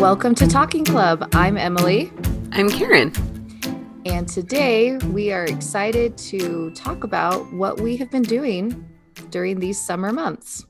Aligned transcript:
Welcome 0.00 0.34
to 0.36 0.46
Talking 0.46 0.82
Club. 0.82 1.28
I'm 1.34 1.58
Emily. 1.58 2.10
I'm 2.52 2.70
Karen. 2.70 3.12
And 4.06 4.26
today 4.26 4.96
we 4.96 5.30
are 5.30 5.44
excited 5.44 6.16
to 6.16 6.70
talk 6.70 7.04
about 7.04 7.52
what 7.52 7.82
we 7.82 7.98
have 7.98 8.10
been 8.10 8.22
doing 8.22 8.88
during 9.28 9.60
these 9.60 9.78
summer 9.78 10.10
months. 10.10 10.64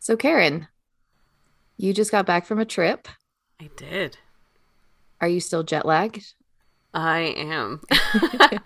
So, 0.00 0.16
Karen, 0.16 0.66
you 1.76 1.94
just 1.94 2.10
got 2.10 2.26
back 2.26 2.46
from 2.46 2.58
a 2.58 2.64
trip. 2.64 3.06
I 3.60 3.70
did. 3.76 4.18
Are 5.20 5.28
you 5.28 5.38
still 5.38 5.62
jet 5.62 5.86
lagged? 5.86 6.34
I 6.92 7.20
am. 7.20 7.80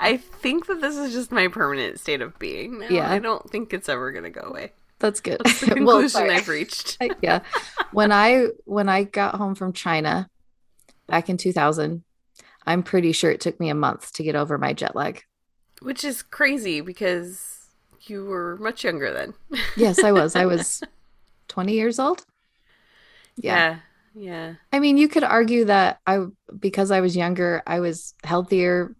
I 0.00 0.17
think 0.40 0.68
that 0.68 0.81
this 0.81 0.96
is 0.96 1.13
just 1.13 1.31
my 1.31 1.49
permanent 1.49 2.00
state 2.00 2.22
of 2.22 2.39
being 2.39 2.79
now. 2.79 2.89
Yeah. 2.89 3.11
I 3.11 3.18
don't 3.18 3.50
think 3.50 3.75
it's 3.75 3.90
ever 3.90 4.11
going 4.11 4.25
to 4.25 4.31
go 4.31 4.49
away. 4.49 4.72
That's 5.04 5.21
good. 5.21 5.43
That's 5.44 5.61
the 5.61 5.67
Well, 5.68 5.76
conclusion 5.76 6.08
sorry. 6.08 6.31
I've 6.31 6.49
reached. 6.49 6.96
yeah. 7.21 7.40
When 7.93 8.11
I 8.11 8.46
when 8.64 8.89
I 8.89 9.04
got 9.04 9.35
home 9.35 9.54
from 9.54 9.75
China 9.75 10.30
back 11.07 11.29
in 11.29 11.36
2000, 11.36 12.03
I'm 12.67 12.82
pretty 12.82 13.13
sure 13.13 13.30
it 13.30 13.43
took 13.43 13.61
me 13.61 13.68
a 13.68 13.75
month 13.75 14.14
to 14.14 14.22
get 14.22 14.35
over 14.35 14.57
my 14.57 14.72
jet 14.72 14.96
lag. 14.96 15.22
Which 15.82 16.04
is 16.04 16.22
crazy 16.22 16.80
because 16.80 17.67
you 18.00 18.25
were 18.25 18.57
much 18.57 18.82
younger 18.82 19.13
then. 19.13 19.35
Yes, 19.77 20.03
I 20.03 20.13
was. 20.13 20.35
I 20.36 20.46
was 20.46 20.82
20 21.49 21.75
years 21.75 21.99
old. 21.99 22.25
Yeah. 23.36 23.80
Yeah. 24.14 24.55
I 24.72 24.79
mean, 24.79 24.96
you 24.96 25.08
could 25.08 25.25
argue 25.25 25.66
that 25.66 26.00
I, 26.07 26.25
because 26.58 26.91
I 26.91 27.02
was 27.02 27.14
younger, 27.14 27.63
I 27.66 27.80
was 27.80 28.14
healthier, 28.25 28.96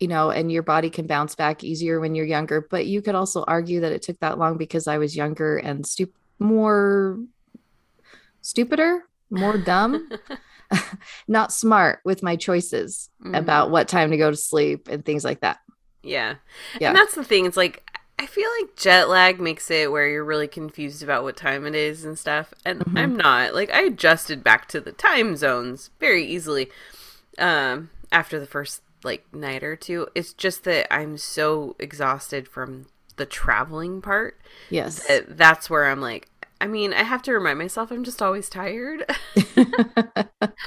you 0.00 0.08
know, 0.08 0.30
and 0.30 0.50
your 0.52 0.62
body 0.62 0.90
can 0.90 1.06
bounce 1.06 1.34
back 1.34 1.64
easier 1.64 2.00
when 2.00 2.14
you're 2.14 2.26
younger. 2.26 2.60
But 2.70 2.86
you 2.86 3.00
could 3.02 3.14
also 3.14 3.44
argue 3.46 3.80
that 3.80 3.92
it 3.92 4.02
took 4.02 4.18
that 4.20 4.38
long 4.38 4.56
because 4.58 4.86
I 4.86 4.98
was 4.98 5.16
younger 5.16 5.56
and 5.56 5.86
stu- 5.86 6.12
more 6.38 7.18
stupider, 8.42 9.00
more 9.30 9.58
dumb, 9.58 10.08
not 11.28 11.52
smart 11.52 12.00
with 12.04 12.22
my 12.22 12.36
choices 12.36 13.10
Mhm. 13.24 13.38
about 13.38 13.70
what 13.70 13.88
time 13.88 14.10
to 14.10 14.16
go 14.16 14.30
to 14.30 14.36
sleep 14.36 14.88
and 14.88 15.04
things 15.04 15.24
like 15.24 15.40
that. 15.40 15.58
Yeah. 16.02 16.36
Yeah. 16.80 16.88
And 16.88 16.96
that's 16.96 17.14
the 17.14 17.24
thing. 17.24 17.46
It's 17.46 17.56
like 17.56 17.82
I 18.18 18.24
feel 18.26 18.48
like 18.60 18.76
jet 18.76 19.08
lag 19.10 19.40
makes 19.40 19.70
it 19.70 19.90
where 19.92 20.08
you're 20.08 20.24
really 20.24 20.48
confused 20.48 21.02
about 21.02 21.22
what 21.22 21.36
time 21.36 21.66
it 21.66 21.74
is 21.74 22.04
and 22.04 22.18
stuff. 22.18 22.54
And 22.64 22.80
Mhm. 22.80 22.98
I'm 22.98 23.16
not. 23.16 23.54
Like 23.54 23.70
I 23.72 23.82
adjusted 23.82 24.42
back 24.44 24.68
to 24.68 24.80
the 24.80 24.92
time 24.92 25.36
zones 25.36 25.90
very 26.00 26.24
easily 26.24 26.70
um 27.38 27.90
after 28.12 28.38
the 28.40 28.46
first 28.46 28.80
like 29.04 29.32
night 29.34 29.62
or 29.62 29.76
two. 29.76 30.08
It's 30.14 30.32
just 30.32 30.64
that 30.64 30.92
I'm 30.92 31.18
so 31.18 31.76
exhausted 31.78 32.48
from 32.48 32.86
the 33.16 33.26
traveling 33.26 34.02
part 34.02 34.38
Yes. 34.68 35.06
that 35.08 35.36
that's 35.38 35.70
where 35.70 35.86
I'm 35.86 36.00
like 36.00 36.28
I 36.58 36.66
mean, 36.66 36.94
I 36.94 37.02
have 37.02 37.20
to 37.22 37.32
remind 37.32 37.58
myself 37.58 37.90
I'm 37.90 38.02
just 38.04 38.22
always 38.22 38.48
tired. 38.48 39.04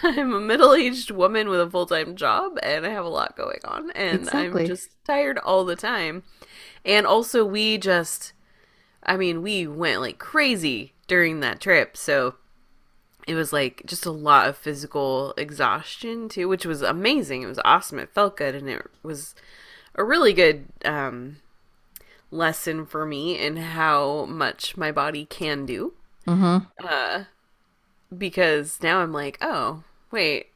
I'm 0.03 0.33
a 0.33 0.39
middle-aged 0.39 1.11
woman 1.11 1.49
with 1.49 1.59
a 1.59 1.69
full-time 1.69 2.15
job 2.15 2.59
and 2.61 2.85
I 2.85 2.89
have 2.89 3.05
a 3.05 3.09
lot 3.09 3.35
going 3.35 3.59
on 3.65 3.91
and 3.91 4.19
Exactly. 4.21 4.61
I'm 4.63 4.67
just 4.67 4.89
tired 5.05 5.37
all 5.39 5.65
the 5.65 5.75
time. 5.75 6.23
And 6.85 7.05
also 7.07 7.43
we 7.45 7.77
just 7.77 8.33
I 9.03 9.17
mean, 9.17 9.41
we 9.41 9.65
went 9.65 10.01
like 10.01 10.19
crazy 10.19 10.93
during 11.07 11.39
that 11.39 11.59
trip. 11.61 11.97
So 11.97 12.35
it 13.29 13.35
was 13.35 13.53
like 13.53 13.83
just 13.85 14.05
a 14.05 14.11
lot 14.11 14.47
of 14.47 14.57
physical 14.57 15.33
exhaustion 15.37 16.29
too, 16.29 16.47
which 16.47 16.65
was 16.65 16.81
amazing. 16.81 17.43
It 17.43 17.47
was 17.47 17.59
awesome. 17.63 17.99
It 17.99 18.13
felt 18.13 18.37
good 18.37 18.55
and 18.55 18.69
it 18.69 18.85
was 19.03 19.35
a 19.95 20.03
really 20.03 20.33
good 20.33 20.65
um 20.85 21.37
lesson 22.31 22.85
for 22.85 23.05
me 23.05 23.37
in 23.37 23.57
how 23.57 24.25
much 24.25 24.77
my 24.77 24.91
body 24.91 25.25
can 25.25 25.65
do 25.65 25.93
hmm 26.25 26.57
uh 26.83 27.23
because 28.15 28.81
now 28.83 28.99
i'm 28.99 29.11
like 29.11 29.37
oh 29.41 29.83
wait 30.11 30.47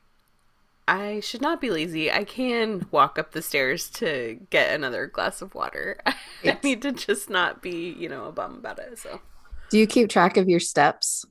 i 0.87 1.19
should 1.19 1.41
not 1.41 1.59
be 1.61 1.69
lazy 1.71 2.11
i 2.11 2.23
can 2.23 2.85
walk 2.91 3.17
up 3.17 3.31
the 3.31 3.41
stairs 3.41 3.89
to 3.89 4.39
get 4.51 4.73
another 4.73 5.07
glass 5.07 5.41
of 5.41 5.55
water 5.55 5.97
i 6.05 6.57
need 6.63 6.81
to 6.81 6.91
just 6.91 7.29
not 7.29 7.61
be 7.61 7.95
you 7.97 8.07
know 8.09 8.25
a 8.25 8.31
bum 8.31 8.55
about 8.55 8.79
it 8.79 8.97
so 8.99 9.21
Do 9.69 9.79
you 9.79 9.87
keep 9.87 10.09
track 10.09 10.37
of 10.37 10.47
your 10.49 10.59
steps? 10.59 11.25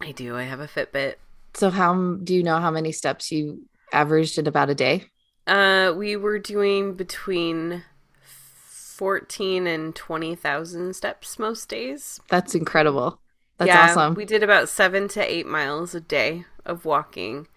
I 0.00 0.10
do 0.12 0.36
i 0.36 0.42
have 0.42 0.58
a 0.60 0.66
fitbit 0.66 1.16
So, 1.54 1.70
how 1.70 2.14
do 2.16 2.34
you 2.34 2.42
know 2.42 2.58
how 2.60 2.70
many 2.70 2.92
steps 2.92 3.32
you 3.32 3.66
averaged 3.92 4.38
in 4.38 4.46
about 4.46 4.70
a 4.70 4.74
day? 4.74 5.10
uh 5.46 5.92
we 5.96 6.16
were 6.16 6.38
doing 6.38 6.94
between 6.94 7.84
14 8.22 9.66
and 9.66 9.94
20,000 9.94 10.94
steps 10.94 11.38
most 11.38 11.68
days 11.68 12.20
That's 12.28 12.54
incredible. 12.54 13.20
That's 13.58 13.74
yeah, 13.74 13.74
awesome. 13.74 14.14
We 14.14 14.24
did 14.24 14.42
about 14.42 14.68
seven 14.68 15.08
to 15.08 15.20
eight 15.22 15.46
miles 15.46 15.94
a 15.94 16.00
day 16.00 16.44
of 16.64 16.84
walking, 16.84 17.48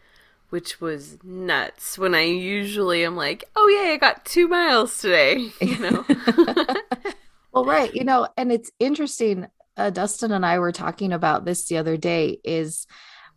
which 0.49 0.81
was 0.81 1.17
nuts. 1.23 1.97
When 1.97 2.15
I 2.15 2.23
usually 2.23 3.05
am 3.05 3.15
like, 3.15 3.45
oh, 3.55 3.67
yeah, 3.69 3.91
I 3.93 3.97
got 3.97 4.25
two 4.25 4.47
miles 4.47 4.99
today, 4.99 5.51
you 5.61 5.79
know? 5.79 6.05
well, 7.53 7.65
right. 7.65 7.93
You 7.93 8.03
know, 8.03 8.27
and 8.37 8.51
it's 8.51 8.71
interesting. 8.79 9.47
Uh, 9.81 9.89
Dustin 9.89 10.31
and 10.31 10.45
I 10.45 10.59
were 10.59 10.71
talking 10.71 11.11
about 11.11 11.43
this 11.43 11.65
the 11.65 11.77
other 11.77 11.97
day 11.97 12.39
is 12.43 12.85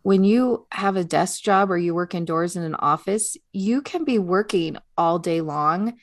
when 0.03 0.23
you 0.23 0.67
have 0.71 0.95
a 0.95 1.03
desk 1.03 1.41
job 1.41 1.71
or 1.71 1.77
you 1.77 1.95
work 1.95 2.13
indoors 2.13 2.55
in 2.55 2.61
an 2.61 2.75
office, 2.75 3.35
you 3.51 3.81
can 3.81 4.03
be 4.03 4.19
working 4.19 4.77
all 4.95 5.17
day 5.17 5.41
long, 5.41 5.97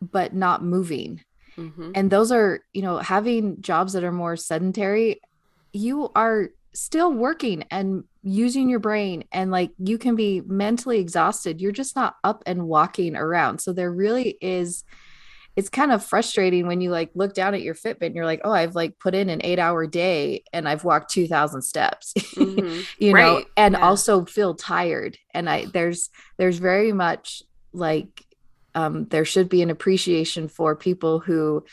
but 0.00 0.34
not 0.34 0.64
moving. 0.64 1.22
hmm 1.54 1.92
And 1.94 2.10
those 2.10 2.32
are, 2.32 2.58
you 2.72 2.82
know, 2.82 2.98
having 2.98 3.60
jobs 3.60 3.92
that 3.92 4.02
are 4.02 4.10
more 4.10 4.34
sedentary, 4.34 5.20
you 5.72 6.10
are 6.16 6.48
still 6.72 7.12
working 7.12 7.62
and 7.70 8.02
using 8.24 8.68
your 8.68 8.80
brain 8.80 9.22
and 9.30 9.52
like 9.52 9.70
you 9.78 9.96
can 9.96 10.16
be 10.16 10.40
mentally 10.40 10.98
exhausted. 10.98 11.60
You're 11.60 11.70
just 11.70 11.94
not 11.94 12.16
up 12.24 12.42
and 12.46 12.66
walking 12.66 13.14
around. 13.14 13.60
So 13.60 13.72
there 13.72 13.92
really 13.92 14.36
is 14.40 14.82
it's 15.56 15.68
kind 15.68 15.92
of 15.92 16.04
frustrating 16.04 16.66
when 16.66 16.80
you 16.80 16.90
like 16.90 17.10
look 17.14 17.32
down 17.34 17.54
at 17.54 17.62
your 17.62 17.74
Fitbit 17.74 18.06
and 18.06 18.16
you're 18.16 18.24
like, 18.24 18.40
"Oh, 18.44 18.52
I've 18.52 18.74
like 18.74 18.98
put 18.98 19.14
in 19.14 19.28
an 19.28 19.40
8-hour 19.40 19.86
day 19.86 20.42
and 20.52 20.68
I've 20.68 20.84
walked 20.84 21.10
2000 21.12 21.62
steps." 21.62 22.12
hmm 22.34 22.80
you 22.98 23.12
know 23.12 23.44
and 23.56 23.74
yeah. 23.74 23.80
also 23.80 24.24
feel 24.24 24.54
tired 24.54 25.18
and 25.32 25.48
i 25.48 25.64
there's 25.66 26.10
there's 26.38 26.58
very 26.58 26.92
much 26.92 27.42
like 27.72 28.24
um 28.74 29.06
there 29.06 29.24
should 29.24 29.48
be 29.48 29.62
an 29.62 29.70
appreciation 29.70 30.48
for 30.48 30.74
people 30.74 31.18
who 31.20 31.64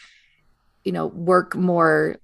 you 0.84 0.92
know 0.92 1.08
work 1.08 1.56
more 1.56 2.18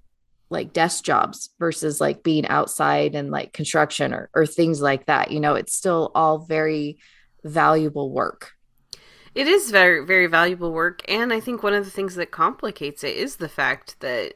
like 0.50 0.72
desk 0.72 1.04
jobs 1.04 1.50
versus 1.58 2.00
like 2.00 2.22
being 2.22 2.46
outside 2.46 3.14
and 3.14 3.30
like 3.30 3.52
construction 3.52 4.14
or 4.14 4.30
or 4.34 4.46
things 4.46 4.80
like 4.80 5.06
that 5.06 5.30
you 5.30 5.40
know 5.40 5.54
it's 5.54 5.74
still 5.74 6.10
all 6.14 6.38
very 6.38 6.98
valuable 7.44 8.10
work 8.10 8.52
It 9.38 9.46
is 9.46 9.70
very, 9.70 10.04
very 10.04 10.26
valuable 10.26 10.72
work. 10.72 11.00
And 11.08 11.32
I 11.32 11.38
think 11.38 11.62
one 11.62 11.72
of 11.72 11.84
the 11.84 11.92
things 11.92 12.16
that 12.16 12.32
complicates 12.32 13.04
it 13.04 13.16
is 13.16 13.36
the 13.36 13.48
fact 13.48 14.00
that 14.00 14.34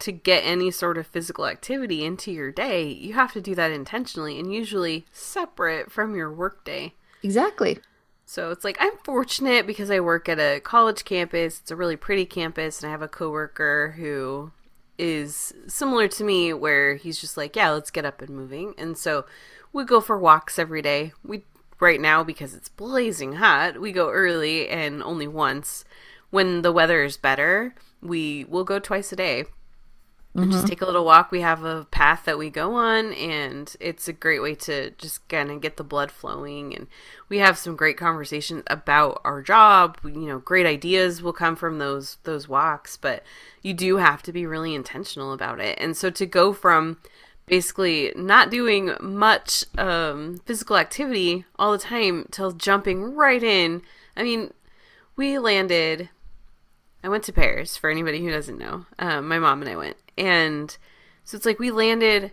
to 0.00 0.12
get 0.12 0.40
any 0.40 0.70
sort 0.70 0.98
of 0.98 1.06
physical 1.06 1.46
activity 1.46 2.04
into 2.04 2.30
your 2.30 2.52
day, 2.52 2.86
you 2.86 3.14
have 3.14 3.32
to 3.32 3.40
do 3.40 3.54
that 3.54 3.70
intentionally 3.70 4.38
and 4.38 4.52
usually 4.52 5.06
separate 5.12 5.90
from 5.90 6.14
your 6.14 6.30
workday. 6.30 6.92
exactly 7.22 7.78
So 8.26 8.50
it's 8.50 8.64
like 8.64 8.76
I'm 8.80 8.98
fortunate 9.02 9.66
because 9.66 9.90
I 9.90 10.00
work 10.00 10.28
at 10.28 10.38
a 10.38 10.60
college 10.60 11.06
campus. 11.06 11.60
It's 11.60 11.70
a 11.70 11.76
really 11.76 11.96
pretty 11.96 12.26
campus, 12.26 12.82
and 12.82 12.88
I 12.88 12.92
have 12.92 13.00
a 13.00 13.08
coworker 13.08 13.94
who 13.96 14.52
is 14.98 15.54
similar 15.66 16.06
to 16.08 16.24
me, 16.24 16.52
where 16.52 16.96
he's 16.96 17.18
just 17.18 17.38
like, 17.38 17.56
"Yeah, 17.56 17.70
let's 17.70 17.90
get 17.90 18.04
up 18.04 18.20
and 18.20 18.36
moving." 18.36 18.74
And 18.76 18.98
so 18.98 19.24
we 19.72 19.84
go 19.84 20.02
for 20.02 20.18
walks 20.18 20.58
every 20.58 20.82
day. 20.82 21.14
We 21.24 21.44
right 21.80 22.00
now 22.00 22.24
because 22.24 22.54
it's 22.54 22.68
blazing 22.68 23.34
hot, 23.34 23.80
we 23.80 23.92
go 23.92 24.10
early 24.10 24.68
and 24.68 25.02
only 25.02 25.28
once. 25.28 25.84
When 26.30 26.62
the 26.62 26.72
weather 26.72 27.02
is 27.04 27.16
better, 27.16 27.74
we 28.02 28.44
will 28.44 28.64
go 28.64 28.78
twice 28.78 29.12
a 29.12 29.16
day 29.16 29.44
and 30.34 30.52
just 30.52 30.64
mm-hmm. 30.64 30.68
take 30.68 30.82
a 30.82 30.86
little 30.86 31.04
walk. 31.04 31.30
We 31.30 31.40
have 31.40 31.64
a 31.64 31.86
path 31.90 32.24
that 32.26 32.38
we 32.38 32.50
go 32.50 32.74
on, 32.74 33.12
and 33.14 33.74
it's 33.80 34.08
a 34.08 34.12
great 34.12 34.42
way 34.42 34.54
to 34.56 34.90
just 34.92 35.26
kind 35.28 35.50
of 35.50 35.60
get 35.60 35.76
the 35.76 35.84
blood 35.84 36.10
flowing. 36.10 36.74
And 36.74 36.86
we 37.28 37.38
have 37.38 37.58
some 37.58 37.76
great 37.76 37.96
conversations 37.96 38.62
about 38.68 39.20
our 39.24 39.42
job. 39.42 39.98
You 40.04 40.12
know, 40.12 40.38
great 40.38 40.66
ideas 40.66 41.22
will 41.22 41.32
come 41.32 41.56
from 41.56 41.78
those 41.78 42.18
those 42.24 42.48
walks, 42.48 42.96
but 42.96 43.22
you 43.62 43.74
do 43.74 43.96
have 43.96 44.22
to 44.24 44.32
be 44.32 44.46
really 44.46 44.74
intentional 44.74 45.32
about 45.32 45.60
it. 45.60 45.78
And 45.80 45.96
so 45.96 46.10
to 46.10 46.26
go 46.26 46.52
from 46.52 46.98
basically 47.48 48.12
not 48.14 48.50
doing 48.50 48.92
much 49.00 49.64
um, 49.76 50.40
physical 50.44 50.76
activity 50.76 51.44
all 51.58 51.72
the 51.72 51.78
time 51.78 52.26
till 52.30 52.52
jumping 52.52 53.14
right 53.14 53.42
in. 53.42 53.82
I 54.16 54.22
mean, 54.22 54.52
we 55.16 55.38
landed 55.38 56.10
I 57.02 57.08
went 57.08 57.24
to 57.24 57.32
Paris 57.32 57.76
for 57.76 57.90
anybody 57.90 58.24
who 58.24 58.30
doesn't 58.30 58.58
know. 58.58 58.86
Um, 58.98 59.28
my 59.28 59.38
mom 59.38 59.62
and 59.62 59.70
I 59.70 59.76
went. 59.76 59.96
And 60.16 60.76
so 61.24 61.36
it's 61.36 61.46
like 61.46 61.58
we 61.58 61.70
landed 61.70 62.32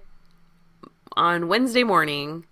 on 1.15 1.47
Wednesday 1.47 1.83
morning 1.83 2.45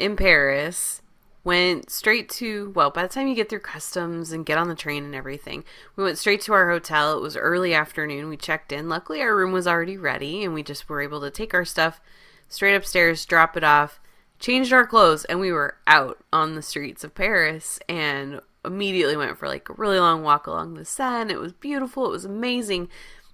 in 0.00 0.16
Paris, 0.16 1.02
went 1.44 1.90
straight 1.90 2.28
to, 2.28 2.70
well, 2.74 2.90
by 2.90 3.02
the 3.02 3.08
time 3.08 3.26
you 3.26 3.34
get 3.34 3.48
through 3.48 3.60
customs 3.60 4.30
and 4.30 4.46
get 4.46 4.58
on 4.58 4.68
the 4.68 4.74
train 4.74 5.04
and 5.04 5.14
everything, 5.14 5.64
we 5.96 6.04
went 6.04 6.18
straight 6.18 6.40
to 6.42 6.52
our 6.52 6.70
hotel. 6.70 7.16
It 7.16 7.22
was 7.22 7.36
early 7.36 7.74
afternoon. 7.74 8.28
We 8.28 8.36
checked 8.36 8.72
in. 8.72 8.88
Luckily, 8.88 9.20
our 9.20 9.34
room 9.34 9.52
was 9.52 9.66
already 9.66 9.96
ready, 9.96 10.44
and 10.44 10.54
we 10.54 10.62
just 10.62 10.88
were 10.88 11.00
able 11.00 11.20
to 11.20 11.30
take 11.30 11.52
our 11.54 11.64
stuff 11.64 12.00
straight 12.48 12.76
upstairs, 12.76 13.26
drop 13.26 13.56
it 13.56 13.64
off, 13.64 14.00
changed 14.38 14.72
our 14.72 14.86
clothes, 14.86 15.24
and 15.24 15.40
we 15.40 15.50
were 15.50 15.76
out 15.86 16.18
on 16.32 16.54
the 16.54 16.62
streets 16.62 17.02
of 17.02 17.14
Paris 17.14 17.78
and 17.88 18.40
immediately 18.64 19.16
went 19.16 19.38
for 19.38 19.48
like 19.48 19.68
a 19.68 19.74
really 19.74 19.98
long 19.98 20.22
walk 20.22 20.46
along 20.46 20.74
the 20.74 20.84
Seine. 20.84 21.32
It 21.32 21.40
was 21.40 21.52
beautiful, 21.52 22.06
it 22.06 22.10
was 22.10 22.24
amazing. 22.24 22.88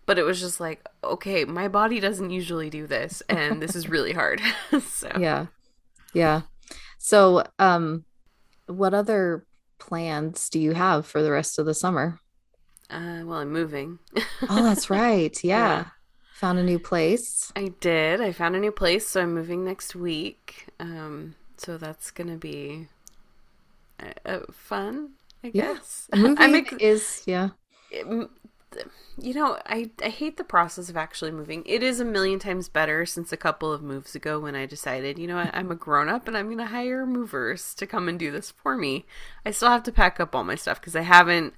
But 0.06 0.18
it 0.18 0.22
was 0.22 0.40
just 0.40 0.58
like, 0.58 0.86
okay, 1.04 1.44
my 1.44 1.68
body 1.68 2.00
doesn't 2.00 2.30
usually 2.30 2.70
do 2.70 2.86
this, 2.86 3.22
and 3.28 3.60
this 3.60 3.76
is 3.76 3.90
really 3.90 4.14
hard. 4.14 4.40
so 4.86 5.10
Yeah. 5.18 5.46
Yeah. 6.14 6.42
So, 6.98 7.44
um, 7.58 8.04
what 8.66 8.94
other 8.94 9.46
plans 9.78 10.50
do 10.50 10.60
you 10.60 10.72
have 10.74 11.06
for 11.06 11.22
the 11.22 11.32
rest 11.32 11.58
of 11.58 11.66
the 11.66 11.74
summer? 11.74 12.20
Uh, 12.90 13.22
well, 13.24 13.38
I'm 13.40 13.52
moving. 13.52 13.98
Oh, 14.48 14.62
that's 14.64 14.90
right. 14.90 15.42
Yeah. 15.44 15.84
Yeah. 15.84 15.90
Found 16.32 16.58
a 16.58 16.62
new 16.64 16.78
place. 16.80 17.52
I 17.54 17.68
did. 17.80 18.20
I 18.22 18.32
found 18.32 18.56
a 18.56 18.60
new 18.60 18.72
place, 18.72 19.06
so 19.06 19.20
I'm 19.22 19.34
moving 19.34 19.64
next 19.64 19.94
week. 19.94 20.68
Um, 20.80 21.34
so 21.56 21.76
that's 21.76 22.10
gonna 22.10 22.36
be 22.36 22.88
uh, 24.00 24.12
uh, 24.28 24.40
fun, 24.52 25.10
I 25.44 25.50
Yeah. 25.52 25.74
guess. 25.74 26.08
Moving 26.14 26.36
I'm 26.36 26.54
ex- 26.54 26.74
is, 26.78 27.22
yeah. 27.26 27.50
You 29.16 29.34
know, 29.34 29.58
I 29.66 29.90
I 30.02 30.08
hate 30.08 30.36
the 30.36 30.44
process 30.44 30.88
of 30.88 30.96
actually 30.96 31.30
moving. 31.30 31.62
It 31.66 31.82
is 31.82 32.00
a 32.00 32.04
million 32.04 32.38
times 32.38 32.68
better 32.68 33.04
since 33.06 33.32
a 33.32 33.36
couple 33.36 33.72
of 33.72 33.82
moves 33.82 34.14
ago 34.14 34.38
when 34.38 34.54
I 34.54 34.66
decided, 34.66 35.18
you 35.18 35.26
know 35.26 35.38
I'm 35.52 35.70
a 35.70 35.74
grown 35.74 36.08
up 36.08 36.28
and 36.28 36.36
I'm 36.36 36.50
gonna 36.50 36.66
hire 36.66 37.06
movers 37.06 37.74
to 37.74 37.86
come 37.86 38.08
and 38.08 38.18
do 38.18 38.30
this 38.30 38.50
for 38.50 38.76
me. 38.76 39.06
I 39.44 39.50
still 39.50 39.70
have 39.70 39.82
to 39.84 39.92
pack 39.92 40.20
up 40.20 40.34
all 40.34 40.44
my 40.44 40.54
stuff 40.54 40.80
because 40.80 40.96
I 40.96 41.02
haven't 41.02 41.54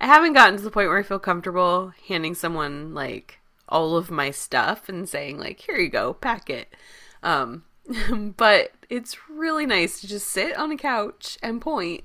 I 0.00 0.06
haven't 0.06 0.32
gotten 0.34 0.56
to 0.56 0.62
the 0.62 0.70
point 0.70 0.88
where 0.88 0.98
I 0.98 1.04
feel 1.04 1.18
comfortable 1.18 1.92
handing 2.08 2.34
someone 2.34 2.94
like 2.94 3.40
all 3.68 3.96
of 3.96 4.10
my 4.10 4.30
stuff 4.30 4.88
and 4.88 5.08
saying 5.08 5.38
like, 5.38 5.60
"Here 5.60 5.76
you 5.76 5.88
go, 5.88 6.12
pack 6.14 6.50
it." 6.50 6.74
Um, 7.22 7.64
but 8.36 8.72
it's 8.88 9.28
really 9.28 9.66
nice 9.66 10.00
to 10.00 10.06
just 10.06 10.28
sit 10.28 10.56
on 10.56 10.70
a 10.72 10.76
couch 10.76 11.38
and 11.42 11.60
point, 11.60 12.04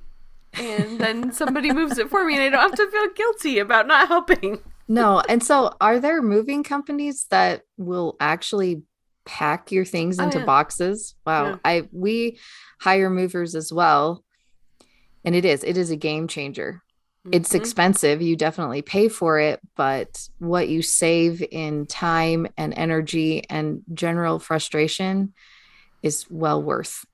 and 0.54 0.98
then 0.98 1.32
somebody 1.32 1.72
moves 1.72 1.98
it 1.98 2.10
for 2.10 2.24
me, 2.24 2.34
and 2.34 2.42
I 2.42 2.48
don't 2.50 2.60
have 2.70 2.74
to 2.78 2.90
feel 2.90 3.08
guilty 3.14 3.58
about 3.58 3.86
not 3.86 4.08
helping. 4.08 4.60
No. 4.88 5.20
And 5.28 5.42
so, 5.42 5.70
are 5.80 6.00
there 6.00 6.22
moving 6.22 6.62
companies 6.64 7.26
that 7.30 7.62
will 7.76 8.16
actually 8.20 8.82
pack 9.26 9.70
your 9.70 9.84
things 9.84 10.18
Oh, 10.18 10.24
into 10.24 10.38
yeah. 10.38 10.44
boxes? 10.46 11.14
Wow. 11.26 11.44
Yeah. 11.50 11.56
I 11.64 11.88
we 11.92 12.38
hire 12.80 13.10
movers 13.10 13.54
as 13.54 13.72
well. 13.72 14.24
And 15.24 15.34
it 15.34 15.44
is, 15.44 15.62
it 15.64 15.76
is 15.76 15.90
a 15.90 15.96
game 15.96 16.26
changer. 16.28 16.82
It's 17.30 17.52
Mhm. 17.52 17.56
expensive. 17.56 18.22
You 18.22 18.36
definitely 18.36 18.80
pay 18.80 19.08
for 19.08 19.38
it, 19.38 19.60
but 19.76 20.26
what 20.38 20.68
you 20.68 20.80
save 20.80 21.42
in 21.50 21.84
time 21.86 22.46
and 22.56 22.72
energy 22.74 23.44
and 23.50 23.82
general 23.92 24.38
frustration 24.38 25.34
is 26.02 26.24
well 26.30 26.62
worth 26.62 27.04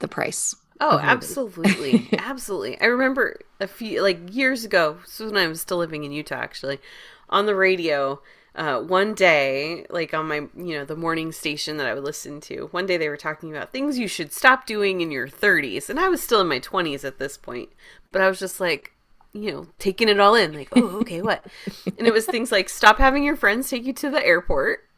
the 0.00 0.08
price. 0.08 0.56
Oh, 0.80 0.98
absolutely. 0.98 2.08
absolutely. 2.18 2.80
I 2.80 2.86
remember 2.86 3.40
a 3.60 3.66
few, 3.66 4.02
like 4.02 4.34
years 4.34 4.64
ago, 4.64 4.98
this 5.04 5.20
was 5.20 5.32
when 5.32 5.42
I 5.42 5.48
was 5.48 5.60
still 5.60 5.78
living 5.78 6.04
in 6.04 6.12
Utah, 6.12 6.36
actually, 6.36 6.80
on 7.28 7.46
the 7.46 7.54
radio, 7.54 8.20
uh, 8.56 8.80
one 8.80 9.14
day, 9.14 9.86
like 9.90 10.14
on 10.14 10.28
my, 10.28 10.36
you 10.56 10.76
know, 10.76 10.84
the 10.84 10.96
morning 10.96 11.32
station 11.32 11.76
that 11.76 11.86
I 11.86 11.94
would 11.94 12.04
listen 12.04 12.40
to, 12.42 12.68
one 12.70 12.86
day 12.86 12.96
they 12.96 13.08
were 13.08 13.16
talking 13.16 13.54
about 13.54 13.72
things 13.72 13.98
you 13.98 14.08
should 14.08 14.32
stop 14.32 14.66
doing 14.66 15.00
in 15.00 15.10
your 15.10 15.28
30s. 15.28 15.88
And 15.88 15.98
I 15.98 16.08
was 16.08 16.22
still 16.22 16.40
in 16.40 16.48
my 16.48 16.60
20s 16.60 17.04
at 17.04 17.18
this 17.18 17.36
point, 17.36 17.70
but 18.12 18.22
I 18.22 18.28
was 18.28 18.38
just 18.38 18.60
like, 18.60 18.92
you 19.32 19.50
know, 19.50 19.66
taking 19.78 20.08
it 20.08 20.20
all 20.20 20.36
in, 20.36 20.52
like, 20.52 20.68
oh, 20.76 21.00
okay, 21.00 21.20
what? 21.20 21.44
and 21.98 22.06
it 22.06 22.12
was 22.12 22.26
things 22.26 22.52
like 22.52 22.68
stop 22.68 22.98
having 22.98 23.24
your 23.24 23.36
friends 23.36 23.68
take 23.68 23.84
you 23.84 23.92
to 23.94 24.10
the 24.10 24.24
airport. 24.24 24.88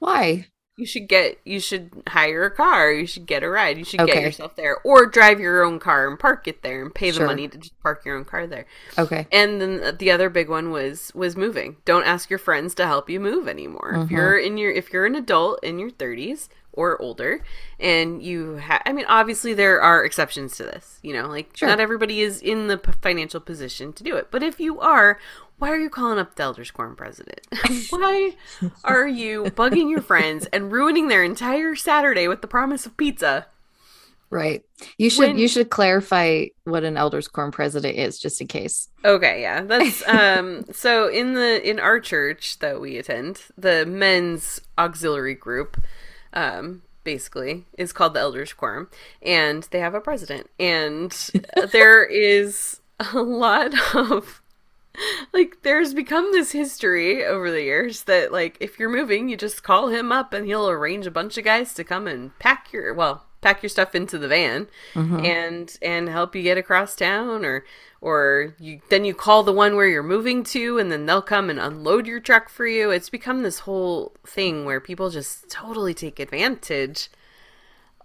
Why? 0.00 0.48
You 0.76 0.86
should 0.86 1.06
get 1.08 1.38
you 1.44 1.60
should 1.60 1.92
hire 2.08 2.42
a 2.46 2.50
car, 2.50 2.90
you 2.90 3.06
should 3.06 3.26
get 3.26 3.44
a 3.44 3.48
ride, 3.48 3.78
you 3.78 3.84
should 3.84 4.00
get 4.06 4.22
yourself 4.22 4.56
there 4.56 4.78
or 4.82 5.06
drive 5.06 5.38
your 5.38 5.62
own 5.62 5.78
car 5.78 6.08
and 6.08 6.18
park 6.18 6.48
it 6.48 6.62
there 6.62 6.82
and 6.82 6.92
pay 6.92 7.10
the 7.12 7.18
Sure. 7.18 7.26
money 7.26 7.46
to 7.46 7.56
just 7.58 7.80
park 7.80 8.04
your 8.04 8.16
own 8.16 8.24
car 8.24 8.48
there. 8.48 8.66
Okay. 8.98 9.28
And 9.30 9.60
then 9.60 9.96
the 9.98 10.10
other 10.10 10.28
big 10.28 10.48
one 10.48 10.72
was 10.72 11.12
was 11.14 11.36
moving. 11.36 11.76
Don't 11.84 12.02
ask 12.04 12.28
your 12.28 12.40
friends 12.40 12.74
to 12.74 12.86
help 12.86 13.08
you 13.08 13.20
move 13.20 13.46
anymore. 13.46 13.92
If 13.94 14.08
Mhm. 14.08 14.10
you're 14.10 14.36
in 14.36 14.58
your 14.58 14.72
if 14.72 14.92
you're 14.92 15.06
an 15.06 15.14
adult 15.14 15.62
in 15.62 15.78
your 15.78 15.90
30s 15.90 16.48
or 16.72 17.00
older 17.00 17.40
and 17.78 18.20
you 18.20 18.58
ha- 18.58 18.82
I 18.84 18.92
mean 18.92 19.04
obviously 19.08 19.54
there 19.54 19.80
are 19.80 20.04
exceptions 20.04 20.56
to 20.56 20.64
this, 20.64 20.98
you 21.04 21.12
know, 21.12 21.28
like 21.28 21.50
Sure. 21.56 21.68
not 21.68 21.78
everybody 21.78 22.20
is 22.20 22.42
in 22.42 22.66
the 22.66 22.78
p- 22.78 22.90
financial 23.00 23.38
position 23.38 23.92
to 23.92 24.02
do 24.02 24.16
it. 24.16 24.26
But 24.32 24.42
if 24.42 24.58
you 24.58 24.80
are, 24.80 25.20
why 25.64 25.70
are 25.70 25.78
you 25.80 25.88
calling 25.88 26.18
up 26.18 26.34
the 26.34 26.42
Elders 26.42 26.70
Quorum 26.70 26.94
president? 26.94 27.40
why 27.88 28.36
are 28.84 29.08
you 29.08 29.44
bugging 29.44 29.90
your 29.90 30.02
friends 30.02 30.44
and 30.52 30.70
ruining 30.70 31.08
their 31.08 31.24
entire 31.24 31.74
Saturday 31.74 32.28
with 32.28 32.42
the 32.42 32.46
promise 32.46 32.84
of 32.84 32.94
pizza? 32.98 33.46
Right. 34.28 34.62
You 34.98 35.08
should 35.08 35.20
When- 35.20 35.38
you 35.38 35.48
should 35.48 35.70
clarify 35.70 36.48
what 36.64 36.84
an 36.84 36.98
elders 36.98 37.28
quorum 37.28 37.50
president 37.50 37.96
is 37.96 38.18
just 38.18 38.42
in 38.42 38.46
case. 38.46 38.90
Okay, 39.06 39.40
yeah. 39.40 39.62
That's 39.62 40.06
um 40.08 40.66
so 40.70 41.08
in 41.08 41.32
the 41.32 41.66
in 41.66 41.80
our 41.80 41.98
church 41.98 42.58
that 42.58 42.78
we 42.78 42.98
attend, 42.98 43.40
the 43.56 43.86
men's 43.86 44.60
auxiliary 44.76 45.34
group 45.34 45.82
um 46.34 46.82
basically 47.04 47.64
is 47.78 47.90
called 47.94 48.12
the 48.12 48.20
elders 48.20 48.52
quorum 48.52 48.90
and 49.22 49.62
they 49.70 49.80
have 49.80 49.94
a 49.94 50.00
president 50.00 50.50
and 50.60 51.30
there 51.72 52.04
is 52.04 52.80
a 52.98 53.18
lot 53.18 53.72
of 53.94 54.42
like 55.32 55.58
there's 55.62 55.92
become 55.94 56.30
this 56.32 56.52
history 56.52 57.24
over 57.24 57.50
the 57.50 57.62
years 57.62 58.04
that 58.04 58.32
like 58.32 58.56
if 58.60 58.78
you're 58.78 58.88
moving 58.88 59.28
you 59.28 59.36
just 59.36 59.62
call 59.62 59.88
him 59.88 60.12
up 60.12 60.32
and 60.32 60.46
he'll 60.46 60.68
arrange 60.68 61.06
a 61.06 61.10
bunch 61.10 61.36
of 61.36 61.44
guys 61.44 61.74
to 61.74 61.82
come 61.84 62.06
and 62.06 62.38
pack 62.38 62.72
your 62.72 62.94
well 62.94 63.26
pack 63.40 63.62
your 63.62 63.68
stuff 63.68 63.94
into 63.94 64.16
the 64.18 64.28
van 64.28 64.66
Mhm. 64.94 65.24
and 65.24 65.78
and 65.82 66.08
help 66.08 66.34
you 66.34 66.42
get 66.42 66.56
across 66.58 66.94
town 66.96 67.44
or 67.44 67.64
or 68.00 68.54
you 68.58 68.80
then 68.88 69.04
you 69.04 69.14
call 69.14 69.42
the 69.42 69.52
one 69.52 69.74
where 69.76 69.88
you're 69.88 70.02
moving 70.02 70.44
to 70.44 70.78
and 70.78 70.90
then 70.92 71.06
they'll 71.06 71.20
come 71.22 71.50
and 71.50 71.58
unload 71.58 72.06
your 72.06 72.20
truck 72.20 72.48
for 72.48 72.66
you 72.66 72.90
it's 72.90 73.10
become 73.10 73.42
this 73.42 73.60
whole 73.60 74.14
thing 74.26 74.64
where 74.64 74.80
people 74.80 75.10
just 75.10 75.50
totally 75.50 75.92
take 75.94 76.18
advantage 76.20 77.10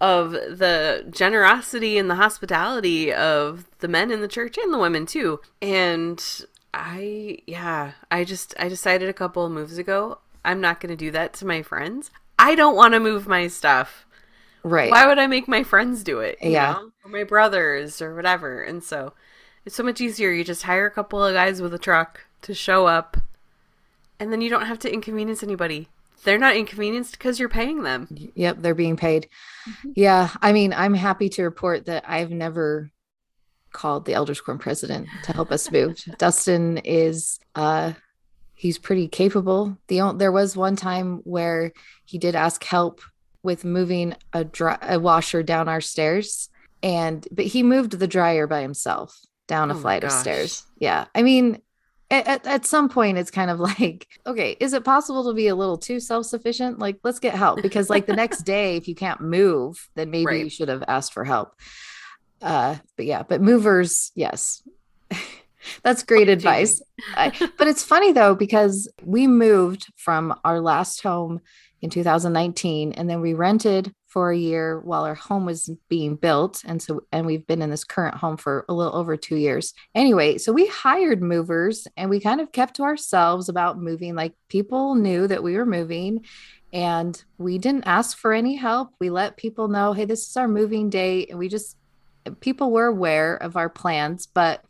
of 0.02 0.32
the 0.32 1.06
generosity 1.12 1.98
and 1.98 2.10
the 2.10 2.16
hospitality 2.16 3.14
of 3.14 3.66
the 3.80 3.88
men 3.88 4.12
in 4.12 4.22
the 4.22 4.28
church 4.30 4.58
and 4.58 4.74
the 4.74 4.78
women 4.78 5.06
too 5.06 5.40
and 5.62 6.46
i 6.74 7.38
yeah 7.48 7.92
i 8.12 8.24
just 8.24 8.54
i 8.60 8.70
decided 8.70 9.10
a 9.10 9.14
couple 9.14 9.46
of 9.46 9.52
moves 9.52 9.78
ago 9.78 10.20
i'm 10.46 10.62
not 10.62 10.80
going 10.80 10.90
to 10.90 10.96
do 10.96 11.10
that 11.12 11.34
to 11.34 11.46
my 11.46 11.62
friends 11.62 12.12
i 12.38 12.54
don't 12.56 12.76
want 12.76 12.94
to 12.94 13.00
move 13.00 13.28
my 13.28 13.48
stuff 13.48 14.06
Right. 14.62 14.92
why 14.92 15.08
would 15.08 15.18
I 15.20 15.28
make 15.28 15.48
my 15.48 15.64
friends 15.64 16.04
do 16.04 16.20
it? 16.20 16.38
you 16.42 16.52
Yeah. 16.52 16.74
know? 16.74 16.92
Or 17.06 17.10
my 17.10 17.24
brothers 17.24 18.02
or 18.02 18.14
whatever. 18.14 18.62
And 18.62 18.84
so 18.84 19.14
it's 19.64 19.74
so 19.74 19.84
much 19.84 20.02
easier. 20.02 20.32
You 20.32 20.44
just 20.44 20.64
hire 20.64 20.86
a 20.86 20.92
couple 20.92 21.24
of 21.24 21.34
guys 21.34 21.62
with 21.62 21.74
a 21.74 21.80
truck 21.80 22.26
to 22.42 22.54
show 22.54 22.86
up 22.86 23.16
and 24.20 24.34
then 24.34 24.42
you 24.42 24.50
don't 24.50 24.66
have 24.66 24.78
to 24.80 24.94
inconvenience 24.94 25.44
anybody. 25.44 25.88
They're 26.26 26.38
not 26.38 26.58
inconvenienced 26.58 27.14
because 27.14 27.40
you're 27.40 27.48
paying 27.48 27.84
them. 27.84 28.10
Yep, 28.36 28.58
they're 28.60 28.76
being 28.76 28.98
paid. 28.98 29.30
Mm-hmm. 29.66 29.92
Yeah, 29.96 30.30
I 30.42 30.52
mean, 30.52 30.74
I'm 30.74 30.94
happy 30.94 31.30
to 31.30 31.44
report 31.44 31.86
that 31.86 32.04
I've 32.06 32.32
never 32.32 32.92
called 33.74 34.06
the 34.06 34.14
Elders 34.14 34.42
Quorum 34.42 34.60
president 34.60 35.08
to 35.24 35.34
help 35.34 35.52
us 35.52 35.72
move. 35.72 35.98
Dustin 36.18 36.78
is 36.80 37.40
uh 37.56 37.94
he's 38.56 38.78
pretty 38.78 39.08
capable. 39.08 39.78
The 39.88 40.00
on- 40.02 40.18
there 40.18 40.32
was 40.32 40.58
one 40.58 40.76
time 40.76 41.18
where 41.24 41.72
he 42.06 42.18
did 42.18 42.36
ask 42.36 42.64
help 42.64 43.02
with 43.44 43.64
moving 43.64 44.16
a 44.34 44.44
dry, 44.44 44.78
a 44.82 45.00
washer 45.00 45.44
down 45.44 45.70
our 45.70 45.82
stairs 45.82 46.50
and 46.84 47.28
but 47.32 47.46
he 47.46 47.64
moved 47.64 47.94
the 48.00 48.08
dryer 48.08 48.48
by 48.48 48.62
himself 48.62 49.18
down 49.48 49.72
a 49.72 49.76
Oh 49.76 49.80
flight 49.80 50.04
of 50.04 50.12
stairs. 50.12 50.66
Yeah. 50.78 51.06
I 51.16 51.24
mean, 51.24 51.62
at, 52.12 52.28
at, 52.28 52.48
at 52.48 52.66
some 52.66 52.90
point 52.90 53.18
it's 53.18 53.32
kind 53.32 53.52
of 53.52 53.60
like 53.72 54.08
okay 54.26 54.58
is 54.60 54.74
it 54.74 54.84
possible 54.84 55.30
to 55.30 55.34
be 55.34 55.48
a 55.48 55.56
little 55.56 55.78
too 55.78 56.00
self-sufficient 56.00 56.80
like 56.80 56.98
let's 57.04 57.20
get 57.20 57.36
help 57.36 57.62
because 57.62 57.88
like 57.90 58.08
the 58.08 58.16
next 58.16 58.42
day 58.46 58.76
if 58.78 58.88
you 58.88 58.96
can't 58.96 59.22
move 59.22 59.90
then 59.96 60.10
maybe 60.10 60.26
Right. 60.26 60.44
you 60.44 60.50
should 60.50 60.70
have 60.70 60.84
asked 60.88 61.14
for 61.14 61.24
help 61.24 61.54
uh 62.42 62.76
but 62.96 63.06
yeah 63.06 63.24
but 63.24 63.42
movers 63.42 64.12
yes 64.16 64.62
that's 65.84 66.04
great 66.04 66.30
advice 66.30 66.82
I, 67.16 67.32
but 67.58 67.68
it's 67.68 67.84
funny 67.84 68.12
though 68.12 68.36
because 68.36 68.92
we 69.04 69.28
moved 69.28 69.92
from 69.98 70.40
our 70.44 70.60
last 70.62 71.02
home 71.02 71.42
in 71.82 71.90
2019 71.90 72.94
and 72.94 73.10
then 73.10 73.22
we 73.22 73.34
rented 73.34 73.94
for 74.08 74.32
a 74.32 74.38
year 74.38 74.80
while 74.80 75.04
our 75.04 75.16
home 75.16 75.46
was 75.46 75.70
being 75.88 76.16
built 76.16 76.64
and 76.66 76.82
so 76.82 77.02
and 77.12 77.26
we've 77.26 77.46
been 77.46 77.62
in 77.62 77.70
this 77.70 77.84
current 77.84 78.16
home 78.16 78.38
for 78.38 78.66
a 78.68 78.74
little 78.74 78.96
over 78.96 79.16
2 79.16 79.36
years. 79.36 79.74
Anyway, 79.94 80.38
so 80.38 80.52
we 80.52 80.68
hired 80.68 81.22
movers 81.22 81.88
and 81.96 82.10
we 82.10 82.20
kind 82.20 82.42
of 82.42 82.52
kept 82.52 82.76
to 82.76 82.84
ourselves 82.84 83.50
about 83.50 83.80
moving 83.80 84.16
like 84.16 84.34
people 84.50 84.96
knew 84.96 85.28
that 85.28 85.44
we 85.44 85.56
were 85.56 85.66
moving 85.66 86.26
and 86.74 87.24
we 87.38 87.58
didn't 87.58 87.88
ask 87.88 88.18
for 88.18 88.34
any 88.34 88.56
help. 88.56 88.90
We 89.00 89.10
let 89.10 89.38
people 89.38 89.68
know, 89.68 89.94
"Hey, 89.94 90.06
this 90.06 90.28
is 90.28 90.38
our 90.38 90.48
moving 90.48 90.90
date." 90.90 91.30
And 91.30 91.40
we 91.40 91.48
just 91.48 91.78
people 92.32 92.72
were 92.72 92.88
aware 92.88 93.36
of 93.36 93.58
our 93.58 93.70
plans, 93.70 94.28
but 94.28 94.64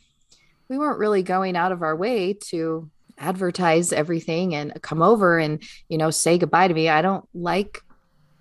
we 0.67 0.77
weren't 0.77 0.99
really 0.99 1.23
going 1.23 1.55
out 1.55 1.71
of 1.71 1.81
our 1.81 1.95
way 1.95 2.33
to 2.33 2.89
advertise 3.17 3.91
everything 3.91 4.55
and 4.55 4.81
come 4.81 5.01
over 5.01 5.37
and 5.37 5.61
you 5.89 5.97
know 5.97 6.09
say 6.09 6.37
goodbye 6.37 6.69
to 6.69 6.73
me 6.73 6.87
i 6.87 7.01
don't 7.01 7.27
like 7.33 7.83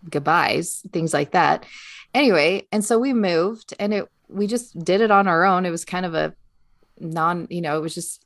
goodbyes 0.08 0.86
things 0.92 1.12
like 1.12 1.32
that 1.32 1.66
anyway, 2.14 2.66
and 2.72 2.84
so 2.84 2.98
we 2.98 3.12
moved 3.12 3.74
and 3.78 3.92
it 3.94 4.08
we 4.28 4.46
just 4.46 4.78
did 4.84 5.00
it 5.00 5.10
on 5.10 5.26
our 5.26 5.44
own. 5.44 5.64
It 5.64 5.70
was 5.70 5.84
kind 5.84 6.04
of 6.04 6.14
a 6.14 6.34
non, 7.00 7.46
you 7.50 7.62
know, 7.62 7.78
it 7.78 7.80
was 7.80 7.94
just 7.94 8.24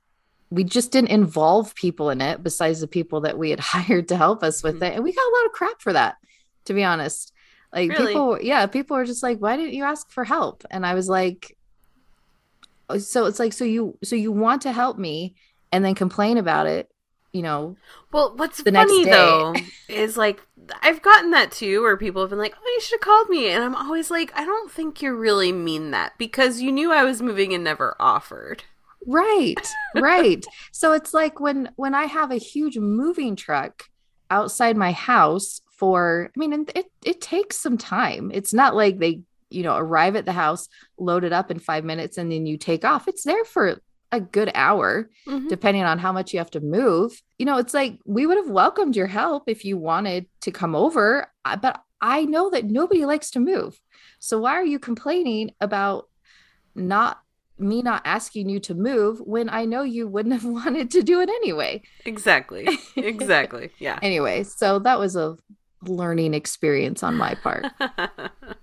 we 0.51 0.65
just 0.65 0.93
didn't 0.93 1.11
involve 1.11 1.75
people 1.75 2.11
in 2.11 2.21
it 2.21 2.43
besides 2.43 2.81
the 2.81 2.87
people 2.87 3.23
that 3.23 3.39
we 3.39 3.51
had 3.51 3.61
hired 3.75 4.09
to 4.09 4.17
help 4.17 4.43
us 4.43 4.63
with 4.63 4.77
mm-hmm. 4.77 4.85
it. 4.85 4.95
And 4.95 5.05
we 5.05 5.13
got 5.13 5.23
a 5.23 5.37
lot 5.37 5.47
of 5.47 5.53
crap 5.53 5.81
for 5.81 5.93
that, 5.93 6.17
to 6.67 6.75
be 6.75 6.85
honest. 6.85 7.33
Like 7.73 7.91
really? 7.91 8.07
people, 8.09 8.39
yeah, 8.41 8.67
people 8.67 8.97
were 8.97 9.05
just 9.05 9.23
like, 9.23 9.39
why 9.39 9.57
didn't 9.57 9.75
you 9.75 9.85
ask 9.85 10.11
for 10.11 10.25
help? 10.25 10.65
And 10.71 10.85
I 10.85 10.95
was 10.95 11.09
like, 11.09 11.57
oh, 12.89 12.99
so 12.99 13.27
it's 13.27 13.39
like, 13.39 13.53
so 13.53 13.65
you, 13.65 13.97
so 14.05 14.15
you 14.17 14.31
want 14.31 14.63
to 14.63 14.73
help 14.73 14.99
me 14.99 15.35
and 15.73 15.85
then 15.85 15.95
complain 15.95 16.37
about 16.37 16.67
it, 16.67 16.91
you 17.33 17.41
know? 17.41 17.77
Well, 18.13 18.35
what's 18.37 18.63
the 18.63 18.73
funny 18.73 19.07
though 19.07 19.55
is 19.89 20.17
like, 20.17 20.43
I've 20.83 21.01
gotten 21.01 21.31
that 21.31 21.51
too, 21.51 21.81
where 21.81 21.97
people 21.97 22.23
have 22.23 22.31
been 22.31 22.39
like, 22.39 22.55
oh, 22.55 22.73
you 22.75 22.81
should 22.83 23.01
have 23.01 23.01
called 23.01 23.31
me. 23.31 23.49
And 23.49 23.65
I'm 23.65 23.75
always 23.75 24.11
like, 24.11 24.33
I 24.35 24.45
don't 24.45 24.71
think 24.71 25.01
you 25.01 25.15
really 25.15 25.53
mean 25.53 25.93
that 25.93 26.13
because 26.19 26.61
you 26.61 26.71
knew 26.71 26.93
I 26.93 27.05
was 27.05 27.23
moving 27.23 27.55
and 27.55 27.65
never 27.65 27.97
offered 27.99 28.65
right 29.07 29.69
right 29.97 30.47
so 30.73 30.93
it's 30.93 31.13
like 31.13 31.41
when 31.41 31.69
when 31.77 31.95
i 31.95 32.05
have 32.05 32.31
a 32.31 32.37
huge 32.37 32.79
moving 32.79 33.35
truck 33.35 33.89
outside 34.31 34.77
my 34.77 34.93
house 34.93 35.61
for 35.83 36.31
i 36.37 36.39
mean 36.39 36.65
it 36.77 36.87
it 37.05 37.21
takes 37.21 37.57
some 37.57 37.77
time 37.77 38.31
it's 38.33 38.55
not 38.55 38.77
like 38.77 39.01
they 39.01 39.21
you 39.51 39.65
know 39.65 39.77
arrive 39.77 40.15
at 40.15 40.25
the 40.25 40.31
house 40.31 40.69
load 40.97 41.25
it 41.25 41.33
up 41.33 41.51
in 41.51 41.59
5 41.59 41.83
minutes 41.83 42.19
and 42.19 42.31
then 42.31 42.47
you 42.47 42.57
take 42.57 42.85
off 42.85 43.09
it's 43.09 43.25
there 43.25 43.45
for 43.45 43.81
a 44.13 44.21
good 44.21 44.53
hour 44.55 45.11
mm-hmm. 45.27 45.49
depending 45.49 45.83
on 45.83 45.99
how 45.99 46.13
much 46.13 46.33
you 46.33 46.39
have 46.39 46.53
to 46.53 46.61
move 46.61 47.21
you 47.37 47.45
know 47.45 47.59
it's 47.59 47.75
like 47.75 47.99
we 48.07 48.27
would 48.27 48.37
have 48.37 48.49
welcomed 48.49 48.95
your 48.95 49.09
help 49.09 49.43
if 49.49 49.65
you 49.65 49.77
wanted 49.77 50.27
to 50.43 50.53
come 50.53 50.77
over 50.77 51.27
but 51.61 51.83
i 52.01 52.25
know 52.27 52.49
that 52.49 52.67
nobody 52.67 53.05
likes 53.05 53.33
to 53.33 53.41
move 53.41 53.81
so 54.21 54.39
why 54.39 54.53
are 54.53 54.65
you 54.65 54.79
complaining 54.79 55.51
about 55.61 56.09
not 56.77 57.19
me 57.59 57.83
not 57.83 58.03
asking 58.05 58.49
you 58.49 58.59
to 58.59 58.75
move 58.75 59.21
when 59.21 59.49
I 59.49 59.65
know 59.67 59.83
you 59.83 60.09
wouldn't 60.09 60.35
have 60.35 60.45
wanted 60.61 60.91
to 60.93 61.03
do 61.03 61.21
it 61.21 61.29
anyway. 61.29 61.83
Exactly. 62.05 62.67
Exactly. 62.97 63.71
Yeah. 63.79 63.99
anyway, 64.03 64.43
so 64.43 64.79
that 64.81 64.99
was 64.99 65.17
a 65.17 65.37
learning 65.89 66.35
experience 66.35 67.03
on 67.03 67.17
my 67.17 67.35
part. 67.35 67.67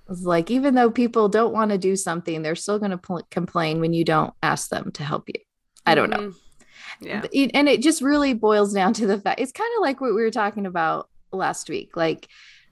it's 0.10 0.24
like 0.24 0.50
even 0.52 0.76
though 0.76 0.92
people 0.92 1.30
don't 1.30 1.54
want 1.54 1.72
to 1.72 1.78
do 1.78 1.96
something, 1.96 2.42
they're 2.42 2.56
still 2.56 2.80
going 2.80 2.92
to 2.92 2.98
pl- 2.98 3.28
complain 3.32 3.80
when 3.80 3.94
you 3.94 4.06
don't 4.06 4.34
ask 4.42 4.70
them 4.70 4.92
to 4.94 5.04
help 5.04 5.28
you. 5.28 5.42
I 5.86 5.96
don't 5.96 6.10
know. 6.10 6.18
Mm-hmm. 6.18 6.38
Yeah. 7.02 7.24
And 7.54 7.70
it 7.70 7.82
just 7.82 8.02
really 8.02 8.34
boils 8.34 8.74
down 8.74 8.94
to 8.94 9.08
the 9.08 9.20
fact 9.20 9.40
it's 9.40 9.52
kind 9.52 9.70
of 9.78 9.82
like 9.82 10.02
what 10.02 10.14
we 10.14 10.22
were 10.22 10.32
talking 10.32 10.66
about 10.66 11.10
last 11.32 11.70
week. 11.70 11.96
Like 11.96 12.28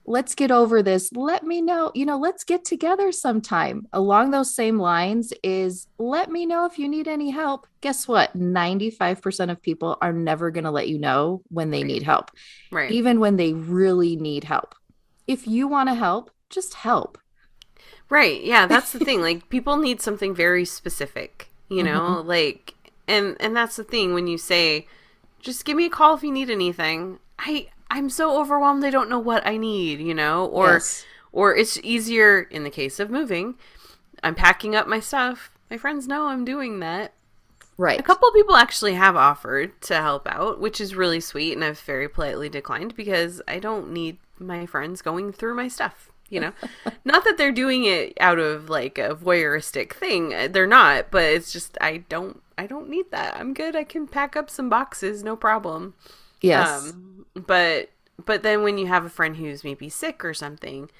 let's 0.08 0.34
get 0.34 0.50
over 0.50 0.82
this. 0.82 1.12
Let 1.12 1.44
me 1.44 1.60
know, 1.60 1.92
you 1.94 2.06
know, 2.06 2.18
let's 2.18 2.42
get 2.42 2.64
together 2.64 3.12
sometime. 3.12 3.86
Along 3.92 4.30
those 4.30 4.54
same 4.54 4.78
lines 4.78 5.32
is 5.42 5.86
let 5.98 6.30
me 6.30 6.46
know 6.46 6.64
if 6.64 6.78
you 6.78 6.88
need 6.88 7.06
any 7.06 7.30
help. 7.30 7.66
Guess 7.82 8.08
what? 8.08 8.36
95% 8.36 9.50
of 9.50 9.62
people 9.62 9.98
are 10.00 10.12
never 10.12 10.50
going 10.50 10.64
to 10.64 10.70
let 10.70 10.88
you 10.88 10.98
know 10.98 11.42
when 11.48 11.70
they 11.70 11.82
need 11.82 12.02
help. 12.02 12.30
Right. 12.72 12.90
Even 12.90 13.20
when 13.20 13.36
they 13.36 13.52
really 13.52 14.16
need 14.16 14.44
help. 14.44 14.74
If 15.26 15.46
you 15.46 15.68
want 15.68 15.90
to 15.90 15.94
help, 15.94 16.30
just 16.48 16.74
help. 16.74 17.18
Right. 18.08 18.42
Yeah, 18.42 18.66
that's 18.68 18.92
the 18.92 19.00
thing. 19.00 19.20
Like 19.20 19.50
people 19.50 19.76
need 19.76 20.00
something 20.00 20.34
very 20.34 20.64
specific, 20.64 21.50
you 21.68 21.82
know? 21.82 22.00
Mm-hmm. 22.00 22.28
Like 22.28 22.74
and 23.06 23.36
and 23.40 23.54
that's 23.54 23.76
the 23.76 23.84
thing 23.84 24.14
when 24.14 24.26
you 24.26 24.38
say 24.38 24.86
just 25.40 25.64
give 25.64 25.76
me 25.76 25.86
a 25.86 25.90
call 25.90 26.14
if 26.14 26.22
you 26.22 26.32
need 26.32 26.50
anything. 26.50 27.18
I 27.38 27.68
I'm 27.90 28.10
so 28.10 28.40
overwhelmed 28.40 28.84
I 28.84 28.90
don't 28.90 29.10
know 29.10 29.18
what 29.18 29.46
I 29.46 29.56
need, 29.56 30.00
you 30.00 30.14
know? 30.14 30.46
Or 30.46 30.74
yes. 30.74 31.04
or 31.32 31.56
it's 31.56 31.78
easier 31.82 32.42
in 32.42 32.64
the 32.64 32.70
case 32.70 33.00
of 33.00 33.10
moving. 33.10 33.54
I'm 34.22 34.34
packing 34.34 34.74
up 34.74 34.86
my 34.86 35.00
stuff. 35.00 35.50
My 35.70 35.76
friends 35.76 36.08
know 36.08 36.26
I'm 36.26 36.44
doing 36.44 36.80
that. 36.80 37.12
Right. 37.76 38.00
A 38.00 38.02
couple 38.02 38.30
people 38.32 38.56
actually 38.56 38.94
have 38.94 39.14
offered 39.14 39.80
to 39.82 39.94
help 39.94 40.26
out, 40.28 40.60
which 40.60 40.80
is 40.80 40.96
really 40.96 41.20
sweet 41.20 41.52
and 41.52 41.64
I've 41.64 41.78
very 41.80 42.08
politely 42.08 42.48
declined 42.48 42.96
because 42.96 43.40
I 43.46 43.60
don't 43.60 43.92
need 43.92 44.18
my 44.38 44.66
friends 44.66 45.00
going 45.00 45.32
through 45.32 45.54
my 45.54 45.68
stuff, 45.68 46.10
you 46.28 46.40
know. 46.40 46.52
not 47.04 47.24
that 47.24 47.38
they're 47.38 47.52
doing 47.52 47.84
it 47.84 48.14
out 48.20 48.40
of 48.40 48.68
like 48.68 48.98
a 48.98 49.14
voyeuristic 49.14 49.92
thing. 49.92 50.34
They're 50.50 50.66
not, 50.66 51.12
but 51.12 51.22
it's 51.22 51.52
just 51.52 51.78
I 51.80 51.98
don't 52.08 52.42
I 52.58 52.66
don't 52.66 52.88
need 52.88 53.12
that. 53.12 53.36
I'm 53.36 53.54
good. 53.54 53.76
I 53.76 53.84
can 53.84 54.08
pack 54.08 54.34
up 54.34 54.50
some 54.50 54.68
boxes, 54.68 55.22
no 55.22 55.36
problem. 55.36 55.94
Yes. 56.40 56.90
Um, 56.90 57.17
but 57.46 57.90
but 58.24 58.42
then 58.42 58.62
when 58.62 58.78
you 58.78 58.86
have 58.86 59.04
a 59.04 59.10
friend 59.10 59.36
who's 59.36 59.64
maybe 59.64 59.88
sick 59.88 60.24
or 60.24 60.34
something 60.34 60.90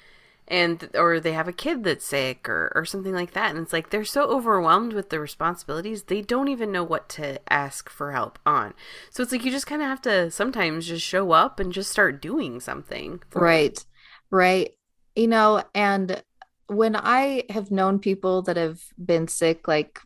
and 0.49 0.89
or 0.95 1.19
they 1.19 1.33
have 1.33 1.47
a 1.47 1.53
kid 1.53 1.83
that's 1.83 2.05
sick 2.05 2.49
or 2.49 2.71
or 2.73 2.83
something 2.83 3.13
like 3.13 3.33
that 3.33 3.51
and 3.51 3.59
it's 3.59 3.73
like 3.73 3.89
they're 3.89 4.03
so 4.03 4.23
overwhelmed 4.23 4.93
with 4.93 5.09
the 5.09 5.19
responsibilities 5.19 6.03
they 6.03 6.21
don't 6.21 6.47
even 6.47 6.71
know 6.71 6.83
what 6.83 7.07
to 7.07 7.39
ask 7.51 7.89
for 7.89 8.11
help 8.11 8.39
on 8.45 8.73
so 9.11 9.21
it's 9.21 9.31
like 9.31 9.45
you 9.45 9.51
just 9.51 9.67
kind 9.67 9.81
of 9.81 9.87
have 9.87 10.01
to 10.01 10.29
sometimes 10.31 10.87
just 10.87 11.05
show 11.05 11.31
up 11.31 11.59
and 11.59 11.71
just 11.71 11.91
start 11.91 12.21
doing 12.21 12.59
something 12.59 13.21
right 13.33 13.75
them. 13.75 13.85
right 14.31 14.75
you 15.15 15.27
know 15.27 15.63
and 15.75 16.23
when 16.67 16.95
i 16.95 17.43
have 17.49 17.69
known 17.69 17.99
people 17.99 18.41
that 18.41 18.57
have 18.57 18.81
been 19.03 19.27
sick 19.27 19.67
like 19.67 19.99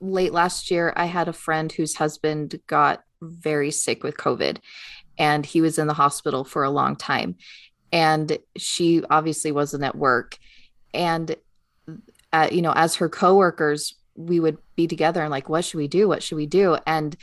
late 0.00 0.32
last 0.32 0.70
year 0.70 0.92
i 0.96 1.04
had 1.04 1.28
a 1.28 1.32
friend 1.32 1.70
whose 1.72 1.96
husband 1.96 2.58
got 2.66 3.04
very 3.20 3.70
sick 3.70 4.02
with 4.02 4.16
covid 4.16 4.58
and 5.18 5.44
he 5.44 5.60
was 5.60 5.78
in 5.78 5.86
the 5.86 5.94
hospital 5.94 6.44
for 6.44 6.64
a 6.64 6.70
long 6.70 6.96
time. 6.96 7.36
And 7.92 8.38
she 8.56 9.02
obviously 9.10 9.52
wasn't 9.52 9.84
at 9.84 9.96
work. 9.96 10.38
And 10.94 11.36
uh, 12.32 12.48
you 12.50 12.62
know 12.62 12.72
as 12.74 12.96
her 12.96 13.08
coworkers 13.08 13.94
we 14.14 14.40
would 14.40 14.58
be 14.76 14.86
together 14.86 15.22
and 15.22 15.30
like 15.30 15.48
what 15.48 15.64
should 15.64 15.78
we 15.78 15.88
do? 15.88 16.08
What 16.08 16.22
should 16.22 16.36
we 16.36 16.46
do? 16.46 16.76
And 16.86 17.16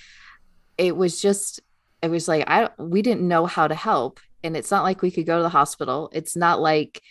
it 0.77 0.95
was 0.95 1.21
just 1.21 1.61
it 2.01 2.09
was 2.09 2.27
like 2.27 2.45
i 2.47 2.69
we 2.77 3.01
didn't 3.01 3.27
know 3.27 3.45
how 3.45 3.67
to 3.67 3.75
help. 3.75 4.19
And 4.43 4.55
it's 4.55 4.71
not 4.71 4.83
like 4.83 5.01
we 5.01 5.11
could 5.11 5.25
go 5.25 5.37
to 5.37 5.43
the 5.43 5.49
hospital. 5.49 6.09
It's 6.13 6.35
not 6.35 6.61
like 6.61 7.01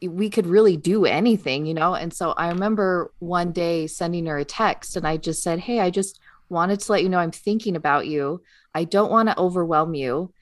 we 0.00 0.30
could 0.30 0.46
really 0.46 0.76
do 0.76 1.04
anything 1.04 1.66
you 1.66 1.74
know? 1.74 1.94
And 1.94 2.12
so 2.12 2.32
i 2.32 2.48
remember 2.48 3.12
one 3.18 3.52
day 3.52 3.86
sending 3.86 4.26
her 4.26 4.38
a 4.38 4.44
text 4.44 4.96
and 4.96 5.06
i 5.06 5.16
just 5.16 5.42
said 5.42 5.58
hey 5.58 5.80
i 5.80 5.90
just 5.90 6.20
wanted 6.48 6.80
to 6.80 6.92
let 6.92 7.02
you 7.02 7.08
know 7.08 7.18
i'm 7.18 7.30
thinking 7.30 7.76
about 7.76 8.06
you 8.06 8.40
I 8.74 8.84
don't 8.84 9.10
want 9.10 9.28
to 9.28 9.38
overwhelm 9.38 9.94
you. 9.94 10.32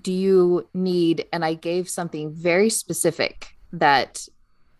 Do 0.00 0.12
you 0.12 0.68
need, 0.72 1.26
and 1.32 1.44
I 1.44 1.54
gave 1.54 1.88
something 1.88 2.32
very 2.32 2.70
specific 2.70 3.48
that, 3.72 4.26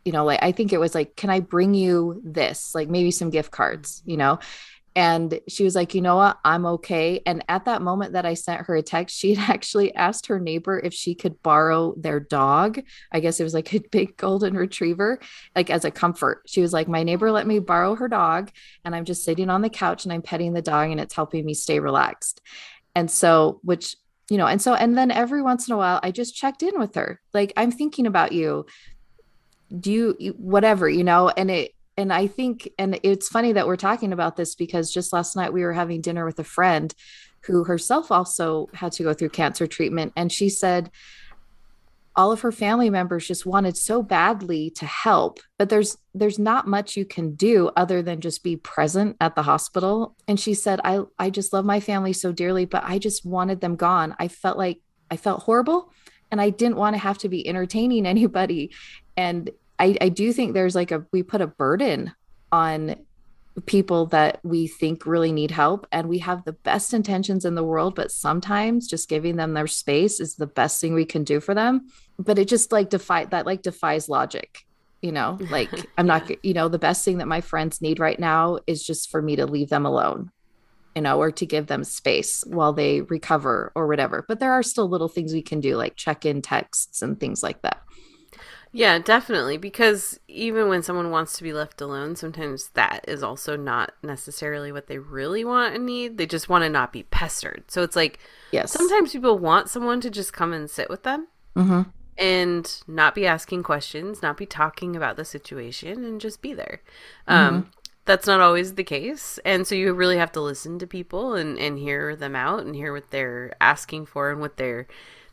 you 0.04 0.12
know, 0.12 0.25
like 0.25 0.43
I 0.43 0.52
think 0.52 0.73
it 0.73 0.81
was 0.81 0.95
like, 0.95 1.14
can 1.14 1.31
I 1.31 1.40
bring 1.40 1.75
you 1.75 2.21
this? 2.25 2.75
Like 2.75 2.88
maybe 2.88 3.11
some 3.11 3.31
gift 3.31 3.50
cards, 3.50 4.02
you 4.07 4.16
know? 4.16 4.38
And 4.96 5.40
she 5.48 5.64
was 5.64 5.74
like, 5.74 5.94
you 5.94 6.00
know 6.00 6.16
what? 6.16 6.38
I'm 6.44 6.64
okay. 6.66 7.20
And 7.26 7.44
at 7.48 7.64
that 7.64 7.82
moment 7.82 8.12
that 8.12 8.24
I 8.24 8.34
sent 8.34 8.66
her 8.66 8.76
a 8.76 8.82
text, 8.82 9.18
she 9.18 9.34
had 9.34 9.50
actually 9.54 9.94
asked 9.94 10.26
her 10.26 10.38
neighbor 10.38 10.78
if 10.78 10.94
she 10.94 11.14
could 11.14 11.42
borrow 11.42 11.94
their 11.96 12.20
dog. 12.20 12.80
I 13.10 13.20
guess 13.20 13.40
it 13.40 13.44
was 13.44 13.54
like 13.54 13.72
a 13.74 13.78
big 13.90 14.16
golden 14.16 14.54
retriever, 14.54 15.18
like 15.56 15.70
as 15.70 15.84
a 15.84 15.90
comfort. 15.90 16.42
She 16.46 16.60
was 16.60 16.72
like, 16.72 16.88
my 16.88 17.02
neighbor 17.02 17.32
let 17.32 17.46
me 17.46 17.58
borrow 17.58 17.96
her 17.96 18.08
dog. 18.08 18.50
And 18.84 18.94
I'm 18.94 19.04
just 19.04 19.24
sitting 19.24 19.50
on 19.50 19.62
the 19.62 19.70
couch 19.70 20.04
and 20.04 20.12
I'm 20.12 20.22
petting 20.22 20.52
the 20.52 20.62
dog 20.62 20.90
and 20.90 21.00
it's 21.00 21.14
helping 21.14 21.44
me 21.44 21.54
stay 21.54 21.80
relaxed. 21.80 22.40
And 22.94 23.10
so, 23.10 23.60
which, 23.64 23.96
you 24.30 24.38
know, 24.38 24.46
and 24.46 24.62
so, 24.62 24.74
and 24.74 24.96
then 24.96 25.10
every 25.10 25.42
once 25.42 25.68
in 25.68 25.74
a 25.74 25.76
while, 25.76 25.98
I 26.02 26.12
just 26.12 26.36
checked 26.36 26.62
in 26.62 26.78
with 26.78 26.94
her. 26.94 27.20
Like, 27.32 27.52
I'm 27.56 27.72
thinking 27.72 28.06
about 28.06 28.32
you. 28.32 28.66
Do 29.76 30.14
you, 30.20 30.32
whatever, 30.34 30.88
you 30.88 31.02
know, 31.02 31.30
and 31.30 31.50
it, 31.50 31.74
and 31.96 32.12
I 32.12 32.26
think, 32.26 32.68
and 32.78 32.98
it's 33.02 33.28
funny 33.28 33.52
that 33.52 33.66
we're 33.66 33.76
talking 33.76 34.12
about 34.12 34.36
this 34.36 34.54
because 34.54 34.92
just 34.92 35.12
last 35.12 35.36
night 35.36 35.52
we 35.52 35.62
were 35.62 35.72
having 35.72 36.00
dinner 36.00 36.24
with 36.24 36.38
a 36.38 36.44
friend 36.44 36.92
who 37.42 37.64
herself 37.64 38.10
also 38.10 38.68
had 38.74 38.92
to 38.92 39.02
go 39.02 39.14
through 39.14 39.28
cancer 39.28 39.66
treatment. 39.66 40.12
And 40.16 40.32
she 40.32 40.48
said, 40.48 40.90
all 42.16 42.30
of 42.30 42.42
her 42.42 42.52
family 42.52 42.90
members 42.90 43.26
just 43.26 43.44
wanted 43.44 43.76
so 43.76 44.00
badly 44.02 44.70
to 44.70 44.86
help 44.86 45.40
but 45.58 45.68
there's 45.68 45.96
there's 46.14 46.38
not 46.38 46.66
much 46.66 46.96
you 46.96 47.04
can 47.04 47.34
do 47.34 47.70
other 47.76 48.02
than 48.02 48.20
just 48.20 48.44
be 48.44 48.56
present 48.56 49.16
at 49.20 49.34
the 49.34 49.42
hospital. 49.42 50.14
And 50.28 50.38
she 50.38 50.54
said 50.54 50.80
i 50.84 51.00
i 51.18 51.30
just 51.30 51.52
love 51.52 51.64
my 51.64 51.80
family 51.80 52.12
so 52.12 52.30
dearly 52.32 52.66
but 52.66 52.84
i 52.84 52.98
just 52.98 53.26
wanted 53.26 53.60
them 53.60 53.76
gone. 53.76 54.14
I 54.18 54.28
felt 54.28 54.56
like 54.56 54.80
i 55.10 55.16
felt 55.16 55.42
horrible 55.42 55.92
and 56.30 56.40
i 56.40 56.50
didn't 56.50 56.76
want 56.76 56.94
to 56.94 57.00
have 57.00 57.18
to 57.18 57.28
be 57.28 57.46
entertaining 57.48 58.06
anybody. 58.14 58.70
And 59.16 59.50
i 59.78 59.97
i 60.00 60.09
do 60.09 60.33
think 60.33 60.52
there's 60.52 60.75
like 60.75 60.90
a 60.90 61.04
we 61.12 61.23
put 61.23 61.40
a 61.40 61.47
burden 61.47 62.12
on 62.52 62.97
people 63.66 64.07
that 64.07 64.40
we 64.43 64.66
think 64.66 65.07
really 65.07 65.31
need 65.31 65.50
help 65.50 65.87
and 65.93 66.09
we 66.09 66.19
have 66.19 66.45
the 66.45 66.52
best 66.52 66.93
intentions 66.93 67.45
in 67.45 67.54
the 67.54 67.62
world 67.62 67.95
but 67.95 68.11
sometimes 68.11 68.88
just 68.88 69.09
giving 69.09 69.37
them 69.37 69.54
their 69.54 69.66
space 69.66 70.19
is 70.19 70.35
the 70.35 70.47
best 70.47 70.81
thing 70.81 70.93
we 70.93 71.04
can 71.04 71.23
do 71.23 71.38
for 71.38 71.54
them. 71.54 71.88
But 72.19 72.38
it 72.38 72.49
just 72.49 72.73
like 72.73 72.90
defy 72.90 73.26
that 73.26 73.47
like 73.47 73.62
defies 73.62 74.09
logic 74.09 74.64
you 75.02 75.12
know? 75.12 75.38
Like 75.50 75.71
i'm 75.99 76.07
not 76.07 76.31
you 76.45 76.54
know 76.54 76.69
the 76.69 76.78
best 76.78 77.04
thing 77.04 77.19
that 77.19 77.28
my 77.28 77.40
friends 77.40 77.81
need 77.81 78.00
right 78.00 78.19
now 78.19 78.59
is 78.66 78.85
just 78.85 79.11
for 79.11 79.23
me 79.23 79.37
to 79.37 79.47
leave 79.47 79.69
them 79.69 79.87
alone 79.87 80.31
you 80.97 81.02
know 81.02 81.19
or 81.21 81.31
to 81.31 81.47
give 81.47 81.66
them 81.66 81.85
space 81.85 82.43
while 82.47 82.73
they 82.73 83.02
recover 83.02 83.71
or 83.75 83.87
whatever. 83.87 84.25
But 84.26 84.40
there 84.40 84.52
are 84.52 84.62
still 84.62 84.88
little 84.88 85.09
things 85.09 85.33
we 85.33 85.43
can 85.43 85.61
do 85.61 85.76
like 85.76 85.97
check 85.97 86.25
in 86.26 86.43
texts 86.43 87.02
and 87.02 87.19
things 87.19 87.43
like 87.43 87.62
that 87.62 87.83
Yeah, 88.76 88.99
definitely. 88.99 89.57
Because 89.57 90.19
even 90.26 90.69
when 90.69 90.83
someone 90.83 91.11
wants 91.12 91.37
to 91.37 91.45
be 91.45 91.52
left 91.52 91.81
alone, 91.81 92.16
sometimes 92.16 92.71
that 92.71 93.04
is 93.07 93.23
also 93.23 93.57
not 93.57 93.95
necessarily 94.02 94.73
what 94.73 94.88
they 94.88 94.99
really 94.99 95.45
want 95.45 95.76
and 95.76 95.87
need. 95.87 96.19
They 96.19 96.26
just 96.26 96.49
want 96.49 96.64
to 96.64 96.69
not 96.69 96.93
be 96.93 97.04
pestered. 97.04 97.71
So 97.71 97.83
it's 97.83 97.95
like, 97.95 98.19
Yes. 98.50 98.73
sometimes 98.73 99.12
people 99.12 99.38
want 99.38 99.69
someone 99.69 100.00
to 100.00 100.11
just 100.11 100.33
come 100.33 100.52
and 100.52 100.69
sit 100.69 100.90
with 100.90 101.04
them 101.04 101.28
hmm 101.54 101.83
and 102.16 102.83
not 102.87 103.14
be 103.14 103.26
asking 103.26 103.62
questions, 103.64 104.23
not 104.23 104.37
be 104.37 104.47
talking 104.47 104.95
about 104.95 105.16
the 105.16 105.25
situation, 105.25 106.04
and 106.04 106.21
just 106.21 106.40
be 106.43 106.54
there. 106.54 106.81
Um, 107.26 107.66
that's 108.04 108.26
not 108.26 108.40
always 108.40 108.75
the 108.75 108.85
case. 108.85 109.38
And 109.45 109.66
so 109.66 109.75
you 109.75 109.93
really 109.95 110.19
have 110.19 110.31
to 110.33 110.40
listen 110.40 110.78
to 110.78 110.87
people 110.87 111.35
and, 111.35 111.59
and 111.59 111.78
hear 111.78 112.14
them 112.14 112.37
out 112.37 112.61
and 112.61 112.76
hear 112.76 112.93
what 112.93 113.11
they're 113.11 113.54
asking 113.61 114.07
for 114.07 114.31
and 114.31 114.40
what 114.40 114.57
they're 114.59 114.87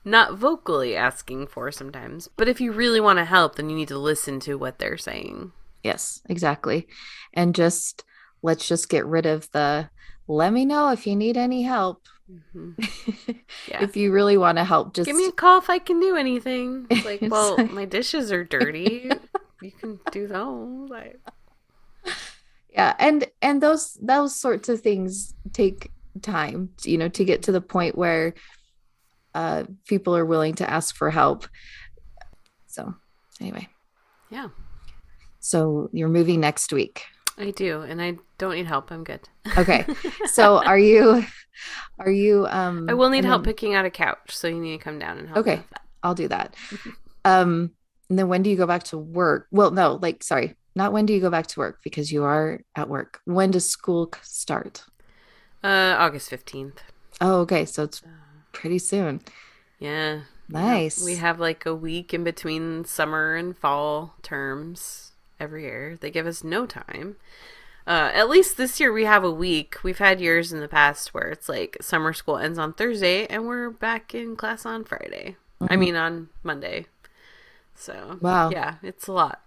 not 0.04 0.38
vocally 0.38 0.96
asking 0.96 1.48
for 1.48 1.72
sometimes. 1.72 2.28
But 2.36 2.48
if 2.48 2.60
you 2.62 2.72
really 2.72 3.00
want 3.00 3.20
to 3.20 3.26
help, 3.26 3.56
then 3.56 3.70
you 3.70 3.76
need 3.76 3.88
to 3.90 3.98
listen 3.98 4.40
to 4.42 4.56
what 4.58 4.80
they're 4.80 4.98
saying. 4.98 5.52
Yes, 5.84 6.22
exactly. 6.30 6.88
And 7.34 7.54
just 7.56 8.04
let's 8.42 8.68
just 8.68 8.90
get 8.90 9.06
rid 9.06 9.26
of 9.26 9.50
the 9.52 9.90
let 10.28 10.54
me 10.54 10.66
know 10.66 10.90
if 10.92 11.06
you 11.06 11.16
need 11.16 11.38
any 11.38 11.64
help. 11.64 12.04
hmm 12.54 12.72
Yeah. 13.68 13.84
If 13.84 13.96
you 13.98 14.12
really 14.12 14.38
want 14.38 14.58
to 14.58 14.64
help, 14.64 14.94
just 14.94 15.06
Give 15.08 15.16
me 15.16 15.26
a 15.28 15.32
call 15.32 15.58
if 15.60 15.70
I 15.70 15.80
can 15.80 16.00
do 16.00 16.16
anything. 16.16 16.88
It's 16.90 17.06
like, 17.06 17.22
It's 17.22 17.32
well, 17.32 17.58
like- 17.58 17.72
my 17.72 17.86
dishes 17.86 18.32
are 18.32 18.44
dirty. 18.44 19.10
you 19.62 19.72
can 19.72 20.00
do 20.12 20.28
those. 20.28 20.90
Like, 20.90 21.20
yeah 22.74 22.96
and 23.00 23.26
and 23.42 23.62
those 23.62 23.98
those 24.02 24.36
sorts 24.36 24.70
of 24.70 24.82
things 24.82 25.34
take 25.54 25.92
time 26.22 26.70
you 26.84 26.98
know 26.98 27.10
to 27.10 27.24
get 27.26 27.44
to 27.44 27.52
the 27.52 27.62
point 27.62 27.98
where 27.98 28.34
uh 29.34 29.64
people 29.88 30.16
are 30.16 30.26
willing 30.26 30.54
to 30.56 30.70
ask 30.70 30.96
for 30.96 31.10
help 31.10 31.48
so 32.68 32.94
anyway 33.40 33.68
yeah. 34.30 34.48
so 35.40 35.90
you're 35.92 36.08
moving 36.10 36.40
next 36.40 36.72
week 36.74 37.04
I 37.38 37.50
do, 37.52 37.82
and 37.82 38.00
I 38.02 38.18
don't 38.38 38.54
need 38.56 38.68
help. 38.68 38.92
I'm 38.92 39.04
good. 39.04 39.22
okay 39.58 39.86
so 40.26 40.64
are 40.64 40.78
you 40.78 41.26
are 41.98 42.12
you 42.12 42.46
um 42.50 42.88
I 42.90 42.94
will 42.94 43.10
need 43.10 43.26
help 43.26 43.44
then- 43.44 43.52
picking 43.54 43.74
out 43.74 43.86
a 43.86 43.90
couch, 43.90 44.30
so 44.30 44.48
you 44.48 44.60
need 44.60 44.78
to 44.78 44.84
come 44.84 45.00
down 45.00 45.18
and 45.18 45.28
help. 45.30 45.40
Okay. 45.40 45.64
i'll 46.04 46.14
do 46.16 46.28
that 46.28 46.56
um 47.26 47.72
and 48.10 48.20
then 48.20 48.28
when 48.28 48.44
do 48.44 48.50
you 48.50 48.58
go 48.58 48.68
back 48.68 48.84
to 48.84 48.98
work 48.98 49.48
well 49.52 49.72
no 49.72 49.98
like 50.02 50.24
sorry 50.24 50.56
not 50.76 50.94
when 50.94 51.06
do 51.06 51.14
you 51.14 51.20
go 51.22 51.30
back 51.30 51.48
to 51.48 51.60
work 51.60 51.80
because 51.84 52.12
you 52.12 52.24
are 52.24 52.62
at 52.76 52.90
work 52.90 53.22
when 53.26 53.50
does 53.52 53.68
school 53.68 54.12
start 54.22 54.84
Uh, 55.64 55.96
August 55.98 56.30
fifteenth. 56.30 56.82
oh 57.22 57.40
okay 57.42 57.66
so 57.66 57.84
it's 57.84 58.02
pretty 58.62 58.80
soon 58.80 59.22
Yeah. 59.80 60.22
nice 60.50 61.02
We 61.02 61.18
have 61.18 61.40
like 61.40 61.66
a 61.66 61.76
week 61.76 62.14
in 62.14 62.24
between 62.24 62.86
summer 62.86 63.36
and 63.36 63.58
fall 63.58 64.16
terms 64.22 65.14
every 65.40 65.64
year. 65.64 65.98
They 66.00 66.12
give 66.12 66.28
us 66.28 66.44
no 66.44 66.66
time. 66.66 67.18
Uh, 67.88 68.12
at 68.14 68.30
least 68.30 68.58
this 68.58 68.80
year 68.80 68.94
we 68.94 69.06
have 69.06 69.24
a 69.24 69.32
week. 69.32 69.78
We've 69.84 70.00
had 70.00 70.22
years 70.22 70.54
in 70.54 70.62
the 70.62 70.68
past 70.70 71.14
where 71.14 71.30
it's 71.30 71.50
like 71.50 71.78
summer 71.82 72.14
school 72.14 72.38
ends 72.38 72.60
on 72.60 72.74
Thursday 72.74 73.28
and 73.28 73.48
we're 73.48 73.70
back 73.72 74.16
in 74.16 74.36
class 74.36 74.66
on 74.66 74.86
Friday. 74.86 75.38
I 75.68 75.76
Mhm. 75.76 75.78
mean 75.78 75.96
on 75.96 76.30
Monday. 76.44 76.88
So 77.76 78.22
Wow. 78.22 78.50
yeah, 78.50 78.76
it's 78.84 79.08
a 79.08 79.14
lot. 79.14 79.42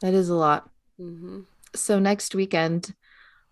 that 0.00 0.14
is 0.14 0.28
a 0.28 0.34
lot 0.34 0.68
hmm 0.98 1.42
so 1.74 1.98
next 1.98 2.34
weekend 2.34 2.94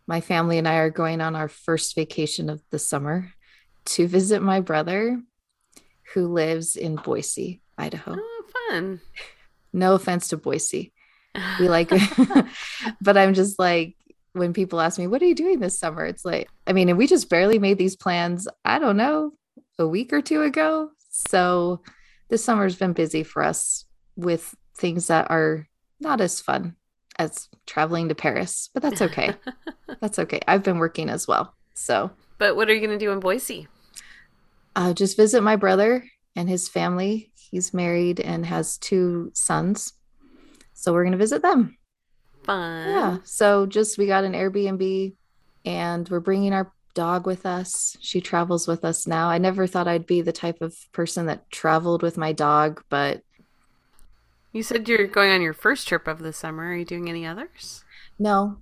my 0.06 0.20
family 0.20 0.58
and 0.58 0.68
i 0.68 0.76
are 0.76 0.90
going 0.90 1.20
on 1.20 1.36
our 1.36 1.48
first 1.48 1.94
vacation 1.94 2.50
of 2.50 2.62
the 2.70 2.78
summer 2.78 3.32
to 3.84 4.06
visit 4.06 4.42
my 4.42 4.60
brother 4.60 5.20
who 6.14 6.28
lives 6.28 6.76
in 6.76 6.96
boise 6.96 7.60
idaho. 7.78 8.16
Oh, 8.18 8.42
fun. 8.68 9.00
no 9.72 9.94
offense 9.94 10.28
to 10.28 10.36
boise. 10.36 10.92
We 11.58 11.68
like 11.68 11.88
but 13.00 13.16
i'm 13.16 13.32
just 13.32 13.58
like 13.58 13.96
when 14.34 14.52
people 14.52 14.80
ask 14.80 14.98
me 14.98 15.06
what 15.06 15.22
are 15.22 15.26
you 15.26 15.34
doing 15.34 15.60
this 15.60 15.78
summer? 15.78 16.04
It's 16.04 16.24
like 16.24 16.48
i 16.66 16.72
mean 16.72 16.88
and 16.88 16.98
we 16.98 17.06
just 17.06 17.28
barely 17.28 17.58
made 17.58 17.78
these 17.78 17.96
plans 17.96 18.48
i 18.64 18.78
don't 18.78 18.96
know 18.96 19.32
a 19.78 19.86
week 19.86 20.12
or 20.12 20.20
two 20.22 20.42
ago. 20.42 20.90
So 21.08 21.82
this 22.28 22.44
summer's 22.44 22.76
been 22.76 22.92
busy 22.92 23.22
for 23.22 23.42
us 23.42 23.84
with 24.16 24.54
things 24.76 25.08
that 25.08 25.30
are 25.30 25.66
not 26.00 26.20
as 26.20 26.40
fun 26.40 26.76
as 27.18 27.48
traveling 27.66 28.08
to 28.08 28.14
paris 28.14 28.70
but 28.72 28.82
that's 28.82 29.02
okay. 29.02 29.34
That's 30.00 30.18
okay. 30.18 30.40
I've 30.48 30.62
been 30.62 30.78
working 30.78 31.08
as 31.10 31.28
well. 31.28 31.54
So 31.74 32.10
but 32.42 32.56
what 32.56 32.68
are 32.68 32.74
you 32.74 32.80
gonna 32.84 32.98
do 32.98 33.12
in 33.12 33.20
Boise? 33.20 33.68
uh, 34.74 34.92
just 34.92 35.16
visit 35.16 35.42
my 35.42 35.54
brother 35.56 36.04
and 36.34 36.48
his 36.48 36.68
family 36.68 37.30
he's 37.50 37.72
married 37.74 38.18
and 38.20 38.46
has 38.46 38.78
two 38.78 39.30
sons 39.34 39.92
so 40.72 40.92
we're 40.92 41.04
going 41.04 41.12
to 41.12 41.18
visit 41.18 41.42
them 41.42 41.76
Fun. 42.44 42.88
Yeah. 42.88 43.18
So 43.22 43.66
just 43.66 43.98
we 43.98 44.06
got 44.06 44.24
an 44.24 44.32
Airbnb 44.32 45.14
and 45.64 46.08
we're 46.08 46.18
bringing 46.18 46.52
our 46.52 46.72
dog 46.94 47.24
with 47.24 47.46
us. 47.46 47.96
She 48.00 48.20
travels 48.20 48.66
with 48.66 48.84
us 48.84 49.06
now. 49.06 49.28
I 49.28 49.38
never 49.38 49.68
thought 49.68 49.86
I'd 49.86 50.06
be 50.06 50.22
the 50.22 50.32
type 50.32 50.60
of 50.60 50.74
person 50.90 51.26
that 51.26 51.48
traveled 51.52 52.02
with 52.02 52.18
my 52.18 52.32
dog, 52.32 52.82
but 52.88 53.22
You 54.52 54.64
said 54.64 54.88
you're 54.88 55.06
going 55.06 55.30
on 55.30 55.40
your 55.40 55.54
first 55.54 55.86
trip 55.86 56.08
of 56.08 56.18
the 56.18 56.32
summer. 56.32 56.64
Are 56.72 56.76
you 56.76 56.84
doing 56.84 57.08
any 57.08 57.24
others? 57.24 57.84
no. 58.18 58.58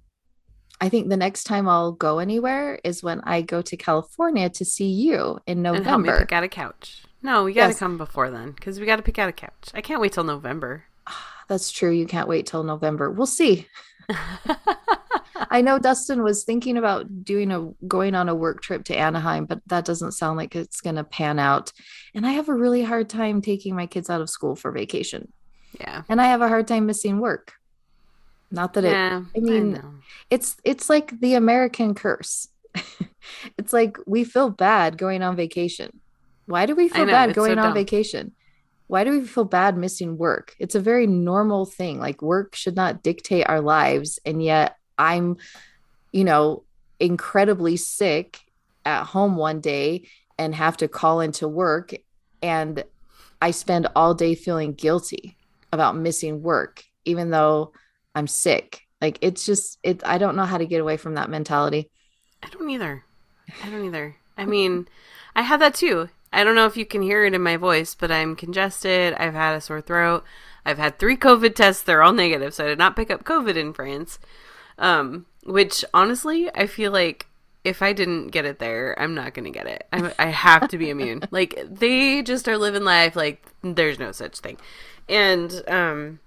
I 0.80 0.88
think 0.88 1.08
the 1.08 1.16
next 1.16 1.44
time 1.44 1.68
I'll 1.68 1.92
go 1.92 2.18
anywhere 2.18 2.78
is 2.84 3.02
when 3.02 3.20
I 3.22 3.42
go 3.42 3.60
to 3.62 3.76
California 3.76 4.48
to 4.50 4.64
see 4.64 4.88
you 4.88 5.38
in 5.46 5.64
And 5.66 5.84
help 5.84 6.00
me 6.00 6.06
November. 6.08 6.18
pick 6.20 6.32
out 6.32 6.42
a 6.44 6.48
couch. 6.48 7.02
No, 7.22 7.44
we 7.44 7.52
got 7.52 7.64
to 7.66 7.68
Yes. 7.72 7.78
come 7.78 7.98
before 7.98 8.30
then 8.30 8.52
because 8.52 8.80
we 8.80 8.86
got 8.86 8.96
to 8.96 9.02
pick 9.02 9.18
out 9.18 9.28
a 9.28 9.32
couch. 9.32 9.68
I 9.74 9.82
can't 9.82 10.00
wait 10.00 10.12
till 10.12 10.24
November. 10.24 10.84
That's 11.48 11.70
true. 11.70 11.90
You 11.90 12.06
can't 12.06 12.28
wait 12.28 12.46
till 12.46 12.62
November. 12.64 13.10
We'll 13.10 13.26
see. 13.26 13.66
I 15.52 15.62
know 15.62 15.78
Dustin 15.78 16.22
was 16.22 16.44
thinking 16.44 16.76
about 16.76 17.24
doing 17.24 17.50
a 17.50 17.70
going 17.86 18.14
on 18.14 18.28
a 18.28 18.34
work 18.34 18.62
trip 18.62 18.84
to 18.84 18.96
Anaheim, 18.96 19.46
but 19.46 19.60
that 19.66 19.84
doesn't 19.84 20.12
sound 20.12 20.36
like 20.36 20.54
it's 20.54 20.80
going 20.80 20.96
to 20.96 21.04
pan 21.04 21.38
out. 21.38 21.72
And 22.14 22.26
I 22.26 22.30
have 22.32 22.48
a 22.48 22.54
really 22.54 22.82
hard 22.82 23.08
time 23.08 23.40
taking 23.42 23.74
my 23.74 23.86
kids 23.86 24.10
out 24.10 24.20
of 24.20 24.30
school 24.30 24.54
for 24.54 24.70
vacation. 24.70 25.32
yeah. 25.80 26.02
And 26.08 26.20
I 26.20 26.26
have 26.26 26.40
a 26.42 26.48
hard 26.48 26.68
time 26.68 26.86
missing 26.86 27.20
work. 27.20 27.52
Not 28.50 28.74
that 28.74 28.84
it 28.84 28.92
yeah. 28.92 29.22
I 29.36 29.40
mean, 29.40 29.72
know. 29.74 29.94
it's 30.28 30.56
it's 30.64 30.90
like 30.90 31.18
the 31.20 31.34
American 31.34 31.94
curse. 31.94 32.48
it's 33.58 33.72
like 33.72 33.96
we 34.06 34.24
feel 34.24 34.50
bad 34.50 34.98
going 34.98 35.22
on 35.22 35.36
vacation. 35.36 36.00
Why 36.46 36.66
do 36.66 36.74
we 36.74 36.88
feel 36.88 37.06
know, 37.06 37.12
bad 37.12 37.30
it's 37.30 37.36
so 37.36 37.42
going 37.42 37.58
on 37.58 37.66
dumb. 37.66 37.74
vacation? 37.74 38.32
Why 38.88 39.04
do 39.04 39.12
we 39.12 39.24
feel 39.24 39.44
bad 39.44 39.76
missing 39.76 40.18
work? 40.18 40.56
It's 40.58 40.74
a 40.74 40.80
very 40.80 41.06
normal 41.06 41.64
thing. 41.64 42.00
Like 42.00 42.22
work 42.22 42.56
should 42.56 42.74
not 42.74 43.04
dictate 43.04 43.48
our 43.48 43.60
lives. 43.60 44.18
And 44.26 44.42
yet 44.42 44.76
I'm, 44.98 45.36
you 46.10 46.24
know, 46.24 46.64
incredibly 46.98 47.76
sick 47.76 48.40
at 48.84 49.04
home 49.04 49.36
one 49.36 49.60
day 49.60 50.08
and 50.38 50.54
have 50.56 50.76
to 50.78 50.88
call 50.88 51.20
into 51.20 51.46
work. 51.46 51.92
And 52.42 52.82
I 53.40 53.52
spend 53.52 53.86
all 53.94 54.14
day 54.14 54.34
feeling 54.34 54.72
guilty 54.72 55.36
about 55.72 55.96
missing 55.96 56.42
work, 56.42 56.82
even 57.04 57.30
though 57.30 57.72
I'm 58.14 58.26
sick. 58.26 58.86
Like 59.00 59.18
it's 59.20 59.46
just 59.46 59.78
it 59.82 60.02
I 60.04 60.18
don't 60.18 60.36
know 60.36 60.44
how 60.44 60.58
to 60.58 60.66
get 60.66 60.80
away 60.80 60.96
from 60.96 61.14
that 61.14 61.30
mentality. 61.30 61.88
I 62.42 62.48
don't 62.48 62.70
either. 62.70 63.04
I 63.62 63.70
don't 63.70 63.84
either. 63.84 64.16
I 64.36 64.44
mean, 64.46 64.88
I 65.34 65.42
had 65.42 65.60
that 65.60 65.74
too. 65.74 66.08
I 66.32 66.44
don't 66.44 66.54
know 66.54 66.66
if 66.66 66.76
you 66.76 66.86
can 66.86 67.02
hear 67.02 67.24
it 67.24 67.34
in 67.34 67.42
my 67.42 67.56
voice, 67.56 67.94
but 67.94 68.10
I'm 68.10 68.36
congested. 68.36 69.14
I've 69.14 69.34
had 69.34 69.56
a 69.56 69.60
sore 69.60 69.80
throat. 69.80 70.24
I've 70.64 70.78
had 70.78 70.98
three 70.98 71.16
COVID 71.16 71.54
tests. 71.54 71.82
They're 71.82 72.02
all 72.02 72.12
negative, 72.12 72.54
so 72.54 72.64
I 72.64 72.68
did 72.68 72.78
not 72.78 72.96
pick 72.96 73.10
up 73.10 73.24
COVID 73.24 73.56
in 73.56 73.72
France. 73.72 74.18
Um, 74.78 75.26
which 75.44 75.84
honestly, 75.92 76.48
I 76.54 76.66
feel 76.66 76.92
like 76.92 77.26
if 77.64 77.82
I 77.82 77.92
didn't 77.92 78.28
get 78.28 78.44
it 78.44 78.58
there, 78.58 78.94
I'm 78.98 79.14
not 79.14 79.34
gonna 79.34 79.50
get 79.50 79.66
it. 79.66 79.86
I, 79.92 80.12
I 80.18 80.26
have 80.26 80.68
to 80.68 80.78
be 80.78 80.90
immune. 80.90 81.22
Like 81.30 81.62
they 81.68 82.22
just 82.22 82.48
are 82.48 82.58
living 82.58 82.84
life 82.84 83.16
like 83.16 83.44
there's 83.62 83.98
no 83.98 84.12
such 84.12 84.38
thing, 84.38 84.56
and 85.08 85.62
um, 85.68 86.20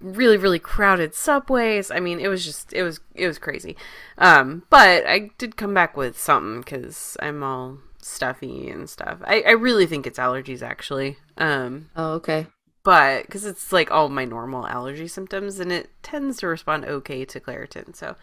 really 0.00 0.36
really 0.36 0.58
crowded 0.58 1.14
subways. 1.14 1.90
I 1.90 2.00
mean 2.00 2.18
it 2.20 2.28
was 2.28 2.44
just 2.44 2.72
it 2.72 2.82
was 2.82 3.00
it 3.14 3.26
was 3.26 3.38
crazy. 3.38 3.76
Um 4.18 4.62
but 4.70 5.06
i 5.06 5.30
did 5.38 5.56
come 5.56 5.74
back 5.74 5.96
with 5.96 6.18
something 6.18 6.60
because 6.60 7.16
i'm 7.20 7.42
all 7.42 7.78
stuffy 8.00 8.68
and 8.68 8.88
stuff. 8.88 9.18
I, 9.24 9.42
I 9.46 9.50
really 9.52 9.86
think 9.86 10.06
it's 10.06 10.18
allergies 10.18 10.62
actually. 10.62 11.16
Um 11.36 11.90
Oh, 11.96 12.12
okay. 12.14 12.46
but 12.82 13.26
because 13.26 13.44
it's 13.44 13.72
like 13.72 13.90
all 13.90 14.08
my 14.08 14.24
normal 14.24 14.66
allergy 14.66 15.08
symptoms 15.08 15.60
and 15.60 15.70
it 15.72 15.90
tends 16.02 16.38
to 16.38 16.46
respond 16.46 16.84
okay 16.86 17.24
to 17.26 17.40
claritin 17.40 17.94
so 17.94 18.16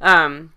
um 0.00 0.52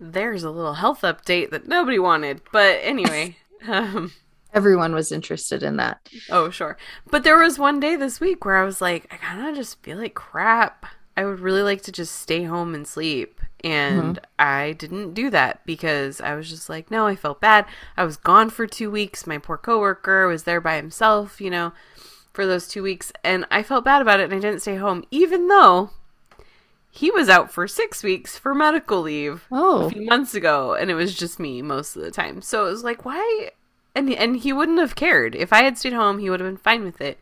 there's 0.00 0.42
a 0.42 0.50
little 0.50 0.74
health 0.74 1.02
update 1.02 1.50
that 1.50 1.68
nobody 1.68 1.98
wanted. 2.00 2.40
But 2.52 2.80
anyway 2.82 3.36
um 3.68 4.12
Everyone 4.54 4.94
was 4.94 5.10
interested 5.12 5.62
in 5.62 5.76
that. 5.78 6.08
Oh, 6.30 6.50
sure. 6.50 6.76
But 7.10 7.24
there 7.24 7.38
was 7.38 7.58
one 7.58 7.80
day 7.80 7.96
this 7.96 8.20
week 8.20 8.44
where 8.44 8.56
I 8.56 8.64
was 8.64 8.80
like, 8.80 9.06
I 9.10 9.16
kind 9.16 9.46
of 9.46 9.54
just 9.56 9.82
feel 9.82 9.98
like 9.98 10.14
crap. 10.14 10.86
I 11.16 11.24
would 11.24 11.40
really 11.40 11.62
like 11.62 11.82
to 11.82 11.92
just 11.92 12.14
stay 12.16 12.44
home 12.44 12.74
and 12.74 12.86
sleep. 12.86 13.40
And 13.64 14.16
mm-hmm. 14.16 14.24
I 14.38 14.72
didn't 14.72 15.14
do 15.14 15.30
that 15.30 15.64
because 15.64 16.20
I 16.20 16.34
was 16.34 16.48
just 16.50 16.68
like, 16.68 16.90
no, 16.90 17.06
I 17.06 17.16
felt 17.16 17.40
bad. 17.40 17.66
I 17.96 18.04
was 18.04 18.16
gone 18.16 18.50
for 18.50 18.66
two 18.66 18.90
weeks. 18.90 19.26
My 19.26 19.38
poor 19.38 19.56
coworker 19.56 20.26
was 20.26 20.44
there 20.44 20.60
by 20.60 20.76
himself, 20.76 21.40
you 21.40 21.50
know. 21.50 21.72
for 22.32 22.46
those 22.46 22.66
two 22.66 22.82
weeks, 22.82 23.12
and 23.22 23.44
I 23.50 23.62
felt 23.62 23.84
bad 23.84 24.00
about 24.02 24.18
it, 24.20 24.24
and 24.24 24.34
I 24.34 24.38
didn't 24.38 24.62
stay 24.62 24.76
home, 24.76 25.04
even 25.10 25.48
though 25.48 25.90
he 26.90 27.10
was 27.10 27.28
out 27.28 27.52
for 27.52 27.68
six 27.68 28.02
weeks 28.02 28.38
for 28.38 28.54
medical 28.54 29.02
leave 29.02 29.46
Oh. 29.52 29.86
a 29.86 29.90
few 29.90 30.06
months 30.06 30.34
ago, 30.34 30.72
and 30.74 30.90
it 30.90 30.94
was 30.94 31.14
just 31.14 31.38
me 31.38 31.60
most 31.62 31.94
of 31.94 32.02
the 32.02 32.10
time. 32.10 32.40
So 32.42 32.66
it 32.66 32.70
was 32.70 32.84
like, 32.84 33.04
why? 33.04 33.50
And 33.94 34.10
and 34.12 34.36
he 34.36 34.52
wouldn't 34.52 34.78
have 34.78 34.94
cared 34.94 35.34
if 35.34 35.52
I 35.52 35.62
had 35.62 35.76
stayed 35.78 35.92
home. 35.92 36.18
He 36.18 36.30
would 36.30 36.40
have 36.40 36.48
been 36.48 36.56
fine 36.56 36.84
with 36.84 37.00
it. 37.00 37.18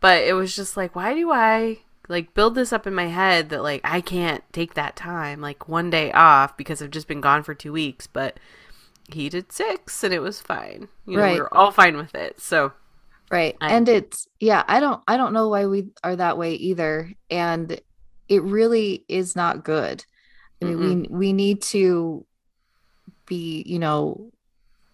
But 0.00 0.24
it 0.24 0.32
was 0.34 0.56
just 0.56 0.76
like, 0.76 0.96
why 0.96 1.14
do 1.14 1.30
I 1.30 1.78
like 2.08 2.34
build 2.34 2.54
this 2.56 2.72
up 2.72 2.86
in 2.86 2.94
my 2.94 3.06
head 3.06 3.50
that 3.50 3.62
like 3.62 3.80
I 3.84 4.00
can't 4.00 4.42
take 4.52 4.74
that 4.74 4.96
time, 4.96 5.40
like 5.40 5.68
one 5.68 5.90
day 5.90 6.10
off 6.12 6.56
because 6.56 6.82
I've 6.82 6.90
just 6.90 7.06
been 7.06 7.20
gone 7.20 7.42
for 7.44 7.54
two 7.54 7.72
weeks, 7.72 8.06
but 8.06 8.40
he 9.12 9.28
did 9.28 9.52
six 9.52 10.02
and 10.02 10.12
it 10.14 10.20
was 10.20 10.40
fine. 10.40 10.88
You 11.06 11.16
know, 11.18 11.22
Right. 11.22 11.34
we 11.34 11.40
were 11.40 11.54
all 11.54 11.70
fine 11.70 11.96
with 11.96 12.14
it. 12.14 12.40
So 12.40 12.72
Right. 13.30 13.56
I- 13.60 13.72
and 13.72 13.88
it's 13.88 14.26
yeah, 14.40 14.64
I 14.66 14.80
don't 14.80 15.02
I 15.06 15.16
don't 15.16 15.32
know 15.32 15.48
why 15.48 15.66
we 15.66 15.90
are 16.02 16.16
that 16.16 16.36
way 16.38 16.54
either. 16.54 17.12
And 17.30 17.80
it 18.28 18.42
really 18.42 19.04
is 19.08 19.36
not 19.36 19.62
good. 19.64 20.04
I 20.62 20.66
mean, 20.66 21.06
we 21.10 21.16
we 21.18 21.32
need 21.32 21.62
to 21.62 22.26
be, 23.26 23.62
you 23.66 23.78
know, 23.78 24.32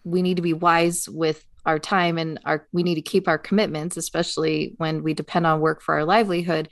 we 0.07 0.21
need 0.21 0.37
to 0.37 0.41
be 0.41 0.53
wise 0.53 1.07
with 1.09 1.43
our 1.65 1.77
time 1.77 2.17
and 2.17 2.39
our 2.45 2.65
we 2.71 2.81
need 2.81 2.95
to 2.95 3.01
keep 3.01 3.27
our 3.27 3.37
commitments, 3.37 3.97
especially 3.97 4.73
when 4.77 5.03
we 5.03 5.13
depend 5.13 5.45
on 5.45 5.59
work 5.59 5.81
for 5.81 5.95
our 5.95 6.05
livelihood. 6.05 6.69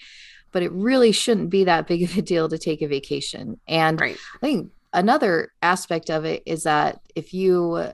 But 0.51 0.63
it 0.63 0.71
really 0.71 1.11
shouldn't 1.11 1.49
be 1.49 1.65
that 1.65 1.85
big 1.85 2.03
of 2.03 2.17
a 2.17 2.21
deal 2.21 2.47
to 2.47 2.57
take 2.57 2.81
a 2.81 2.87
vacation. 2.87 3.59
And 3.67 3.99
right. 3.99 4.17
I 4.35 4.37
think 4.39 4.71
another 4.93 5.51
aspect 5.61 6.09
of 6.09 6.23
it 6.23 6.43
is 6.45 6.63
that 6.63 7.01
if 7.13 7.33
you, 7.33 7.89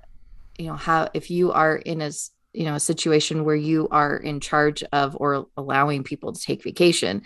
you 0.60 0.68
know, 0.68 0.76
have 0.76 1.10
if 1.16 1.32
you 1.32 1.52
are 1.52 1.76
in 1.76 2.02
a 2.02 2.12
you 2.54 2.66
know 2.66 2.76
a 2.76 2.80
situation 2.80 3.46
where 3.46 3.56
you 3.56 3.88
are 3.90 4.16
in 4.16 4.40
charge 4.40 4.84
of 4.92 5.18
or 5.20 5.48
allowing 5.58 6.04
people 6.04 6.34
to 6.34 6.40
take 6.40 6.64
vacation, 6.64 7.24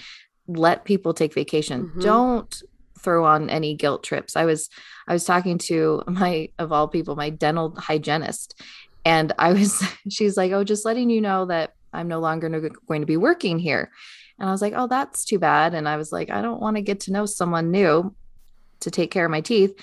let 0.48 0.86
people 0.86 1.14
take 1.14 1.34
vacation. 1.34 1.92
Mhm. 1.96 2.02
Don't 2.02 2.64
throw 3.06 3.24
on 3.26 3.50
any 3.50 3.74
guilt 3.76 4.04
trips. 4.04 4.36
I 4.36 4.44
was 4.46 4.70
I 5.08 5.14
was 5.14 5.24
talking 5.24 5.58
to 5.70 6.04
my 6.08 6.50
of 6.60 6.72
all 6.74 6.88
people 6.90 7.16
my 7.16 7.30
dental 7.30 7.74
hygienist, 7.78 8.62
and 9.06 9.32
I 9.40 9.54
was 9.54 9.82
she's 10.10 10.36
like, 10.36 10.52
oh, 10.52 10.64
just 10.66 10.84
letting 10.86 11.10
you 11.10 11.22
know 11.22 11.46
that 11.46 11.76
I'm 11.94 12.10
no 12.10 12.20
longer 12.20 12.50
going 12.88 13.02
to 13.02 13.06
be 13.06 13.16
working 13.18 13.58
here. 13.60 13.90
And 14.40 14.50
I 14.50 14.52
was 14.52 14.62
like, 14.62 14.74
oh, 14.76 14.88
that's 14.88 15.24
too 15.24 15.40
bad. 15.40 15.74
And 15.74 15.88
I 15.88 15.96
was 15.96 16.12
like, 16.12 16.30
I 16.30 16.42
don't 16.42 16.60
want 16.60 16.76
to 16.76 16.82
get 16.82 17.00
to 17.02 17.14
know 17.14 17.26
someone 17.26 17.72
new 17.72 18.14
to 18.82 18.92
take 18.92 19.10
care 19.12 19.24
of 19.24 19.32
my 19.32 19.40
teeth. 19.40 19.74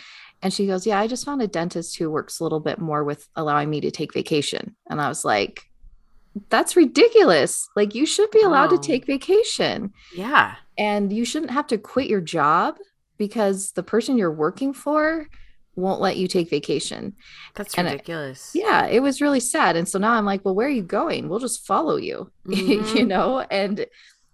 And 0.43 0.53
she 0.53 0.67
goes, 0.67 0.87
Yeah, 0.87 0.99
I 1.01 1.07
just 1.07 1.25
found 1.25 1.41
a 1.41 1.47
dentist 1.47 1.97
who 1.97 2.11
works 2.11 2.39
a 2.41 2.43
little 2.43 2.61
bit 2.61 2.79
more 2.79 3.03
with 3.05 3.27
allowing 3.37 3.71
me 3.71 3.81
to 3.81 3.91
take 3.91 4.13
vacation. 4.13 4.75
And 4.91 5.01
I 5.01 5.09
was 5.09 5.25
like, 5.25 5.63
That's 6.51 6.77
ridiculous. 6.77 7.69
Like, 7.77 7.95
you 7.95 8.05
should 8.07 8.31
be 8.31 8.43
allowed 8.43 8.73
Oh. 8.73 8.77
to 8.77 8.83
take 8.87 9.07
vacation 9.07 9.93
Yeah. 10.15 10.57
and 10.77 11.13
you 11.13 11.25
shouldn't 11.25 11.53
have 11.53 11.69
to 11.69 11.79
quit 11.79 12.09
your 12.09 12.21
job 12.21 12.77
because 13.27 13.73
the 13.73 13.83
person 13.83 14.19
you're 14.19 14.33
working 14.47 14.73
for 14.73 15.29
won't 15.77 16.01
let 16.01 16.17
you 16.17 16.27
take 16.29 16.51
vacation. 16.51 17.15
That's 17.55 17.75
And 17.79 17.89
I- 17.89 17.93
ridiculous. 17.93 18.51
Yeah, 18.55 18.87
it 18.87 19.01
was 19.01 19.21
really 19.21 19.41
sad. 19.41 19.77
And 19.77 19.89
so 19.89 19.99
now 19.99 20.13
I'm 20.13 20.25
like, 20.25 20.45
Well, 20.45 20.55
where 20.57 20.67
are 20.67 20.79
you 20.81 20.83
going? 20.83 21.29
We'll 21.29 21.39
just 21.49 21.65
follow 21.67 21.97
you, 21.97 22.31
you 22.49 22.81
Mhm. 22.81 23.07
know? 23.07 23.41
And 23.51 23.87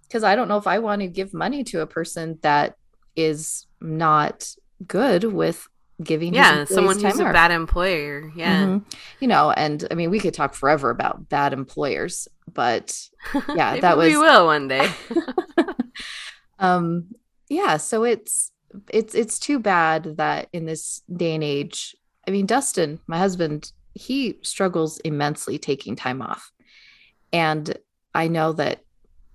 because 0.04 0.24
I 0.24 0.34
don't 0.36 0.48
know 0.48 0.56
if 0.56 0.66
I 0.66 0.78
want 0.78 1.02
to 1.02 1.06
give 1.06 1.34
money 1.34 1.62
to 1.64 1.80
a 1.82 1.86
person 1.86 2.38
that 2.42 2.76
is 3.14 3.66
not 3.80 4.36
good 4.86 5.24
with 5.24 5.68
giving 6.02 6.32
Yeah, 6.34 6.64
someone 6.64 6.98
who's 6.98 7.20
a 7.20 7.24
bad 7.24 7.50
employer. 7.50 8.30
Yeah. 8.34 8.64
Mhm. 8.64 8.84
You 9.20 9.28
know, 9.28 9.50
and 9.50 9.86
I 9.90 9.94
mean, 9.94 10.10
we 10.10 10.20
could 10.20 10.32
talk 10.34 10.54
forever 10.54 10.90
about 10.90 11.28
bad 11.28 11.52
employers, 11.52 12.26
but 12.52 12.96
Yeah, 13.54 13.78
that 13.80 13.98
we 13.98 14.16
was- 14.16 14.22
will 14.26 14.46
one 14.46 14.66
day. 14.68 14.88
um, 16.58 17.06
yeah. 17.48 17.76
So 17.76 18.04
it's 18.04 18.50
it's 18.90 19.14
it's 19.14 19.38
too 19.38 19.58
bad 19.58 20.16
that 20.18 20.48
in 20.52 20.66
this 20.66 21.02
day 21.14 21.34
and 21.34 21.44
age, 21.44 21.96
I 22.26 22.30
mean, 22.30 22.46
Dustin, 22.46 23.00
my 23.06 23.18
husband, 23.18 23.72
he 23.94 24.38
struggles 24.42 24.98
immensely 24.98 25.58
taking 25.58 25.96
time 25.96 26.22
off, 26.22 26.50
and 27.32 27.76
I 28.14 28.28
know 28.28 28.52
that 28.54 28.80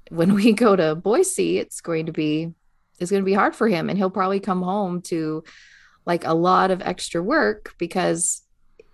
when 0.09 0.33
we 0.33 0.53
go 0.53 0.75
to 0.75 0.95
Boise, 0.95 1.57
it's 1.57 1.81
going 1.81 2.05
to 2.07 2.11
be 2.11 2.53
it's 2.99 3.11
going 3.11 3.23
to 3.23 3.25
be 3.25 3.33
hard 3.33 3.55
for 3.55 3.67
him, 3.67 3.89
and 3.89 3.97
he'll 3.97 4.09
probably 4.09 4.39
come 4.39 4.61
home 4.61 5.01
to 5.03 5.43
like 6.05 6.25
a 6.25 6.33
lot 6.33 6.69
of 6.71 6.81
extra 6.81 7.21
work 7.21 7.73
because 7.77 8.41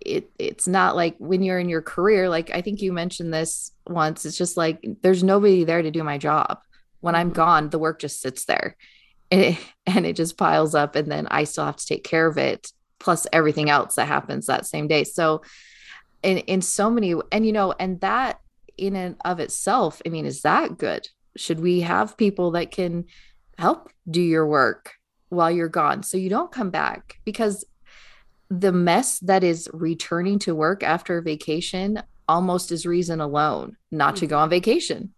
it 0.00 0.30
it's 0.38 0.66
not 0.66 0.96
like 0.96 1.14
when 1.18 1.42
you're 1.42 1.58
in 1.58 1.68
your 1.68 1.82
career 1.82 2.30
like 2.30 2.50
i 2.54 2.62
think 2.62 2.80
you 2.80 2.90
mentioned 2.90 3.34
this 3.34 3.72
once 3.86 4.24
it's 4.24 4.38
just 4.38 4.56
like 4.56 4.82
there's 5.02 5.22
nobody 5.22 5.64
there 5.64 5.82
to 5.82 5.90
do 5.90 6.02
my 6.02 6.16
job. 6.16 6.58
When 7.00 7.14
i'm 7.14 7.30
Mhm. 7.30 7.34
gone 7.34 7.68
the 7.70 7.78
work 7.78 7.98
just 7.98 8.20
sits 8.20 8.46
there 8.46 8.76
and 9.30 9.40
it, 9.40 9.58
and 9.86 10.06
it 10.06 10.16
just 10.16 10.36
piles 10.36 10.74
up 10.74 10.96
and 10.96 11.10
then 11.10 11.26
i 11.30 11.44
still 11.44 11.64
have 11.64 11.76
to 11.76 11.86
take 11.86 12.04
care 12.04 12.26
of 12.26 12.38
it 12.38 12.72
plus 13.00 13.26
everything 13.32 13.68
else 13.68 13.96
that 13.96 14.06
happens 14.06 14.46
that 14.46 14.66
same 14.66 14.86
day. 14.86 15.02
So 15.02 15.42
in 16.22 16.38
in 16.38 16.60
so 16.60 16.88
many 16.90 17.14
and 17.32 17.44
you 17.44 17.52
know 17.52 17.74
and 17.80 17.98
that 18.02 18.38
in 18.76 18.94
and 18.94 19.16
of 19.24 19.40
itself 19.40 20.02
i 20.06 20.10
mean 20.10 20.26
is 20.26 20.42
that 20.42 20.78
good? 20.78 21.08
Should 21.36 21.58
we 21.58 21.80
have 21.80 22.16
people 22.16 22.52
that 22.52 22.70
can 22.70 23.06
help 23.58 23.90
do 24.08 24.20
your 24.20 24.46
work 24.46 24.92
while 25.30 25.50
you're 25.50 25.68
gone 25.68 26.02
so 26.02 26.18
you 26.18 26.28
don't 26.28 26.52
come 26.52 26.70
back? 26.70 27.18
Because 27.24 27.64
the 28.50 28.72
mess 28.72 29.18
that 29.20 29.42
is 29.44 29.68
returning 29.72 30.38
to 30.40 30.54
work 30.54 30.82
after 30.82 31.22
vacation 31.22 32.02
almost 32.28 32.70
is 32.70 32.84
reason 32.84 33.20
alone 33.20 33.76
not 33.90 34.16
to 34.16 34.26
go 34.26 34.36
mm-hmm. 34.36 34.42
on 34.42 34.50
vacation. 34.50 35.14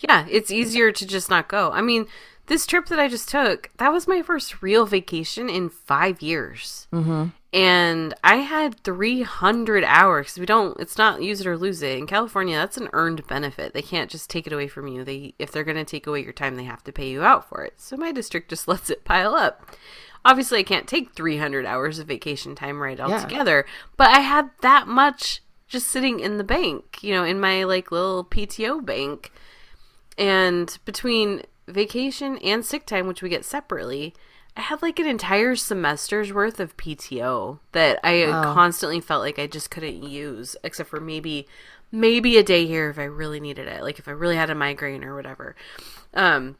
Yeah, 0.00 0.26
it's 0.28 0.50
easier 0.50 0.92
to 0.92 1.06
just 1.06 1.30
not 1.30 1.48
go. 1.48 1.70
I 1.70 1.80
mean, 1.80 2.06
this 2.50 2.66
trip 2.66 2.86
that 2.86 2.98
I 2.98 3.06
just 3.06 3.28
took, 3.28 3.70
that 3.76 3.92
was 3.92 4.08
my 4.08 4.22
first 4.22 4.60
real 4.60 4.84
vacation 4.84 5.48
in 5.48 5.68
five 5.70 6.20
years. 6.20 6.88
mm-hmm. 6.92 7.26
And 7.52 8.12
I 8.24 8.36
had 8.38 8.80
300 8.82 9.84
hours. 9.84 10.36
We 10.36 10.46
don't, 10.46 10.78
it's 10.80 10.98
not 10.98 11.22
use 11.22 11.40
it 11.40 11.46
or 11.46 11.56
lose 11.56 11.80
it. 11.80 11.96
In 11.96 12.08
California, 12.08 12.56
that's 12.56 12.76
an 12.76 12.88
earned 12.92 13.24
benefit. 13.28 13.72
They 13.72 13.82
can't 13.82 14.10
just 14.10 14.28
take 14.28 14.48
it 14.48 14.52
away 14.52 14.66
from 14.66 14.88
you. 14.88 15.04
They, 15.04 15.34
if 15.38 15.52
they're 15.52 15.64
going 15.64 15.76
to 15.76 15.84
take 15.84 16.08
away 16.08 16.24
your 16.24 16.32
time, 16.32 16.56
they 16.56 16.64
have 16.64 16.82
to 16.84 16.92
pay 16.92 17.08
you 17.08 17.22
out 17.22 17.48
for 17.48 17.62
it. 17.62 17.74
So 17.76 17.96
my 17.96 18.10
district 18.10 18.50
just 18.50 18.66
lets 18.68 18.90
it 18.90 19.04
pile 19.04 19.36
up. 19.36 19.76
Obviously, 20.24 20.58
I 20.58 20.64
can't 20.64 20.88
take 20.88 21.14
300 21.14 21.64
hours 21.64 22.00
of 22.00 22.08
vacation 22.08 22.56
time 22.56 22.80
right 22.80 22.98
altogether, 22.98 23.64
but 23.96 24.08
I 24.08 24.20
had 24.20 24.50
that 24.62 24.88
much 24.88 25.40
just 25.68 25.86
sitting 25.86 26.18
in 26.18 26.36
the 26.36 26.44
bank, 26.44 26.98
you 27.00 27.14
know, 27.14 27.22
in 27.22 27.38
my 27.38 27.62
like 27.62 27.92
little 27.92 28.24
PTO 28.24 28.84
bank. 28.84 29.32
And 30.18 30.76
between 30.84 31.42
vacation 31.70 32.38
and 32.38 32.64
sick 32.64 32.86
time, 32.86 33.06
which 33.06 33.22
we 33.22 33.28
get 33.28 33.44
separately, 33.44 34.14
I 34.56 34.62
had 34.62 34.82
like 34.82 34.98
an 34.98 35.06
entire 35.06 35.54
semester's 35.56 36.32
worth 36.32 36.60
of 36.60 36.76
PTO 36.76 37.60
that 37.72 37.98
I 38.04 38.26
Wow. 38.26 38.52
constantly 38.54 39.00
felt 39.00 39.22
like 39.22 39.38
I 39.38 39.46
just 39.46 39.70
couldn't 39.70 40.02
use, 40.02 40.56
except 40.64 40.88
for 40.90 41.00
maybe 41.00 41.46
maybe 41.92 42.36
a 42.38 42.42
day 42.42 42.66
here 42.66 42.88
if 42.88 42.98
I 42.98 43.04
really 43.04 43.40
needed 43.40 43.66
it, 43.66 43.82
like 43.82 43.98
if 43.98 44.06
I 44.06 44.12
really 44.12 44.36
had 44.36 44.48
a 44.50 44.54
migraine 44.54 45.02
or 45.02 45.14
whatever. 45.16 45.56
Um, 46.14 46.56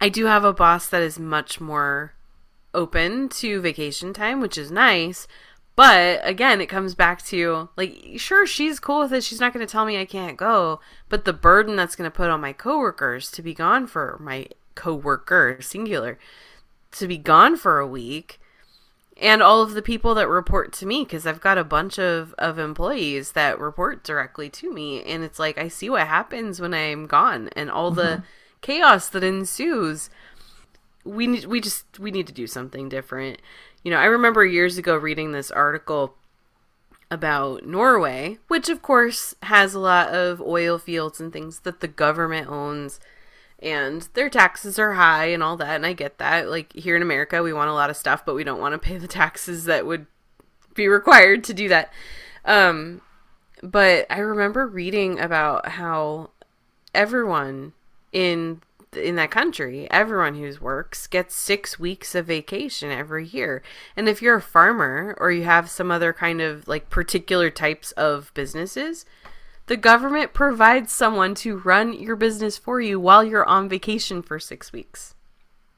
I 0.00 0.08
do 0.08 0.26
have 0.26 0.44
a 0.44 0.52
boss 0.52 0.88
that 0.88 1.02
is 1.02 1.18
much 1.18 1.60
more 1.60 2.12
open 2.74 3.28
to 3.28 3.60
vacation 3.60 4.12
time, 4.12 4.40
which 4.40 4.58
is 4.58 4.70
nice. 4.70 5.26
But 5.78 6.22
again, 6.24 6.60
it 6.60 6.66
comes 6.66 6.96
back 6.96 7.24
to 7.26 7.68
like, 7.76 8.14
sure, 8.16 8.48
she's 8.48 8.80
cool 8.80 8.98
with 8.98 9.12
it. 9.12 9.22
She's 9.22 9.38
not 9.38 9.54
going 9.54 9.64
to 9.64 9.70
tell 9.70 9.84
me 9.84 9.96
I 9.96 10.06
can't 10.06 10.36
go, 10.36 10.80
but 11.08 11.24
the 11.24 11.32
burden 11.32 11.76
that's 11.76 11.94
going 11.94 12.10
to 12.10 12.16
put 12.16 12.30
on 12.30 12.40
my 12.40 12.52
coworkers 12.52 13.30
to 13.30 13.42
be 13.42 13.54
gone 13.54 13.86
for 13.86 14.18
my 14.20 14.48
coworker 14.74 15.58
singular 15.60 16.18
to 16.90 17.06
be 17.06 17.16
gone 17.16 17.56
for 17.56 17.78
a 17.78 17.86
week 17.86 18.40
and 19.16 19.40
all 19.40 19.62
of 19.62 19.74
the 19.74 19.82
people 19.82 20.16
that 20.16 20.28
report 20.28 20.72
to 20.72 20.86
me 20.86 21.02
because 21.02 21.26
i've 21.26 21.40
got 21.40 21.58
a 21.58 21.64
bunch 21.64 21.98
of, 21.98 22.32
of 22.38 22.58
employees 22.60 23.32
that 23.32 23.58
report 23.58 24.04
directly 24.04 24.48
to 24.48 24.72
me 24.72 25.02
and 25.02 25.24
it's 25.24 25.40
like 25.40 25.58
i 25.58 25.66
see 25.66 25.90
what 25.90 26.06
happens 26.06 26.60
when 26.60 26.72
i'm 26.72 27.06
gone 27.06 27.48
and 27.56 27.70
all 27.70 27.90
the 27.90 28.02
mm-hmm. 28.02 28.24
chaos 28.60 29.08
that 29.08 29.24
ensues. 29.24 30.10
We 31.04 31.26
need 31.26 31.46
we 31.46 31.60
just 31.60 31.98
we 31.98 32.10
need 32.10 32.26
to 32.26 32.32
do 32.32 32.46
something 32.46 32.88
different 32.88 33.40
you 33.88 33.94
know 33.94 34.00
i 34.00 34.04
remember 34.04 34.44
years 34.44 34.76
ago 34.76 34.94
reading 34.94 35.32
this 35.32 35.50
article 35.50 36.14
about 37.10 37.64
norway 37.64 38.36
which 38.46 38.68
of 38.68 38.82
course 38.82 39.34
has 39.44 39.72
a 39.72 39.78
lot 39.78 40.10
of 40.10 40.42
oil 40.42 40.76
fields 40.78 41.22
and 41.22 41.32
things 41.32 41.60
that 41.60 41.80
the 41.80 41.88
government 41.88 42.46
owns 42.50 43.00
and 43.60 44.10
their 44.12 44.28
taxes 44.28 44.78
are 44.78 44.92
high 44.92 45.24
and 45.24 45.42
all 45.42 45.56
that 45.56 45.76
and 45.76 45.86
i 45.86 45.94
get 45.94 46.18
that. 46.18 46.50
Like 46.50 46.70
here 46.74 46.96
in 46.96 47.00
america 47.00 47.42
we 47.42 47.54
want 47.54 47.70
a 47.70 47.72
lot 47.72 47.88
of 47.88 47.96
stuff 47.96 48.26
but 48.26 48.34
we 48.34 48.44
don't 48.44 48.60
want 48.60 48.74
to 48.74 48.78
pay 48.78 48.98
the 48.98 49.08
taxes 49.08 49.64
that 49.64 49.86
would 49.86 50.04
be 50.74 50.86
required 50.86 51.42
to 51.44 51.54
do 51.54 51.66
that. 51.70 51.90
Um 52.44 53.00
but 53.62 54.04
i 54.10 54.18
remember 54.18 54.66
reading 54.66 55.18
about 55.18 55.66
how 55.66 56.28
everyone 56.94 57.72
in 58.12 58.60
in 58.96 59.16
that 59.16 59.30
country 59.30 59.86
everyone 59.90 60.34
who 60.34 60.50
works 60.60 61.06
gets 61.06 61.34
6 61.34 61.78
weeks 61.78 62.14
of 62.14 62.26
vacation 62.26 62.90
every 62.90 63.26
year 63.26 63.62
and 63.96 64.08
if 64.08 64.22
you're 64.22 64.36
a 64.36 64.42
farmer 64.42 65.16
or 65.18 65.30
you 65.30 65.44
have 65.44 65.68
some 65.68 65.90
other 65.90 66.12
kind 66.12 66.40
of 66.40 66.66
like 66.66 66.90
particular 66.90 67.50
types 67.50 67.92
of 67.92 68.32
businesses 68.34 69.04
The 69.68 69.76
government 69.76 70.32
provides 70.32 70.90
someone 70.92 71.34
to 71.36 71.58
run 71.58 71.92
your 71.92 72.16
business 72.16 72.56
for 72.56 72.80
you 72.80 72.98
while 72.98 73.22
you're 73.22 73.46
on 73.46 73.68
vacation 73.68 74.22
for 74.22 74.38
six 74.38 74.72
weeks. 74.72 75.14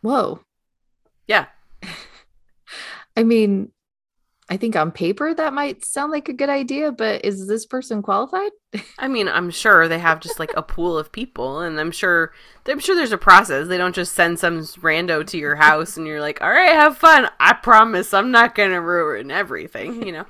Whoa. 0.01 0.45
Yeah. 1.27 1.47
I 3.17 3.25
mean, 3.25 3.73
I 4.51 4.57
think 4.57 4.75
on 4.75 4.91
paper 4.91 5.33
that 5.33 5.53
might 5.53 5.85
sound 5.85 6.11
like 6.11 6.29
a 6.29 6.33
good 6.33 6.49
idea, 6.49 6.91
but 6.91 7.25
is 7.25 7.47
this 7.47 7.67
person 7.67 8.03
qualified? 8.03 8.51
I 8.99 9.07
mean, 9.07 9.29
I'm 9.29 9.49
sure 9.51 9.87
they 9.87 10.01
have 10.01 10.19
just 10.19 10.41
like 10.41 10.51
a 10.57 10.63
pool 10.63 10.99
of 10.99 11.13
people, 11.13 11.61
and 11.61 11.79
I'm 11.79 11.93
sure 11.93 12.33
I'm 12.67 12.81
sure 12.81 12.97
there's 12.97 13.13
a 13.13 13.19
process. 13.19 13.69
They 13.69 13.79
don't 13.79 13.95
just 13.95 14.15
send 14.15 14.41
some 14.41 14.63
rando 14.63 15.25
to 15.25 15.39
your 15.39 15.55
house 15.55 15.97
and 15.97 16.05
you're 16.05 16.21
like, 16.21 16.43
"All 16.43 16.51
right, 16.51 16.73
have 16.73 16.99
fun. 16.99 17.29
I 17.39 17.53
promise 17.53 18.13
I'm 18.13 18.33
not 18.33 18.57
gonna 18.57 18.81
ruin 18.81 19.31
everything." 19.31 20.05
You 20.11 20.13
know, 20.13 20.27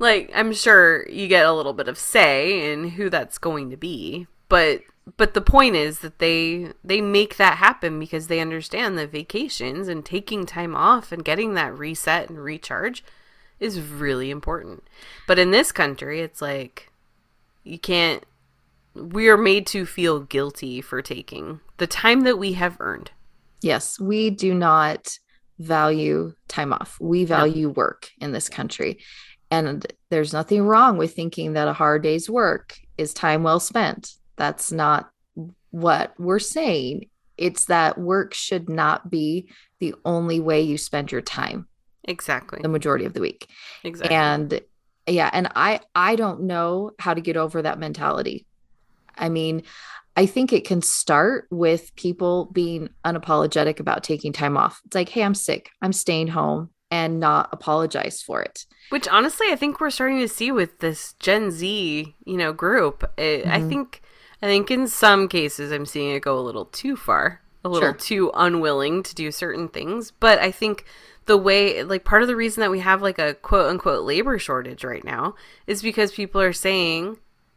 like 0.00 0.32
I'm 0.34 0.52
sure 0.52 1.08
you 1.08 1.28
get 1.28 1.46
a 1.46 1.52
little 1.52 1.72
bit 1.72 1.86
of 1.86 1.96
say 1.96 2.72
in 2.72 2.90
who 2.90 3.08
that's 3.08 3.38
going 3.38 3.70
to 3.70 3.76
be, 3.76 4.26
but 4.48 4.80
but 5.16 5.34
the 5.34 5.40
point 5.40 5.76
is 5.76 6.00
that 6.00 6.18
they 6.18 6.72
they 6.82 7.00
make 7.00 7.36
that 7.36 7.58
happen 7.58 8.00
because 8.00 8.26
they 8.26 8.40
understand 8.40 8.98
that 8.98 9.12
vacations 9.12 9.86
and 9.86 10.04
taking 10.04 10.46
time 10.46 10.74
off 10.74 11.12
and 11.12 11.24
getting 11.24 11.54
that 11.54 11.78
reset 11.78 12.28
and 12.28 12.42
recharge 12.42 13.04
is 13.62 13.80
really 13.80 14.30
important. 14.30 14.82
But 15.26 15.38
in 15.38 15.50
this 15.50 15.72
country, 15.72 16.20
it's 16.20 16.42
like 16.42 16.90
you 17.64 17.78
can't 17.78 18.24
we 18.94 19.28
are 19.28 19.38
made 19.38 19.66
to 19.68 19.86
feel 19.86 20.20
guilty 20.20 20.80
for 20.80 21.00
taking 21.00 21.60
the 21.78 21.86
time 21.86 22.22
that 22.22 22.38
we 22.38 22.52
have 22.52 22.76
earned. 22.80 23.10
Yes, 23.62 23.98
we 23.98 24.30
do 24.30 24.52
not 24.52 25.18
value 25.58 26.34
time 26.48 26.72
off. 26.72 26.98
We 27.00 27.24
value 27.24 27.68
no. 27.68 27.74
work 27.74 28.10
in 28.20 28.32
this 28.32 28.48
country. 28.48 28.98
And 29.50 29.86
there's 30.10 30.32
nothing 30.32 30.62
wrong 30.62 30.96
with 30.96 31.14
thinking 31.14 31.52
that 31.54 31.68
a 31.68 31.72
hard 31.72 32.02
day's 32.02 32.28
work 32.28 32.78
is 32.98 33.14
time 33.14 33.42
well 33.42 33.60
spent. 33.60 34.12
That's 34.36 34.72
not 34.72 35.10
what 35.70 36.14
we're 36.18 36.38
saying. 36.38 37.08
It's 37.38 37.66
that 37.66 37.98
work 37.98 38.34
should 38.34 38.68
not 38.68 39.10
be 39.10 39.48
the 39.78 39.94
only 40.04 40.40
way 40.40 40.62
you 40.62 40.78
spend 40.78 41.12
your 41.12 41.20
time. 41.20 41.66
Exactly. 42.04 42.60
The 42.62 42.68
majority 42.68 43.04
of 43.04 43.14
the 43.14 43.20
week. 43.20 43.48
Exactly. 43.84 44.16
And 44.16 44.60
yeah, 45.06 45.30
and 45.32 45.48
I 45.54 45.80
I 45.94 46.16
don't 46.16 46.42
know 46.42 46.92
how 46.98 47.14
to 47.14 47.20
get 47.20 47.36
over 47.36 47.62
that 47.62 47.78
mentality. 47.78 48.46
I 49.16 49.28
mean, 49.28 49.62
I 50.16 50.26
think 50.26 50.52
it 50.52 50.66
can 50.66 50.82
start 50.82 51.46
with 51.50 51.94
people 51.96 52.46
being 52.52 52.90
unapologetic 53.04 53.80
about 53.80 54.04
taking 54.04 54.32
time 54.32 54.56
off. 54.56 54.80
It's 54.84 54.94
like, 54.94 55.08
hey, 55.08 55.22
I'm 55.22 55.34
sick. 55.34 55.70
I'm 55.80 55.92
staying 55.92 56.28
home 56.28 56.70
and 56.90 57.18
not 57.18 57.48
apologize 57.52 58.20
for 58.20 58.42
it. 58.42 58.66
Which 58.90 59.08
honestly, 59.08 59.46
I 59.50 59.56
think 59.56 59.80
we're 59.80 59.90
starting 59.90 60.18
to 60.18 60.28
see 60.28 60.52
with 60.52 60.80
this 60.80 61.14
Gen 61.14 61.50
Z, 61.50 62.14
you 62.24 62.36
know, 62.36 62.52
group. 62.52 63.04
It, 63.16 63.44
mm-hmm. 63.44 63.50
I 63.50 63.66
think, 63.66 64.02
I 64.42 64.46
think 64.46 64.70
in 64.70 64.86
some 64.86 65.28
cases, 65.28 65.72
I'm 65.72 65.86
seeing 65.86 66.14
it 66.14 66.20
go 66.20 66.38
a 66.38 66.40
little 66.40 66.66
too 66.66 66.94
far, 66.94 67.40
a 67.64 67.70
little 67.70 67.90
sure. 67.90 67.98
too 67.98 68.30
unwilling 68.34 69.02
to 69.04 69.14
do 69.14 69.30
certain 69.30 69.68
things. 69.68 70.10
But 70.10 70.38
I 70.40 70.50
think 70.50 70.84
the 71.26 71.36
way 71.36 71.82
like 71.82 72.04
part 72.04 72.22
of 72.22 72.28
the 72.28 72.36
reason 72.36 72.60
that 72.60 72.70
we 72.70 72.80
have 72.80 73.02
like 73.02 73.18
a 73.18 73.34
quote 73.34 73.68
unquote 73.70 74.04
labor 74.04 74.38
shortage 74.38 74.84
right 74.84 75.04
now 75.04 75.34
is 75.66 75.82
because 75.82 76.12
people 76.12 76.40
are 76.40 76.52
saying 76.52 77.16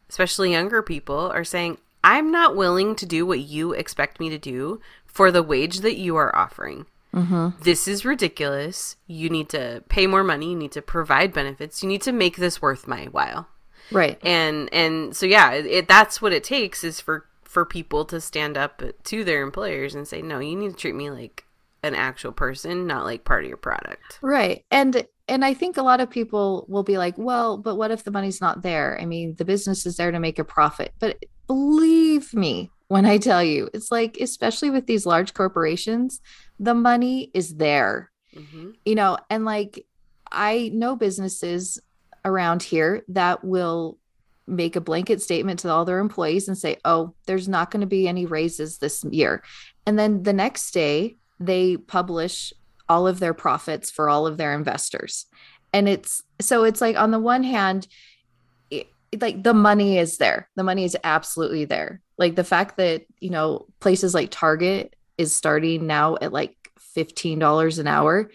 especially 0.10 0.52
younger 0.52 0.82
people 0.82 1.32
are 1.34 1.44
saying 1.44 1.78
i'm 2.04 2.32
not 2.32 2.56
willing 2.56 2.96
to 2.96 3.06
do 3.06 3.26
what 3.26 3.40
you 3.40 3.74
expect 3.74 4.20
me 4.20 4.30
to 4.30 4.38
do 4.38 4.80
for 5.16 5.32
the 5.32 5.42
wage 5.42 5.80
that 5.80 5.96
you 5.96 6.18
are 6.18 6.36
offering. 6.36 6.86
Mm-hmm. 7.14 7.64
this 7.64 7.88
is 7.88 8.04
ridiculous. 8.04 8.98
You 9.08 9.30
need 9.30 9.48
to 9.48 9.82
pay 9.88 10.06
more 10.06 10.26
money. 10.26 10.50
You 10.50 10.58
need 10.58 10.74
to 10.74 10.82
provide 10.82 11.32
benefits. 11.32 11.82
You 11.82 11.88
need 11.88 12.02
to 12.02 12.12
make 12.12 12.36
this 12.36 12.62
worth 12.62 12.90
my 12.90 13.06
while. 13.06 13.48
Right. 13.90 14.20
And 14.22 14.68
and 14.74 15.16
so 15.16 15.26
yeah 15.26 15.54
it, 15.54 15.88
that's 15.88 16.22
what 16.22 16.34
it 16.34 16.44
takes 16.44 16.84
is 16.84 17.00
for 17.00 17.26
for 17.44 17.64
people 17.64 18.04
to 18.04 18.20
stand 18.20 18.58
up 18.58 18.84
to 19.06 19.24
their 19.24 19.42
employers 19.42 19.96
and 19.96 20.06
say 20.06 20.22
no 20.22 20.40
you 20.40 20.58
need 20.58 20.72
to 20.72 20.76
treat 20.76 20.94
me 20.94 21.10
like 21.10 21.45
an 21.86 21.96
actual 21.96 22.32
person, 22.32 22.88
not 22.88 23.06
like 23.06 23.24
part 23.24 23.44
of 23.44 23.48
your 23.48 23.58
product. 23.58 24.20
Right. 24.22 24.66
And 24.72 25.06
and 25.28 25.44
I 25.44 25.54
think 25.54 25.78
a 25.78 25.84
lot 25.84 26.02
of 26.02 26.10
people 26.10 26.66
will 26.68 26.84
be 26.84 26.98
like, 26.98 27.18
well, 27.18 27.58
but 27.58 27.76
what 27.76 27.92
if 27.92 28.04
the 28.04 28.12
money's 28.12 28.42
not 28.42 28.62
there? 28.62 29.00
I 29.02 29.06
mean, 29.06 29.36
the 29.36 29.46
business 29.46 29.86
is 29.86 29.98
there 29.98 30.12
to 30.12 30.20
make 30.20 30.38
a 30.38 30.44
profit. 30.44 30.94
But 31.00 31.24
believe 31.48 32.34
me 32.34 32.70
when 32.88 33.06
I 33.06 33.18
tell 33.18 33.44
you, 33.44 33.70
it's 33.74 33.92
like, 33.92 34.18
especially 34.22 34.70
with 34.70 34.86
these 34.86 35.06
large 35.06 35.34
corporations, 35.34 36.22
the 36.60 36.76
money 36.76 37.32
is 37.34 37.56
there. 37.56 38.12
Mm-hmm. 38.36 38.72
You 38.86 38.96
know, 38.96 39.18
and 39.30 39.46
like 39.46 39.86
I 40.32 40.70
know 40.74 40.96
businesses 40.96 41.80
around 42.24 42.64
here 42.64 43.04
that 43.08 43.44
will 43.44 43.98
make 44.48 44.76
a 44.76 44.82
blanket 44.82 45.22
statement 45.22 45.60
to 45.60 45.70
all 45.70 45.86
their 45.86 46.00
employees 46.00 46.48
and 46.48 46.58
say, 46.58 46.78
oh, 46.86 47.14
there's 47.26 47.48
not 47.48 47.72
going 47.72 47.82
to 47.82 47.88
be 47.88 48.08
any 48.08 48.26
raises 48.26 48.78
this 48.78 49.04
year. 49.06 49.44
And 49.86 49.98
then 49.98 50.24
the 50.24 50.34
next 50.34 50.72
day, 50.72 51.18
they 51.40 51.78
publish 51.78 52.54
all 52.88 53.08
of 53.08 53.20
their 53.20 53.34
profits 53.34 53.90
for 53.90 54.10
all 54.10 54.28
of 54.28 54.38
their 54.38 54.54
investors. 54.54 55.26
And 55.74 55.90
it's 55.90 56.22
so 56.40 56.64
it's 56.64 56.82
like 56.82 56.96
on 56.96 57.12
the 57.12 57.20
one 57.20 57.44
hand, 57.44 57.88
it, 58.70 58.88
like 59.20 59.44
the 59.44 59.54
money 59.54 59.98
is 59.98 60.18
there. 60.18 60.50
The 60.56 60.64
money 60.64 60.84
is 60.84 60.98
absolutely 61.04 61.66
there. 61.66 62.02
Like 62.18 62.36
the 62.36 62.44
fact 62.44 62.78
that, 62.78 63.06
you 63.20 63.30
know, 63.30 63.68
places 63.80 64.14
like 64.14 64.30
Target 64.32 64.96
is 65.18 65.36
starting 65.36 65.88
now 65.88 66.18
at 66.22 66.32
like 66.32 66.56
$15 66.96 67.80
an 67.80 67.88
hour, 67.88 68.32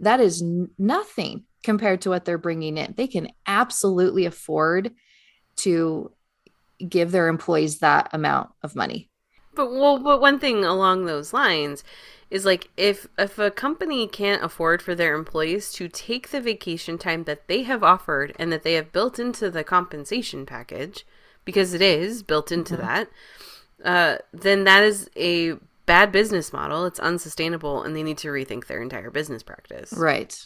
that 0.00 0.20
is 0.20 0.42
nothing 0.78 1.44
compared 1.62 2.02
to 2.02 2.10
what 2.10 2.24
they're 2.24 2.38
bringing 2.38 2.78
in. 2.78 2.94
They 2.96 3.08
can 3.08 3.28
absolutely 3.46 4.24
afford 4.24 4.92
to 5.56 6.12
give 6.86 7.10
their 7.10 7.28
employees 7.28 7.80
that 7.80 8.10
amount 8.12 8.50
of 8.62 8.76
money. 8.76 9.10
But 9.58 9.72
well, 9.72 9.98
but 9.98 10.20
one 10.20 10.38
thing 10.38 10.64
along 10.64 11.06
those 11.06 11.32
lines 11.32 11.82
is 12.30 12.44
like 12.44 12.70
if 12.76 13.08
if 13.18 13.40
a 13.40 13.50
company 13.50 14.06
can't 14.06 14.44
afford 14.44 14.80
for 14.80 14.94
their 14.94 15.16
employees 15.16 15.72
to 15.72 15.88
take 15.88 16.28
the 16.28 16.40
vacation 16.40 16.96
time 16.96 17.24
that 17.24 17.48
they 17.48 17.64
have 17.64 17.82
offered 17.82 18.36
and 18.38 18.52
that 18.52 18.62
they 18.62 18.74
have 18.74 18.92
built 18.92 19.18
into 19.18 19.50
the 19.50 19.64
compensation 19.64 20.46
package 20.46 21.04
because 21.44 21.74
it 21.74 21.82
is 21.82 22.22
built 22.22 22.52
into 22.52 22.74
mm-hmm. 22.74 22.86
that 22.86 23.08
uh, 23.84 24.18
then 24.32 24.62
that 24.62 24.84
is 24.84 25.10
a 25.16 25.54
bad 25.86 26.12
business 26.12 26.52
model. 26.52 26.86
It's 26.86 27.00
unsustainable 27.00 27.82
and 27.82 27.96
they 27.96 28.04
need 28.04 28.18
to 28.18 28.28
rethink 28.28 28.68
their 28.68 28.80
entire 28.80 29.10
business 29.10 29.42
practice. 29.42 29.92
Right. 29.92 30.40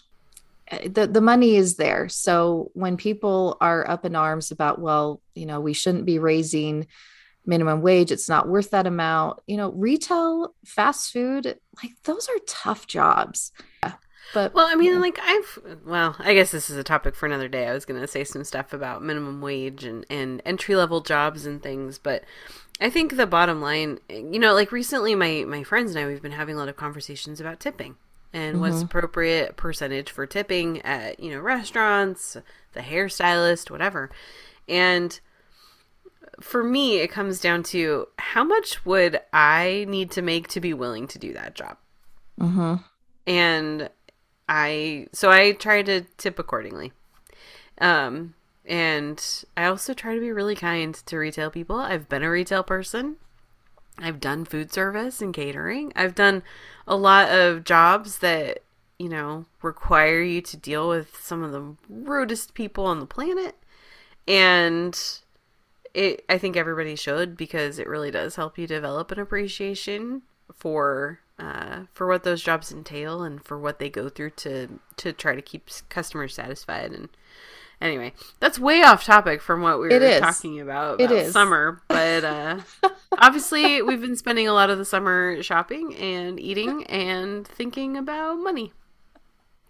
Uh, 0.71 0.89
the 0.91 1.07
the 1.07 1.21
money 1.21 1.57
is 1.57 1.77
there. 1.77 2.09
So 2.09 2.71
when 2.73 2.97
people 2.97 3.59
are 3.61 3.87
up 3.87 4.07
in 4.07 4.17
arms 4.17 4.51
about 4.51 4.81
well 4.81 5.21
you 5.35 5.45
know 5.45 5.61
we 5.61 5.75
shouldn't 5.75 6.07
be 6.07 6.19
raising 6.19 6.87
minimum 7.45 7.83
wage 7.83 8.11
it's 8.13 8.29
not 8.29 8.49
worth 8.49 8.71
that 8.71 8.87
amount 8.87 9.41
you 9.47 9.57
know 9.57 9.71
retail 9.73 10.55
fast 10.65 11.13
food 11.13 11.59
like 11.83 11.93
those 12.05 12.29
are 12.29 12.39
tough 12.47 12.87
jobs 12.87 13.53
yeah. 13.83 13.95
but 14.33 14.55
well 14.55 14.69
i 14.69 14.75
mean 14.75 14.93
yeah. 14.93 14.99
like 14.99 15.19
i've 15.23 15.59
well 15.85 16.15
i 16.21 16.35
guess 16.35 16.53
this 16.53 16.71
is 16.71 16.77
a 16.77 16.85
topic 16.85 17.15
for 17.15 17.27
another 17.27 17.49
day 17.49 17.67
i 17.67 17.73
was 17.73 17.85
going 17.85 18.01
to 18.01 18.07
say 18.07 18.23
some 18.23 18.45
stuff 18.45 18.73
about 18.73 19.03
minimum 19.03 19.41
wage 19.41 19.85
and 19.85 20.07
and 20.09 20.41
entry 20.45 20.77
level 20.77 21.01
jobs 21.01 21.45
and 21.45 21.63
things 21.63 21.99
but 21.99 22.23
i 22.81 22.89
think 22.89 23.17
the 23.17 23.27
bottom 23.27 23.61
line 23.61 23.99
you 24.09 24.39
know 24.39 24.55
like 24.55 24.71
recently 24.71 25.15
my 25.15 25.45
my 25.47 25.65
friends 25.65 25.95
and 25.95 26.05
i 26.05 26.07
we've 26.07 26.23
been 26.23 26.33
having 26.33 26.55
a 26.55 26.59
lot 26.59 26.69
of 26.69 26.77
conversations 26.77 27.41
about 27.41 27.59
tipping 27.59 27.97
and 28.33 28.55
mm-hmm. 28.55 28.63
what's 28.63 28.83
appropriate 28.83 29.57
percentage 29.57 30.11
for 30.11 30.27
tipping 30.27 30.81
at 30.83 31.19
you 31.19 31.31
know 31.31 31.41
restaurants 31.41 32.37
the 32.73 32.81
hairstylist 32.81 33.69
whatever 33.69 34.11
and 34.69 35.21
for 36.43 36.63
me, 36.63 36.99
it 36.99 37.09
comes 37.09 37.41
down 37.41 37.63
to 37.65 38.09
how 38.19 38.45
much 38.45 38.85
would 38.85 39.21
I 39.33 39.87
need 39.89 40.11
to 40.13 40.23
make 40.23 40.49
to 40.49 40.61
be 40.61 40.75
willing 40.75 41.07
to 41.09 41.19
do 41.19 41.33
that 41.33 41.55
job? 41.55 41.77
Mm-hmm. 42.41 42.75
And 43.27 43.91
I, 44.49 45.07
so 45.13 45.31
I 45.31 45.53
try 45.53 45.83
to 45.83 46.03
tip 46.19 46.39
accordingly. 46.39 46.93
Um, 47.81 48.35
and 48.65 49.25
I 49.57 49.67
also 49.67 49.95
try 49.95 50.15
to 50.15 50.21
be 50.21 50.33
really 50.33 50.55
kind 50.55 50.95
to 50.95 51.17
retail 51.17 51.51
people. 51.51 51.77
I've 51.77 52.09
been 52.09 52.23
a 52.23 52.31
retail 52.31 52.63
person. 52.63 53.17
I've 53.99 54.21
done 54.21 54.45
food 54.45 54.73
service 54.73 55.21
and 55.21 55.35
catering. 55.35 55.93
I've 55.95 56.15
done 56.15 56.43
a 56.87 56.97
lot 56.97 57.31
of 57.31 57.65
jobs 57.65 58.19
that, 58.19 58.63
you 58.99 59.09
know, 59.09 59.47
require 59.63 60.23
you 60.23 60.41
to 60.43 60.57
deal 60.57 60.89
with 60.89 61.19
some 61.21 61.43
of 61.43 61.53
the 61.53 61.77
rudest 61.89 62.55
people 62.55 62.87
on 62.87 63.01
the 63.01 63.07
planet. 63.07 63.57
And 64.27 64.99
it 65.95 66.25
I 66.29 66.39
think 66.39 66.57
everybody 66.57 66.97
should 66.97 67.37
because 67.37 67.79
it 67.79 67.89
really 67.89 68.11
does 68.11 68.37
help 68.37 68.59
you 68.59 68.67
develop 68.67 69.11
an 69.11 69.19
appreciation 69.19 70.23
for 70.55 71.21
uh, 71.39 71.85
for 71.93 72.07
what 72.07 72.25
those 72.25 72.43
jobs 72.43 72.71
entail 72.71 73.23
and 73.23 73.45
for 73.45 73.59
what 73.59 73.79
they 73.79 73.91
go 73.91 74.09
through 74.09 74.31
to 74.31 74.79
to 74.97 75.13
try 75.13 75.35
to 75.35 75.43
keep 75.43 75.69
customers 75.89 76.35
satisfied. 76.35 76.93
And 76.93 77.09
anyway 77.81 78.13
that's 78.39 78.61
way 78.61 78.81
off 78.83 79.05
topic 79.05 79.43
from 79.43 79.61
what 79.61 79.81
we 79.81 79.89
were 79.89 80.21
talking 80.21 80.61
about, 80.61 81.01
about 81.01 81.01
it 81.01 81.11
is. 81.11 81.33
summer 81.33 81.83
but 81.89 82.23
uh, 82.23 82.61
obviously 83.19 83.83
we've 83.83 84.01
been 84.01 84.15
spending 84.15 84.47
a 84.47 84.53
lot 84.53 84.71
of 84.71 84.79
the 84.79 84.85
summer 84.85 85.43
shopping 85.43 85.95
and 85.97 86.39
eating 86.39 86.85
and 86.85 87.47
thinking 87.47 87.97
about 87.97 88.37
money. 88.37 88.73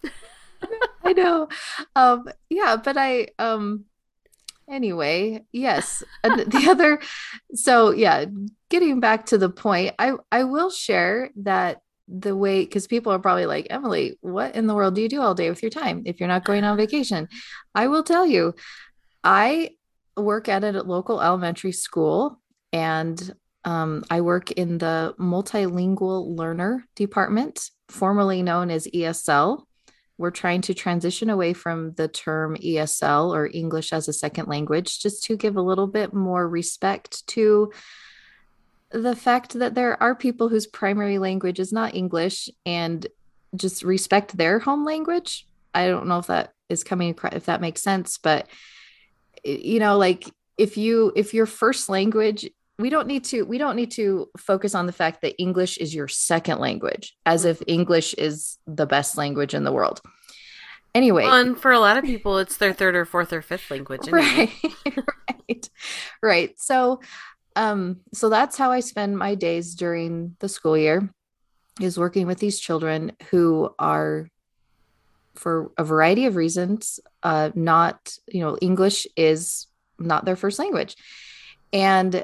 I 1.03 1.13
know. 1.13 1.49
Um 1.95 2.29
yeah 2.49 2.75
but 2.77 2.97
i 2.97 3.27
um 3.39 3.85
anyway, 4.69 5.43
yes. 5.51 6.03
And 6.23 6.51
the 6.51 6.67
other, 6.69 6.99
so 7.53 7.91
yeah, 7.91 8.25
getting 8.69 8.99
back 8.99 9.27
to 9.27 9.37
the 9.37 9.49
point, 9.49 9.95
I 9.99 10.13
I 10.31 10.43
will 10.43 10.69
share 10.69 11.29
that 11.37 11.81
the 12.07 12.35
way 12.35 12.65
because 12.65 12.87
people 12.87 13.11
are 13.11 13.19
probably 13.19 13.45
like 13.45 13.67
Emily, 13.69 14.17
what 14.21 14.55
in 14.55 14.67
the 14.67 14.75
world 14.75 14.95
do 14.95 15.01
you 15.01 15.09
do 15.09 15.21
all 15.21 15.35
day 15.35 15.49
with 15.49 15.61
your 15.61 15.71
time 15.71 16.03
if 16.05 16.19
you're 16.19 16.27
not 16.27 16.45
going 16.45 16.63
on 16.63 16.77
vacation? 16.77 17.27
I 17.73 17.87
will 17.87 18.03
tell 18.03 18.25
you, 18.25 18.55
I 19.23 19.71
work 20.17 20.49
at 20.49 20.63
a 20.63 20.71
local 20.83 21.21
elementary 21.21 21.71
school 21.71 22.39
and 22.71 23.33
um, 23.65 24.03
I 24.09 24.21
work 24.21 24.51
in 24.51 24.77
the 24.77 25.15
multilingual 25.19 26.37
learner 26.37 26.85
department, 26.95 27.69
formerly 27.87 28.43
known 28.43 28.69
as 28.69 28.87
ESL. 28.87 29.63
We're 30.17 30.31
trying 30.31 30.61
to 30.61 30.73
transition 30.73 31.29
away 31.29 31.53
from 31.53 31.93
the 31.93 32.07
term 32.07 32.55
ESL 32.57 33.33
or 33.33 33.49
English 33.51 33.91
as 33.93 34.07
a 34.07 34.13
second 34.13 34.47
language 34.47 34.99
just 34.99 35.23
to 35.25 35.37
give 35.37 35.55
a 35.55 35.61
little 35.61 35.87
bit 35.87 36.13
more 36.13 36.47
respect 36.47 37.25
to 37.27 37.71
the 38.91 39.15
fact 39.15 39.53
that 39.53 39.73
there 39.73 40.01
are 40.01 40.13
people 40.13 40.49
whose 40.49 40.67
primary 40.67 41.17
language 41.17 41.59
is 41.59 41.73
not 41.73 41.95
English 41.95 42.47
and 42.65 43.07
just 43.55 43.83
respect 43.83 44.37
their 44.37 44.59
home 44.59 44.85
language. 44.85 45.47
I 45.73 45.87
don't 45.87 46.07
know 46.07 46.19
if 46.19 46.27
that 46.27 46.53
is 46.69 46.83
coming 46.83 47.09
across, 47.09 47.33
if 47.33 47.45
that 47.45 47.61
makes 47.61 47.81
sense, 47.81 48.19
but 48.19 48.47
you 49.43 49.79
know, 49.79 49.97
like 49.97 50.29
if 50.57 50.77
you 50.77 51.11
if 51.15 51.33
your 51.33 51.47
first 51.47 51.89
language 51.89 52.49
we 52.79 52.89
don't 52.89 53.07
need 53.07 53.23
to 53.25 53.43
we 53.43 53.57
don't 53.57 53.75
need 53.75 53.91
to 53.91 54.29
focus 54.37 54.73
on 54.73 54.85
the 54.85 54.91
fact 54.91 55.21
that 55.21 55.39
english 55.39 55.77
is 55.77 55.93
your 55.93 56.07
second 56.07 56.59
language 56.59 57.15
as 57.25 57.45
if 57.45 57.61
english 57.67 58.13
is 58.15 58.57
the 58.67 58.85
best 58.85 59.17
language 59.17 59.53
in 59.53 59.63
the 59.63 59.71
world. 59.71 60.01
Anyway. 60.95 61.23
Well, 61.23 61.41
and 61.41 61.59
for 61.59 61.71
a 61.71 61.79
lot 61.79 61.97
of 61.97 62.03
people 62.03 62.37
it's 62.37 62.57
their 62.57 62.73
third 62.73 62.95
or 62.95 63.05
fourth 63.05 63.33
or 63.33 63.41
fifth 63.41 63.69
language 63.71 64.07
anyway. 64.07 64.51
right 64.85 64.97
right 65.49 65.69
right. 66.21 66.59
So 66.59 67.01
um 67.55 67.97
so 68.13 68.29
that's 68.29 68.57
how 68.57 68.71
i 68.71 68.79
spend 68.79 69.15
my 69.15 69.35
days 69.35 69.75
during 69.75 70.35
the 70.39 70.49
school 70.49 70.75
year 70.75 71.07
is 71.79 71.99
working 71.99 72.25
with 72.25 72.39
these 72.39 72.59
children 72.59 73.11
who 73.29 73.69
are 73.77 74.27
for 75.35 75.71
a 75.77 75.83
variety 75.83 76.25
of 76.25 76.35
reasons 76.35 76.99
uh 77.21 77.51
not 77.53 78.17
you 78.27 78.41
know 78.41 78.57
english 78.59 79.05
is 79.15 79.67
not 79.99 80.25
their 80.25 80.35
first 80.35 80.59
language. 80.59 80.95
And 81.71 82.23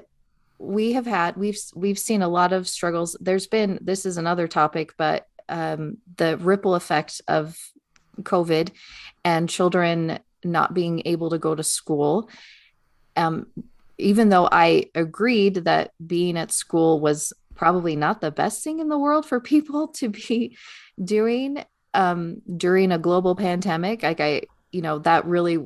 we 0.60 0.94
have 0.94 1.06
had 1.06 1.38
we've 1.38 1.58
we've 1.74 2.00
seen 2.00 2.22
a 2.22 2.28
lot 2.28 2.54
of 2.54 2.68
struggles. 2.68 3.16
There's 3.20 3.48
been 3.48 3.80
this 3.82 4.06
is 4.06 4.18
another 4.18 4.48
topic 4.48 4.94
but 4.98 5.28
um, 5.48 5.98
the 6.18 6.38
ripple 6.38 6.76
effect 6.76 7.22
of 7.28 7.58
covid 8.22 8.70
and 9.24 9.50
children 9.50 10.20
not 10.44 10.74
being 10.74 11.02
able 11.06 11.30
to 11.30 11.38
go 11.38 11.56
to 11.56 11.64
school. 11.64 12.30
Um, 13.16 13.48
even 14.00 14.30
though 14.30 14.48
i 14.52 14.86
agreed 14.96 15.56
that 15.56 15.92
being 16.06 16.38
at 16.38 16.52
school 16.52 17.00
was 17.00 17.34
probably 17.54 17.96
not 17.96 18.22
the 18.22 18.32
best 18.32 18.64
thing 18.64 18.80
in 18.80 18.88
the 18.88 18.98
world 18.98 19.26
for 19.26 19.40
people 19.54 19.90
to 19.90 20.10
be 20.10 20.58
doing 21.04 21.64
um, 21.94 22.42
during 22.56 22.92
a 22.92 22.98
global 22.98 23.36
pandemic 23.36 24.02
like 24.02 24.20
i 24.20 24.42
you 24.72 24.82
know 24.82 25.00
that 25.00 25.26
really 25.26 25.60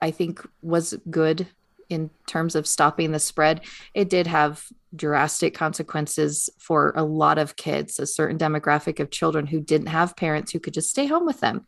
i 0.00 0.10
think 0.10 0.40
was 0.62 0.94
good 1.10 1.46
in 1.88 2.10
terms 2.26 2.54
of 2.54 2.66
stopping 2.66 3.12
the 3.12 3.18
spread, 3.18 3.62
it 3.94 4.08
did 4.08 4.26
have 4.26 4.64
drastic 4.94 5.54
consequences 5.54 6.50
for 6.58 6.92
a 6.96 7.02
lot 7.02 7.38
of 7.38 7.56
kids, 7.56 7.98
a 7.98 8.06
certain 8.06 8.38
demographic 8.38 9.00
of 9.00 9.10
children 9.10 9.46
who 9.46 9.60
didn't 9.60 9.88
have 9.88 10.16
parents 10.16 10.52
who 10.52 10.60
could 10.60 10.74
just 10.74 10.90
stay 10.90 11.06
home 11.06 11.26
with 11.26 11.40
them 11.40 11.66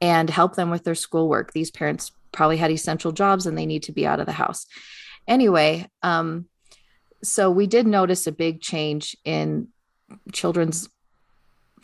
and 0.00 0.30
help 0.30 0.56
them 0.56 0.70
with 0.70 0.84
their 0.84 0.94
schoolwork. 0.94 1.52
These 1.52 1.70
parents 1.70 2.12
probably 2.32 2.56
had 2.56 2.70
essential 2.70 3.12
jobs 3.12 3.46
and 3.46 3.56
they 3.56 3.66
need 3.66 3.84
to 3.84 3.92
be 3.92 4.06
out 4.06 4.20
of 4.20 4.26
the 4.26 4.32
house. 4.32 4.66
Anyway, 5.26 5.86
um, 6.02 6.46
so 7.22 7.50
we 7.50 7.66
did 7.66 7.86
notice 7.86 8.26
a 8.26 8.32
big 8.32 8.60
change 8.60 9.16
in 9.24 9.68
children's 10.32 10.88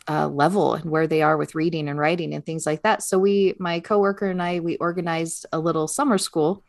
uh, 0.09 0.29
level 0.29 0.75
and 0.75 0.91
where 0.91 1.07
they 1.07 1.23
are 1.23 1.37
with 1.37 1.55
reading 1.55 1.89
and 1.89 1.99
writing 1.99 2.33
and 2.33 2.45
things 2.45 2.65
like 2.65 2.83
that. 2.83 3.03
So 3.03 3.19
we, 3.19 3.55
my 3.59 3.81
coworker 3.81 4.27
and 4.27 4.43
I, 4.43 4.61
we 4.61 4.77
organized 4.77 5.47
a 5.53 5.59
little 5.59 5.89
summer 5.89 6.19
school 6.19 6.63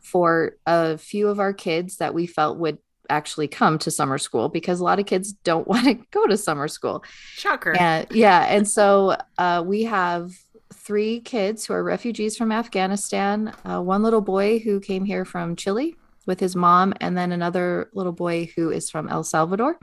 for 0.00 0.56
a 0.66 0.98
few 0.98 1.28
of 1.28 1.40
our 1.40 1.52
kids 1.52 1.96
that 1.96 2.14
we 2.14 2.26
felt 2.26 2.58
would 2.58 2.78
actually 3.10 3.48
come 3.48 3.78
to 3.78 3.90
summer 3.90 4.18
school 4.18 4.48
because 4.48 4.80
a 4.80 4.84
lot 4.84 4.98
of 4.98 5.06
kids 5.06 5.32
don't 5.32 5.66
want 5.68 5.84
to 5.84 5.94
go 6.10 6.26
to 6.26 6.36
summer 6.36 6.68
school. 6.68 7.04
Shocker. 7.34 7.76
And 7.78 8.06
yeah. 8.10 8.46
And 8.48 8.68
so 8.68 9.16
uh, 9.38 9.62
we 9.66 9.84
have 9.84 10.32
three 10.72 11.20
kids 11.20 11.66
who 11.66 11.74
are 11.74 11.82
refugees 11.82 12.36
from 12.36 12.52
Afghanistan, 12.52 13.54
uh, 13.64 13.80
one 13.80 14.02
little 14.02 14.20
boy 14.20 14.58
who 14.58 14.80
came 14.80 15.04
here 15.04 15.24
from 15.24 15.56
Chile 15.56 15.96
with 16.26 16.40
his 16.40 16.54
mom, 16.54 16.92
and 17.00 17.16
then 17.16 17.32
another 17.32 17.90
little 17.94 18.12
boy 18.12 18.50
who 18.54 18.70
is 18.70 18.90
from 18.90 19.08
El 19.08 19.24
Salvador 19.24 19.78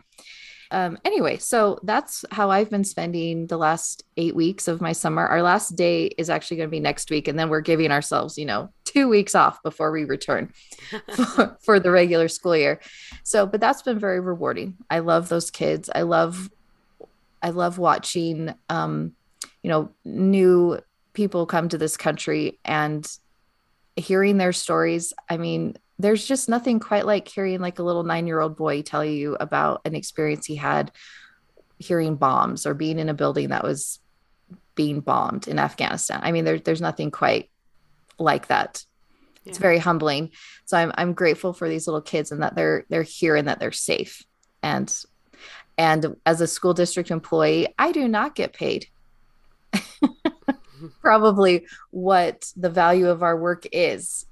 um, 0.72 0.98
anyway, 1.06 1.38
so 1.38 1.80
that's 1.84 2.26
how 2.32 2.50
I've 2.50 2.70
been 2.70 2.84
spending 2.84 3.48
the 3.48 3.58
last 3.58 4.04
eight 4.18 4.36
weeks 4.36 4.68
of 4.68 4.82
my 4.82 4.92
summer. 4.92 5.26
Our 5.26 5.42
last 5.42 5.76
day 5.76 6.06
is 6.18 6.30
actually 6.30 6.58
going 6.58 6.70
to 6.70 6.72
be 6.72 6.80
next 6.80 7.10
week, 7.10 7.28
and 7.28 7.38
then 7.38 7.50
we're 7.50 7.62
giving 7.62 7.92
ourselves, 7.92 8.38
you 8.38 8.46
know, 8.46 8.70
two 8.84 9.08
weeks 9.08 9.36
off 9.36 9.62
before 9.64 9.92
we 9.92 10.04
return 10.06 10.52
for, 11.16 11.58
for 11.62 11.80
the 11.80 11.92
regular 11.92 12.28
school 12.28 12.56
year. 12.56 12.80
So, 13.24 13.46
but 13.46 13.62
that's 13.62 13.82
been 13.82 14.00
very 14.00 14.20
rewarding. 14.20 14.76
I 14.90 15.00
love 15.00 15.30
those 15.30 15.52
kids. 15.52 15.90
I 15.94 16.02
love, 16.02 16.50
I 17.42 17.50
love 17.52 17.78
watching, 17.78 18.54
um, 18.70 19.14
you 19.62 19.70
know, 19.70 19.92
new 20.04 20.80
people 21.14 21.46
come 21.46 21.70
to 21.70 21.78
this 21.78 21.98
country 21.98 22.60
and 22.66 23.08
hearing 23.96 24.38
their 24.38 24.54
stories. 24.54 25.14
I 25.30 25.38
mean, 25.38 25.78
there's 25.98 26.26
just 26.26 26.50
nothing 26.50 26.80
quite 26.80 27.06
like 27.06 27.28
hearing 27.28 27.62
like 27.62 27.80
a 27.80 27.84
little 27.84 28.04
nine 28.04 28.28
year 28.28 28.40
old 28.40 28.56
boy 28.56 28.82
tell 28.82 29.06
you 29.06 29.36
about 29.40 29.82
an 29.86 29.96
experience 29.96 30.46
he 30.46 30.56
had 30.56 30.92
hearing 31.80 32.16
bombs 32.16 32.66
or 32.66 32.74
being 32.74 33.00
in 33.00 33.10
a 33.10 33.14
building 33.14 33.50
that 33.50 33.64
was 33.64 34.00
being 34.76 35.00
bombed 35.00 35.48
in 35.48 35.58
Afghanistan. 35.58 36.20
I 36.22 36.32
mean, 36.32 36.46
there, 36.46 36.60
there's 36.60 36.82
nothing 36.82 37.12
quite 37.12 37.50
like 38.20 38.48
that. 38.48 38.84
Yeah. 39.44 39.52
It's 39.52 39.58
very 39.58 39.78
humbling. 39.78 40.32
So 40.66 40.78
I'm 40.78 40.92
I'm 40.96 41.14
grateful 41.14 41.54
for 41.54 41.70
these 41.70 41.88
little 41.88 42.02
kids 42.02 42.32
and 42.32 42.42
that 42.42 42.56
they're 42.56 42.86
they're 42.90 43.04
here 43.04 43.36
and 43.36 43.48
that 43.48 43.60
they're 43.60 43.72
safe. 43.72 44.24
And 44.64 44.94
and 45.78 46.16
as 46.26 46.42
a 46.42 46.48
school 46.48 46.74
district 46.74 47.12
employee, 47.12 47.74
I 47.78 47.92
do 47.92 48.08
not 48.08 48.36
get 48.36 48.54
paid. 48.54 48.88
Probably 51.02 51.68
what 51.92 52.52
the 52.56 52.70
value 52.70 53.10
of 53.10 53.24
our 53.24 53.38
work 53.38 53.66
is. 53.72 54.26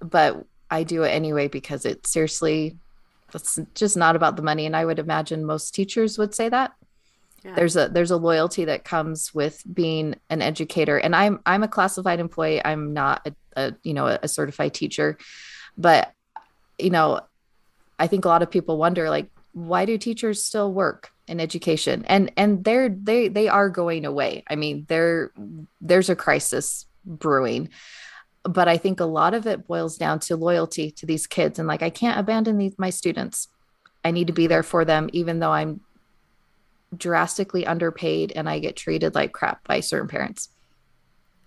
But 0.00 0.44
I 0.74 0.82
do 0.82 1.04
it 1.04 1.10
anyway 1.10 1.46
because 1.46 1.86
it 1.86 2.04
seriously 2.04 2.76
it's 3.32 3.58
just 3.74 3.96
not 3.96 4.16
about 4.16 4.36
the 4.36 4.42
money 4.42 4.66
and 4.66 4.76
I 4.76 4.84
would 4.84 4.98
imagine 4.98 5.44
most 5.44 5.74
teachers 5.74 6.18
would 6.18 6.34
say 6.34 6.48
that. 6.48 6.72
Yeah. 7.44 7.54
There's 7.54 7.76
a 7.76 7.88
there's 7.88 8.10
a 8.10 8.16
loyalty 8.16 8.64
that 8.64 8.84
comes 8.84 9.32
with 9.32 9.62
being 9.72 10.16
an 10.30 10.42
educator 10.42 10.98
and 10.98 11.14
I'm 11.14 11.40
I'm 11.46 11.62
a 11.62 11.68
classified 11.68 12.18
employee. 12.18 12.64
I'm 12.64 12.92
not 12.92 13.26
a, 13.26 13.34
a 13.56 13.74
you 13.84 13.94
know 13.94 14.06
a 14.06 14.26
certified 14.26 14.74
teacher. 14.74 15.16
But 15.76 16.12
you 16.78 16.90
know, 16.90 17.20
I 17.98 18.06
think 18.08 18.24
a 18.24 18.28
lot 18.28 18.42
of 18.42 18.50
people 18.50 18.76
wonder 18.76 19.10
like 19.10 19.30
why 19.52 19.84
do 19.84 19.96
teachers 19.96 20.42
still 20.42 20.72
work 20.72 21.12
in 21.28 21.38
education? 21.38 22.04
And 22.06 22.32
and 22.36 22.64
they're 22.64 22.88
they 22.88 23.28
they 23.28 23.46
are 23.48 23.68
going 23.68 24.06
away. 24.06 24.42
I 24.48 24.56
mean, 24.56 24.86
there 24.88 25.30
there's 25.80 26.10
a 26.10 26.16
crisis 26.16 26.86
brewing 27.04 27.68
but 28.44 28.68
I 28.68 28.76
think 28.76 29.00
a 29.00 29.06
lot 29.06 29.34
of 29.34 29.46
it 29.46 29.66
boils 29.66 29.96
down 29.96 30.20
to 30.20 30.36
loyalty 30.36 30.90
to 30.92 31.06
these 31.06 31.26
kids 31.26 31.58
and 31.58 31.66
like 31.66 31.82
I 31.82 31.90
can't 31.90 32.18
abandon 32.18 32.58
these 32.58 32.78
my 32.78 32.90
students. 32.90 33.48
I 34.04 34.10
need 34.10 34.26
to 34.26 34.32
be 34.32 34.46
there 34.46 34.62
for 34.62 34.84
them 34.84 35.08
even 35.12 35.38
though 35.38 35.52
I'm 35.52 35.80
drastically 36.96 37.66
underpaid 37.66 38.32
and 38.36 38.48
I 38.48 38.58
get 38.58 38.76
treated 38.76 39.14
like 39.14 39.32
crap 39.32 39.66
by 39.66 39.80
certain 39.80 40.08
parents. 40.08 40.50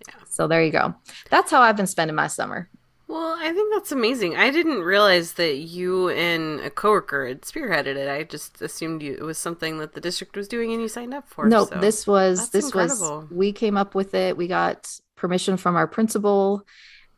Yeah. 0.07 0.15
So 0.29 0.47
there 0.47 0.63
you 0.63 0.71
go. 0.71 0.95
That's 1.29 1.51
how 1.51 1.61
I've 1.61 1.77
been 1.77 1.87
spending 1.87 2.15
my 2.15 2.27
summer. 2.27 2.69
Well, 3.07 3.37
I 3.39 3.53
think 3.53 3.73
that's 3.73 3.93
amazing. 3.93 4.35
I 4.35 4.49
didn't 4.51 4.81
realize 4.81 5.33
that 5.33 5.55
you 5.55 6.09
and 6.09 6.59
a 6.59 6.69
coworker 6.69 7.25
had 7.25 7.41
spearheaded 7.43 7.95
it. 7.95 8.09
I 8.09 8.23
just 8.23 8.61
assumed 8.61 9.01
you, 9.01 9.13
it 9.13 9.23
was 9.23 9.37
something 9.37 9.77
that 9.77 9.93
the 9.93 10.01
district 10.01 10.35
was 10.35 10.49
doing 10.49 10.73
and 10.73 10.81
you 10.81 10.89
signed 10.89 11.13
up 11.13 11.29
for. 11.29 11.47
No, 11.47 11.65
so. 11.65 11.75
this 11.79 12.05
was 12.05 12.49
this 12.49 12.65
incredible. 12.65 13.21
was 13.21 13.31
we 13.31 13.53
came 13.53 13.77
up 13.77 13.95
with 13.95 14.13
it. 14.13 14.35
We 14.35 14.47
got 14.47 14.99
permission 15.17 15.57
from 15.57 15.75
our 15.75 15.87
principal. 15.87 16.65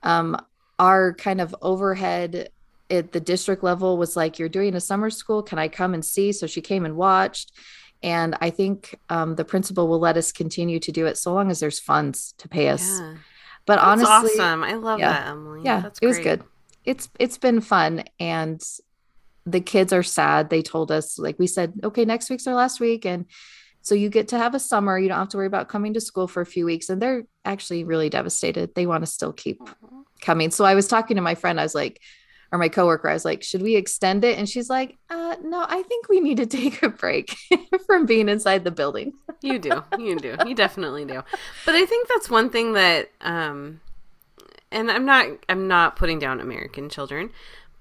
Um, 0.01 0.35
our 0.79 1.13
kind 1.13 1.39
of 1.41 1.55
overhead 1.61 2.49
at 2.89 3.11
the 3.11 3.19
district 3.19 3.63
level 3.63 3.97
was 3.97 4.15
like, 4.15 4.39
You're 4.39 4.49
doing 4.49 4.73
a 4.73 4.81
summer 4.81 5.11
school. 5.11 5.43
Can 5.43 5.59
I 5.59 5.67
come 5.67 5.93
and 5.93 6.03
see? 6.03 6.31
So 6.31 6.47
she 6.47 6.61
came 6.61 6.85
and 6.85 6.95
watched. 6.95 7.51
And 8.01 8.35
I 8.39 8.49
think 8.49 8.97
um, 9.09 9.35
the 9.35 9.45
principal 9.45 9.87
will 9.87 9.99
let 9.99 10.17
us 10.17 10.31
continue 10.31 10.79
to 10.79 10.91
do 10.91 11.05
it 11.05 11.17
so 11.17 11.33
long 11.33 11.51
as 11.51 11.59
there's 11.59 11.79
funds 11.79 12.33
to 12.37 12.47
pay 12.47 12.69
us. 12.69 12.99
Yeah. 12.99 13.15
But 13.65 13.75
That's 13.75 14.03
honestly, 14.03 14.39
awesome. 14.39 14.63
I 14.63 14.73
love 14.73 14.99
yeah, 14.99 15.11
that, 15.11 15.27
Emily. 15.27 15.61
Yeah, 15.63 15.81
That's 15.81 15.99
it 16.01 16.07
was 16.07 16.17
good. 16.17 16.43
It's 16.85 17.09
it's 17.19 17.37
been 17.37 17.61
fun, 17.61 18.05
and 18.19 18.63
the 19.45 19.59
kids 19.59 19.93
are 19.93 20.01
sad. 20.01 20.49
They 20.49 20.61
told 20.61 20.91
us, 20.91 21.19
like 21.19 21.37
we 21.37 21.45
said, 21.45 21.73
okay, 21.83 22.05
next 22.05 22.29
week's 22.29 22.47
our 22.47 22.55
last 22.55 22.79
week, 22.79 23.05
and 23.05 23.25
so 23.89 23.95
you 23.95 24.09
get 24.09 24.27
to 24.27 24.37
have 24.37 24.53
a 24.53 24.59
summer. 24.59 24.99
You 24.99 25.09
don't 25.09 25.17
have 25.17 25.29
to 25.29 25.37
worry 25.37 25.47
about 25.47 25.67
coming 25.67 25.95
to 25.95 25.99
school 26.01 26.27
for 26.27 26.41
a 26.41 26.45
few 26.45 26.63
weeks. 26.63 26.89
And 26.89 27.01
they're 27.01 27.23
actually 27.43 27.83
really 27.83 28.07
devastated. 28.07 28.75
They 28.75 28.85
want 28.85 29.01
to 29.03 29.07
still 29.07 29.33
keep 29.33 29.59
coming. 30.21 30.51
So 30.51 30.63
I 30.63 30.75
was 30.75 30.87
talking 30.87 31.15
to 31.15 31.23
my 31.23 31.33
friend. 31.33 31.59
I 31.59 31.63
was 31.63 31.73
like, 31.73 31.99
or 32.51 32.59
my 32.59 32.69
coworker, 32.69 33.09
I 33.09 33.13
was 33.13 33.25
like, 33.25 33.41
should 33.41 33.63
we 33.63 33.75
extend 33.75 34.23
it? 34.23 34.37
And 34.37 34.47
she's 34.47 34.69
like, 34.69 34.99
uh, 35.09 35.37
no, 35.41 35.65
I 35.67 35.81
think 35.81 36.07
we 36.07 36.19
need 36.19 36.37
to 36.37 36.45
take 36.59 36.83
a 36.83 36.89
break 36.89 37.35
from 37.87 38.05
being 38.05 38.29
inside 38.29 38.63
the 38.63 38.71
building. 38.71 39.13
you 39.41 39.57
do. 39.57 39.83
You 39.97 40.19
do. 40.19 40.35
You 40.45 40.53
definitely 40.53 41.05
do. 41.05 41.23
But 41.65 41.73
I 41.73 41.85
think 41.87 42.07
that's 42.07 42.29
one 42.29 42.51
thing 42.51 42.73
that 42.73 43.09
um 43.21 43.81
and 44.71 44.91
I'm 44.91 45.05
not 45.05 45.25
I'm 45.49 45.67
not 45.67 45.95
putting 45.95 46.19
down 46.19 46.39
American 46.39 46.89
children, 46.89 47.31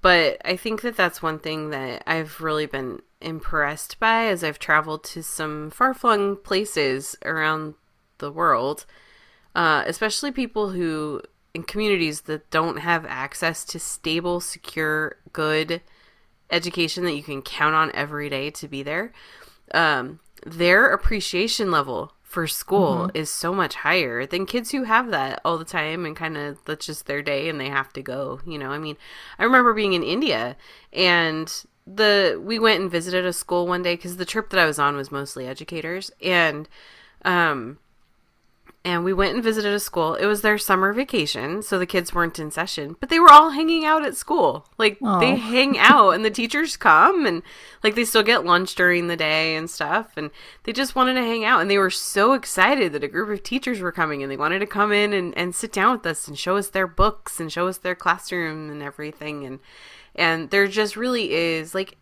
but 0.01 0.41
I 0.43 0.55
think 0.55 0.81
that 0.81 0.97
that's 0.97 1.21
one 1.21 1.37
thing 1.37 1.69
that 1.69 2.03
I've 2.07 2.41
really 2.41 2.65
been 2.65 3.01
impressed 3.21 3.99
by 3.99 4.25
as 4.25 4.43
I've 4.43 4.59
traveled 4.59 5.03
to 5.05 5.23
some 5.23 5.71
far-flung 5.71 6.37
places 6.37 7.15
around 7.25 7.75
the 8.19 8.31
world, 8.31 8.85
uh, 9.55 9.83
especially 9.85 10.31
people 10.31 10.69
who 10.71 11.21
in 11.53 11.63
communities 11.63 12.21
that 12.21 12.49
don't 12.51 12.77
have 12.77 13.05
access 13.05 13.65
to 13.65 13.79
stable, 13.79 14.39
secure, 14.39 15.17
good 15.33 15.81
education 16.51 17.03
that 17.03 17.15
you 17.15 17.23
can 17.23 17.41
count 17.41 17.75
on 17.75 17.91
every 17.93 18.29
day 18.29 18.49
to 18.51 18.67
be 18.67 18.83
there. 18.83 19.11
Um, 19.73 20.19
their 20.45 20.91
appreciation 20.91 21.71
level 21.71 22.13
for 22.29 22.45
school 22.45 23.07
mm-hmm. 23.07 23.17
is 23.17 23.29
so 23.29 23.53
much 23.53 23.73
higher 23.73 24.25
than 24.25 24.45
kids 24.45 24.69
who 24.69 24.83
have 24.83 25.09
that 25.09 25.41
all 25.43 25.57
the 25.57 25.65
time 25.65 26.05
and 26.05 26.15
kind 26.15 26.37
of 26.37 26.63
that's 26.65 26.85
just 26.85 27.07
their 27.07 27.23
day 27.23 27.49
and 27.49 27.59
they 27.59 27.69
have 27.69 27.91
to 27.91 28.03
go 28.03 28.39
you 28.45 28.55
know 28.55 28.69
i 28.69 28.77
mean 28.77 28.95
i 29.39 29.43
remember 29.43 29.73
being 29.73 29.93
in 29.93 30.03
india 30.03 30.55
and 30.93 31.63
the 31.95 32.41
we 32.43 32.59
went 32.59 32.81
and 32.81 32.91
visited 32.91 33.25
a 33.25 33.33
school 33.33 33.67
one 33.67 33.81
day 33.81 33.95
because 33.95 34.17
the 34.17 34.25
trip 34.25 34.49
that 34.49 34.59
i 34.59 34.65
was 34.65 34.79
on 34.79 34.95
was 34.95 35.11
mostly 35.11 35.47
educators. 35.47 36.11
And 36.21 36.67
um 37.25 37.79
and 38.85 39.03
we 39.03 39.11
went 39.11 39.33
and 39.35 39.43
visited 39.43 39.73
a 39.73 39.79
school. 39.79 40.15
It 40.15 40.25
was 40.25 40.41
their 40.41 40.57
summer 40.57 40.93
vacation, 40.93 41.61
so 41.61 41.77
the 41.77 41.85
kids 41.85 42.13
weren't 42.13 42.39
in 42.39 42.49
session, 42.49 42.95
but 42.99 43.09
they 43.09 43.19
were 43.19 43.31
all 43.31 43.49
hanging 43.49 43.83
out 43.85 44.05
at 44.05 44.15
school. 44.15 44.65
Like 44.77 44.99
they 44.99 45.33
oh. 45.33 45.35
hang 45.35 45.77
out 45.77 46.11
and 46.11 46.23
the 46.23 46.31
teachers 46.31 46.77
come 46.77 47.25
and 47.25 47.43
like 47.83 47.95
they 47.95 48.05
still 48.05 48.23
get 48.23 48.45
lunch 48.45 48.75
during 48.75 49.07
the 49.07 49.17
day 49.17 49.55
and 49.55 49.69
stuff 49.69 50.13
and 50.15 50.31
they 50.63 50.71
just 50.71 50.95
wanted 50.95 51.15
to 51.15 51.21
hang 51.21 51.43
out 51.43 51.61
and 51.61 51.69
they 51.69 51.77
were 51.77 51.89
so 51.89 52.33
excited 52.33 52.93
that 52.93 53.03
a 53.03 53.09
group 53.09 53.29
of 53.29 53.43
teachers 53.43 53.81
were 53.81 53.91
coming 53.91 54.23
and 54.23 54.31
they 54.31 54.37
wanted 54.37 54.59
to 54.59 54.65
come 54.65 54.93
in 54.93 55.11
and, 55.11 55.37
and 55.37 55.53
sit 55.53 55.73
down 55.73 55.97
with 55.97 56.05
us 56.05 56.27
and 56.27 56.39
show 56.39 56.55
us 56.55 56.69
their 56.69 56.87
books 56.87 57.39
and 57.39 57.51
show 57.51 57.67
us 57.67 57.77
their 57.79 57.95
classroom 57.95 58.69
and 58.71 58.81
everything 58.81 59.45
and 59.45 59.59
and 60.15 60.49
there 60.49 60.67
just 60.67 60.95
really 60.95 61.33
is 61.33 61.75
like 61.75 61.97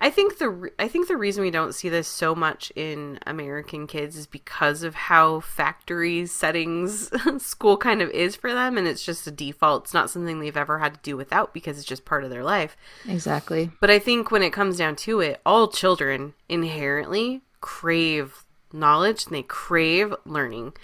I 0.00 0.10
think 0.10 0.38
the 0.38 0.70
I 0.78 0.88
think 0.88 1.08
the 1.08 1.16
reason 1.16 1.42
we 1.42 1.50
don't 1.50 1.74
see 1.74 1.88
this 1.88 2.08
so 2.08 2.34
much 2.34 2.72
in 2.76 3.18
American 3.26 3.86
kids 3.86 4.16
is 4.16 4.26
because 4.26 4.82
of 4.82 4.94
how 4.94 5.40
factory 5.40 6.26
settings 6.26 7.10
school 7.42 7.76
kind 7.76 8.02
of 8.02 8.10
is 8.10 8.36
for 8.36 8.52
them 8.52 8.76
and 8.76 8.86
it's 8.86 9.04
just 9.04 9.26
a 9.26 9.30
default. 9.30 9.84
It's 9.84 9.94
not 9.94 10.10
something 10.10 10.40
they've 10.40 10.56
ever 10.56 10.78
had 10.78 10.94
to 10.94 11.00
do 11.02 11.16
without 11.16 11.54
because 11.54 11.78
it's 11.78 11.86
just 11.86 12.04
part 12.04 12.24
of 12.24 12.30
their 12.30 12.44
life. 12.44 12.76
Exactly. 13.08 13.70
But 13.80 13.90
I 13.90 13.98
think 13.98 14.30
when 14.30 14.42
it 14.42 14.52
comes 14.52 14.76
down 14.76 14.96
to 14.96 15.20
it, 15.20 15.40
all 15.46 15.68
children 15.68 16.34
inherently 16.48 17.42
crave 17.60 18.44
knowledge 18.72 19.26
and 19.26 19.34
they 19.34 19.42
crave 19.42 20.14
learning. 20.26 20.74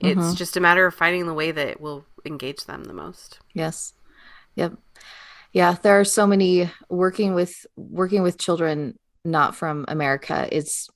It's 0.00 0.18
mm-hmm. 0.18 0.34
just 0.34 0.56
a 0.56 0.60
matter 0.60 0.86
of 0.86 0.94
finding 0.94 1.26
the 1.26 1.34
way 1.34 1.52
that 1.52 1.80
will 1.80 2.06
engage 2.24 2.64
them 2.64 2.84
the 2.84 2.94
most. 2.94 3.38
Yes. 3.52 3.92
Yep 4.54 4.72
yeah 5.52 5.76
there 5.82 5.98
are 5.98 6.04
so 6.04 6.26
many 6.26 6.70
working 6.88 7.34
with 7.34 7.66
working 7.76 8.22
with 8.22 8.38
children 8.38 8.98
not 9.24 9.54
from 9.54 9.84
america. 9.88 10.48
It's 10.50 10.88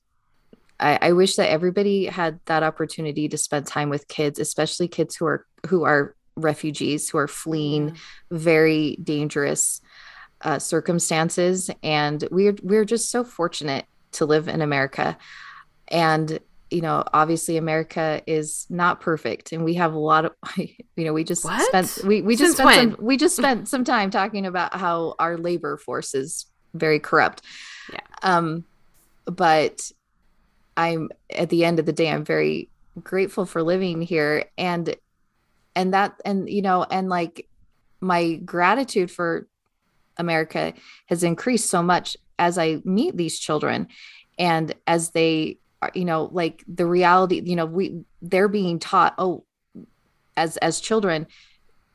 I, 0.77 0.99
I, 1.01 1.11
wish 1.13 1.37
that 1.37 1.49
everybody 1.49 2.05
had 2.05 2.39
that 2.47 2.61
opportunity 2.61 3.29
to 3.29 3.37
spend 3.37 3.65
time 3.65 3.89
with 3.89 4.07
kids 4.07 4.39
especially 4.39 4.87
kids 4.87 5.15
who 5.15 5.25
are 5.25 5.45
who 5.67 5.83
are 5.83 6.15
refugees 6.35 7.09
who 7.09 7.17
are 7.17 7.27
fleeing 7.27 7.89
yeah. 7.89 7.95
very 8.31 8.97
dangerous 9.01 9.81
uh, 10.41 10.59
circumstances. 10.59 11.69
And 11.83 12.27
we're 12.31 12.55
we're 12.61 12.85
just 12.85 13.09
so 13.09 13.23
fortunate 13.23 13.85
to 14.13 14.25
live 14.25 14.47
in 14.47 14.61
america. 14.61 15.17
And 15.87 16.39
you 16.75 16.81
know, 16.81 17.05
obviously 17.13 17.55
America 17.55 18.21
is 18.27 18.67
not 18.69 18.99
perfect, 18.99 19.53
and 19.53 19.63
we 19.63 19.75
have 19.75 19.93
a 19.93 19.97
lot 19.97 20.25
of, 20.25 20.33
you 20.57 20.75
know, 20.97 21.13
we 21.13 21.23
just 21.23 21.45
what? 21.45 21.65
spent 21.67 22.05
we 22.05 22.21
we 22.21 22.35
just 22.35 22.57
Since 22.57 22.69
spent 22.69 22.95
some, 22.95 23.05
we 23.05 23.15
just 23.15 23.37
spent 23.37 23.69
some 23.73 23.85
time 23.85 24.09
talking 24.09 24.45
about 24.45 24.73
how 24.73 25.15
our 25.17 25.37
labor 25.37 25.77
force 25.77 26.13
is 26.13 26.47
very 26.73 26.99
corrupt. 26.99 27.43
Yeah. 27.93 27.99
Um, 28.23 28.65
but 29.25 29.89
I'm 30.75 31.07
at 31.29 31.49
the 31.49 31.63
end 31.63 31.79
of 31.79 31.85
the 31.85 31.93
day, 31.93 32.09
I'm 32.09 32.25
very 32.25 32.67
grateful 33.01 33.45
for 33.45 33.63
living 33.63 34.01
here, 34.01 34.43
and 34.57 34.93
and 35.77 35.93
that 35.93 36.19
and 36.25 36.49
you 36.49 36.61
know, 36.61 36.83
and 36.83 37.07
like 37.07 37.47
my 38.01 38.33
gratitude 38.33 39.09
for 39.09 39.47
America 40.17 40.73
has 41.05 41.23
increased 41.23 41.69
so 41.69 41.81
much 41.81 42.17
as 42.37 42.57
I 42.57 42.81
meet 42.83 43.15
these 43.15 43.39
children, 43.39 43.87
and 44.37 44.75
as 44.85 45.11
they 45.11 45.59
Uh, 45.85 45.91
you 45.93 46.05
know 46.05 46.29
like 46.31 46.63
the 46.67 46.85
reality 46.85 47.41
you 47.43 47.55
know 47.55 47.65
we 47.65 48.03
they're 48.21 48.47
being 48.47 48.79
taught 48.79 49.13
oh 49.17 49.45
as 50.37 50.57
as 50.57 50.79
children 50.79 51.27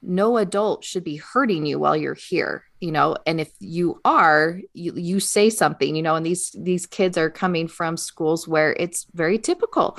no 0.02 0.38
adult 0.38 0.84
should 0.84 1.04
be 1.04 1.16
hurting 1.16 1.66
you 1.66 1.78
while 1.78 1.96
you're 1.96 2.14
here 2.14 2.64
you 2.80 2.90
know? 2.90 3.16
And 3.26 3.40
if 3.40 3.52
you 3.60 4.00
are 4.04 4.60
you, 4.72 4.94
you 4.96 5.20
say 5.20 5.50
something 5.50 5.94
you 5.94 6.02
know 6.02 6.16
and 6.16 6.26
these 6.26 6.54
these 6.58 6.86
kids 6.86 7.16
are 7.16 7.30
coming 7.30 7.68
from 7.68 7.96
schools 7.96 8.48
where 8.48 8.72
it's 8.72 9.06
very 9.14 9.38
typical 9.38 9.98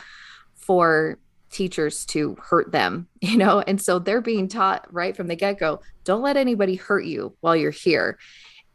for 0.56 1.20
teachers 1.52 2.06
to 2.08 2.36
hurt 2.42 2.72
them 2.72 3.08
you 3.22 3.38
know? 3.38 3.62
And 3.62 3.82
so 3.82 4.00
they're 4.00 4.22
being 4.22 4.48
taught 4.48 4.92
right 4.92 5.16
from 5.16 5.28
the 5.28 5.36
get-go 5.36 5.82
don't 6.04 6.24
let 6.24 6.38
anybody 6.38 6.76
hurt 6.76 7.06
you 7.06 7.38
while 7.42 7.56
you're 7.56 7.70
here. 7.70 8.18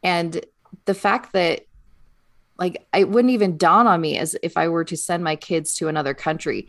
And 0.04 0.44
the 0.84 0.94
fact 0.94 1.32
that 1.32 1.65
like 2.58 2.86
it 2.94 3.08
wouldn't 3.08 3.32
even 3.32 3.56
dawn 3.56 3.86
on 3.86 4.00
me 4.00 4.18
as 4.18 4.36
if 4.42 4.56
I 4.56 4.68
were 4.68 4.84
to 4.84 4.96
send 4.96 5.22
my 5.24 5.36
kids 5.36 5.74
to 5.76 5.88
another 5.88 6.14
country. 6.14 6.68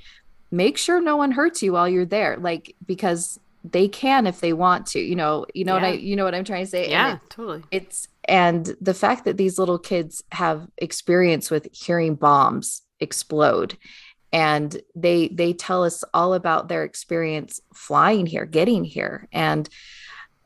Make 0.52 0.78
sure 0.78 1.02
no 1.02 1.18
one 1.18 1.32
hurts 1.32 1.62
you 1.62 1.74
while 1.74 1.90
you're 1.90 2.06
there, 2.06 2.38
like 2.38 2.76
because 2.86 3.40
they 3.64 3.88
can 3.88 4.28
if 4.28 4.40
they 4.40 4.54
want 4.54 4.86
to. 4.88 5.00
You 5.00 5.16
know, 5.16 5.46
you 5.54 5.66
know 5.66 5.76
yeah. 5.76 5.82
what 5.82 5.88
I 5.90 5.94
you 5.94 6.16
know 6.16 6.26
what 6.26 6.36
I'm 6.36 6.44
trying 6.44 6.66
to 6.66 6.70
say. 6.70 6.90
Yeah, 6.90 7.16
it, 7.16 7.22
totally. 7.30 7.64
It's 7.72 8.08
and 8.26 8.76
the 8.82 8.94
fact 8.94 9.26
that 9.26 9.38
these 9.38 9.58
little 9.58 9.80
kids 9.80 10.24
have 10.32 10.68
experience 10.78 11.50
with 11.50 11.68
hearing 11.72 12.16
bombs 12.16 12.82
explode 13.00 13.78
and 14.34 14.82
they 14.96 15.30
they 15.30 15.54
tell 15.54 15.84
us 15.84 16.04
all 16.14 16.34
about 16.34 16.68
their 16.68 16.84
experience 16.84 17.62
flying 17.74 18.26
here 18.26 18.46
getting 18.46 18.84
here 18.84 19.28
and 19.32 19.70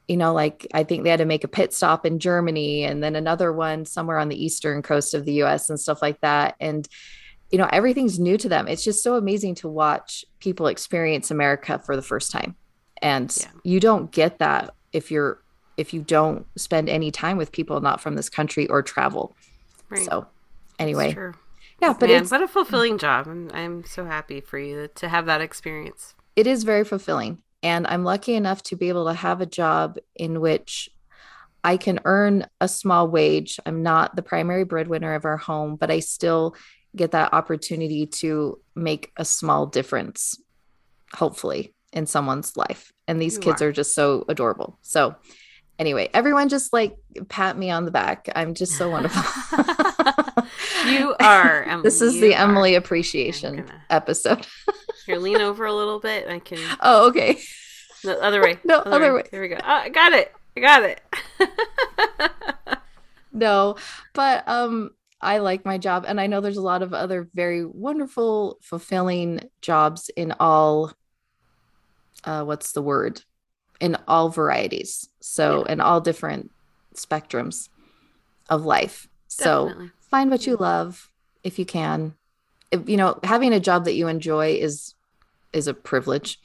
you 0.07 0.17
know, 0.17 0.33
like 0.33 0.67
I 0.73 0.83
think 0.83 1.03
they 1.03 1.09
had 1.09 1.19
to 1.19 1.25
make 1.25 1.43
a 1.43 1.47
pit 1.47 1.73
stop 1.73 2.05
in 2.05 2.19
Germany 2.19 2.83
and 2.83 3.03
then 3.03 3.15
another 3.15 3.53
one 3.53 3.85
somewhere 3.85 4.17
on 4.17 4.29
the 4.29 4.43
eastern 4.43 4.81
coast 4.81 5.13
of 5.13 5.25
the 5.25 5.43
US 5.43 5.69
and 5.69 5.79
stuff 5.79 6.01
like 6.01 6.19
that. 6.21 6.55
And, 6.59 6.87
you 7.49 7.57
know, 7.57 7.69
everything's 7.71 8.19
new 8.19 8.37
to 8.37 8.49
them. 8.49 8.67
It's 8.67 8.83
just 8.83 9.03
so 9.03 9.15
amazing 9.15 9.55
to 9.55 9.67
watch 9.67 10.25
people 10.39 10.67
experience 10.67 11.31
America 11.31 11.79
for 11.79 11.95
the 11.95 12.01
first 12.01 12.31
time. 12.31 12.55
And 13.01 13.35
yeah. 13.39 13.51
you 13.63 13.79
don't 13.79 14.11
get 14.11 14.39
that 14.39 14.73
if 14.91 15.11
you're 15.11 15.41
if 15.77 15.93
you 15.93 16.01
don't 16.01 16.45
spend 16.57 16.89
any 16.89 17.09
time 17.09 17.37
with 17.37 17.51
people 17.51 17.79
not 17.79 18.01
from 18.01 18.15
this 18.15 18.29
country 18.29 18.67
or 18.67 18.81
travel. 18.81 19.35
Right. 19.89 20.05
So 20.05 20.27
anyway. 20.77 21.15
Yeah, 21.81 21.93
but 21.99 22.09
Man, 22.09 22.21
it's 22.21 22.31
what 22.31 22.43
a 22.43 22.47
fulfilling 22.47 22.99
job. 22.99 23.27
I'm, 23.27 23.49
I'm 23.53 23.83
so 23.85 24.05
happy 24.05 24.39
for 24.39 24.59
you 24.59 24.89
to 24.95 25.09
have 25.09 25.25
that 25.25 25.41
experience. 25.41 26.13
It 26.35 26.45
is 26.45 26.63
very 26.63 26.83
fulfilling. 26.83 27.41
And 27.63 27.85
I'm 27.87 28.03
lucky 28.03 28.33
enough 28.33 28.63
to 28.63 28.75
be 28.75 28.89
able 28.89 29.05
to 29.05 29.13
have 29.13 29.41
a 29.41 29.45
job 29.45 29.97
in 30.15 30.41
which 30.41 30.89
I 31.63 31.77
can 31.77 31.99
earn 32.05 32.47
a 32.59 32.67
small 32.67 33.07
wage. 33.07 33.59
I'm 33.65 33.83
not 33.83 34.15
the 34.15 34.23
primary 34.23 34.63
breadwinner 34.63 35.13
of 35.13 35.25
our 35.25 35.37
home, 35.37 35.75
but 35.75 35.91
I 35.91 35.99
still 35.99 36.55
get 36.95 37.11
that 37.11 37.33
opportunity 37.33 38.07
to 38.07 38.59
make 38.75 39.11
a 39.15 39.25
small 39.25 39.67
difference, 39.67 40.41
hopefully, 41.13 41.73
in 41.93 42.07
someone's 42.07 42.57
life. 42.57 42.91
And 43.07 43.21
these 43.21 43.35
you 43.35 43.41
kids 43.41 43.61
are. 43.61 43.67
are 43.67 43.71
just 43.71 43.93
so 43.93 44.25
adorable. 44.27 44.79
So, 44.81 45.15
anyway, 45.77 46.09
everyone 46.13 46.49
just 46.49 46.73
like 46.73 46.97
pat 47.29 47.57
me 47.57 47.69
on 47.69 47.85
the 47.85 47.91
back. 47.91 48.27
I'm 48.35 48.55
just 48.55 48.73
so 48.73 48.89
wonderful. 48.89 49.21
you 50.87 51.15
are. 51.19 51.63
Emily, 51.63 51.83
this 51.83 52.01
is 52.01 52.19
the 52.19 52.35
are. 52.35 52.43
Emily 52.43 52.75
appreciation 52.75 53.57
gonna... 53.57 53.83
episode. 53.89 54.47
Here, 55.11 55.19
lean 55.19 55.41
over 55.41 55.65
a 55.65 55.73
little 55.73 55.99
bit. 55.99 56.25
and 56.25 56.33
I 56.33 56.39
can. 56.39 56.59
Oh, 56.81 57.07
okay. 57.09 57.39
The 58.03 58.21
other 58.21 58.41
way. 58.41 58.57
no, 58.63 58.79
other, 58.79 58.95
other 58.95 59.13
way. 59.13 59.21
way. 59.21 59.29
There 59.31 59.41
we 59.41 59.47
go. 59.49 59.57
Oh, 59.61 59.61
I 59.63 59.89
got 59.89 60.13
it. 60.13 60.33
I 60.55 60.59
got 60.59 60.83
it. 60.83 61.01
no, 63.33 63.75
but 64.13 64.47
um, 64.47 64.91
I 65.21 65.37
like 65.37 65.65
my 65.65 65.77
job, 65.77 66.05
and 66.07 66.19
I 66.19 66.27
know 66.27 66.41
there's 66.41 66.57
a 66.57 66.61
lot 66.61 66.81
of 66.81 66.93
other 66.93 67.29
very 67.33 67.65
wonderful, 67.65 68.57
fulfilling 68.61 69.41
jobs 69.61 70.09
in 70.15 70.33
all. 70.39 70.93
Uh, 72.23 72.43
what's 72.43 72.71
the 72.71 72.81
word? 72.81 73.21
In 73.79 73.97
all 74.07 74.29
varieties. 74.29 75.09
So, 75.21 75.63
yeah. 75.65 75.73
in 75.73 75.81
all 75.81 76.01
different 76.01 76.51
spectrums 76.95 77.69
of 78.49 78.65
life. 78.65 79.07
Definitely. 79.37 79.87
So, 79.87 79.91
find 80.09 80.29
what 80.29 80.45
you 80.45 80.55
love 80.55 81.09
if 81.43 81.57
you 81.57 81.65
can 81.65 82.15
if, 82.71 82.87
you 82.89 82.97
know 82.97 83.19
having 83.23 83.53
a 83.53 83.59
job 83.59 83.85
that 83.85 83.95
you 83.95 84.07
enjoy 84.07 84.53
is 84.55 84.95
is 85.53 85.67
a 85.67 85.73
privilege 85.73 86.39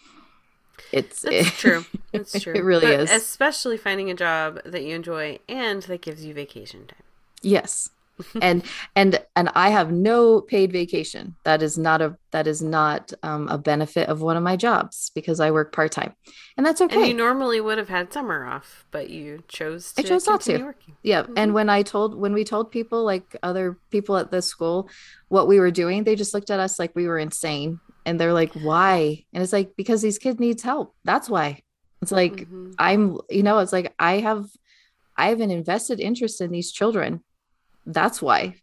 It's 0.93 1.25
it- 1.25 1.47
true. 1.47 1.85
That's 2.13 2.41
true. 2.41 2.55
It 2.55 2.65
really 2.65 2.87
But 2.87 3.01
is. 3.01 3.11
Especially 3.11 3.77
finding 3.77 4.11
a 4.11 4.15
job 4.15 4.61
that 4.65 4.83
you 4.85 4.95
enjoy 4.95 5.39
and 5.49 5.83
that 5.83 6.01
gives 6.03 6.25
you 6.25 6.33
vacation 6.35 6.87
time. 6.87 7.03
Yes. 7.43 7.91
and 8.41 8.63
and 8.95 9.21
and 9.37 9.51
I 9.55 9.69
have 9.69 9.93
no 9.93 10.41
paid 10.41 10.73
vacation. 10.73 11.35
That 11.45 11.61
is 11.63 11.77
not 11.77 12.01
a 12.01 12.17
that 12.31 12.47
is 12.47 12.63
not 12.63 13.13
um, 13.23 13.47
a 13.49 13.59
benefit 13.59 14.09
of 14.09 14.23
one 14.23 14.39
of 14.39 14.43
my 14.43 14.57
jobs 14.57 15.11
because 15.15 15.39
I 15.39 15.51
work 15.51 15.71
part 15.71 15.93
time, 15.93 16.15
and 16.57 16.65
that's 16.65 16.81
okay. 16.81 16.97
And 16.97 17.09
you 17.09 17.13
normally 17.13 17.61
would 17.61 17.77
have 17.77 17.91
had 17.91 18.11
summer 18.15 18.47
off, 18.47 18.87
but 18.91 19.11
you 19.11 19.43
chose 19.49 19.93
to 19.93 20.01
I 20.01 20.03
chose 20.03 20.27
not 20.27 20.41
to. 20.43 20.63
working. 20.65 20.97
yeah. 21.03 21.25
Mhm. 21.25 21.35
And 21.37 21.53
when 21.53 21.69
I 21.69 21.83
told 21.83 22.15
when 22.15 22.33
we 22.33 22.43
told 22.45 22.71
people 22.71 23.05
like 23.05 23.37
other 23.43 23.77
people 23.91 24.17
at 24.17 24.31
the 24.31 24.41
school 24.41 24.89
what 25.29 25.47
we 25.47 25.61
were 25.61 25.71
doing, 25.71 26.05
they 26.05 26.17
just 26.17 26.33
looked 26.33 26.51
at 26.51 26.59
us 26.59 26.79
like 26.79 26.97
we 26.97 27.07
were 27.09 27.19
insane, 27.19 27.81
and 28.07 28.19
they're 28.19 28.33
like, 28.33 28.53
"Why?" 28.55 29.25
And 29.35 29.43
it's 29.43 29.53
like 29.53 29.77
because 29.77 30.01
these 30.01 30.19
kids 30.19 30.41
needs 30.41 30.63
help. 30.63 30.95
That's 31.05 31.29
why. 31.29 31.61
It's 32.01 32.13
like 32.13 32.49
Mhm. 32.49 32.75
I'm, 32.79 33.19
you 33.29 33.43
know, 33.43 33.59
it's 33.59 33.73
like 33.73 33.93
I 33.99 34.21
have, 34.21 34.47
I 35.17 35.29
have 35.29 35.41
an 35.41 35.51
invested 35.51 35.99
interest 36.01 36.41
in 36.41 36.51
these 36.53 36.71
children. 36.73 37.23
That's 37.85 38.21
why, 38.23 38.57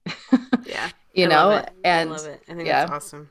Yeah. 0.66 0.90
you 1.14 1.26
I 1.26 1.30
know, 1.30 1.66
and 1.84 2.10
I 2.10 2.14
love 2.14 2.26
it. 2.26 2.42
I 2.50 2.54
think 2.54 2.68
yeah. 2.68 2.86
that's 2.86 2.92
awesome. 2.92 3.30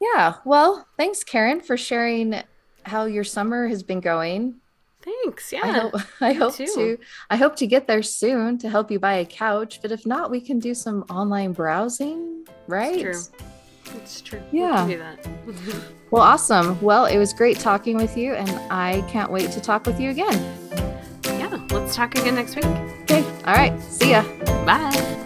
yeah. 0.00 0.34
Well, 0.44 0.86
thanks, 0.96 1.24
Karen, 1.24 1.60
for 1.60 1.76
sharing 1.76 2.40
how 2.84 3.04
your 3.04 3.24
summer 3.24 3.68
has 3.68 3.82
been 3.82 4.00
going. 4.00 4.56
Thanks. 5.02 5.52
Yeah. 5.52 5.60
I 5.64 5.70
hope, 5.72 5.94
I 6.20 6.32
hope 6.32 6.56
to, 6.56 6.98
I 7.30 7.36
hope 7.36 7.56
to 7.56 7.66
get 7.66 7.86
there 7.86 8.02
soon 8.02 8.58
to 8.58 8.68
help 8.70 8.90
you 8.90 8.98
buy 8.98 9.14
a 9.14 9.24
couch. 9.26 9.80
But 9.82 9.92
if 9.92 10.06
not, 10.06 10.30
we 10.30 10.40
can 10.40 10.58
do 10.58 10.72
some 10.74 11.02
online 11.10 11.52
browsing, 11.52 12.46
right? 12.66 13.14
It's 13.96 14.20
true. 14.20 14.42
Yeah. 14.52 14.86
We 14.86 14.94
can 14.96 15.14
do 15.16 15.54
that. 15.74 15.82
Well, 16.10 16.22
awesome. 16.22 16.80
Well, 16.80 17.04
it 17.04 17.18
was 17.18 17.34
great 17.34 17.58
talking 17.58 17.94
with 17.98 18.16
you, 18.16 18.32
and 18.32 18.48
I 18.70 19.02
can't 19.10 19.30
wait 19.30 19.50
to 19.50 19.60
talk 19.60 19.84
with 19.84 20.00
you 20.00 20.08
again. 20.08 20.32
yeah. 21.24 21.54
Let's 21.70 21.94
talk 21.94 22.14
again 22.16 22.34
next 22.34 22.56
week. 22.56 22.64
Okay. 23.02 23.22
All 23.44 23.52
right. 23.54 23.78
See 23.82 24.12
ya. 24.12 24.22
Bye. 24.64 25.24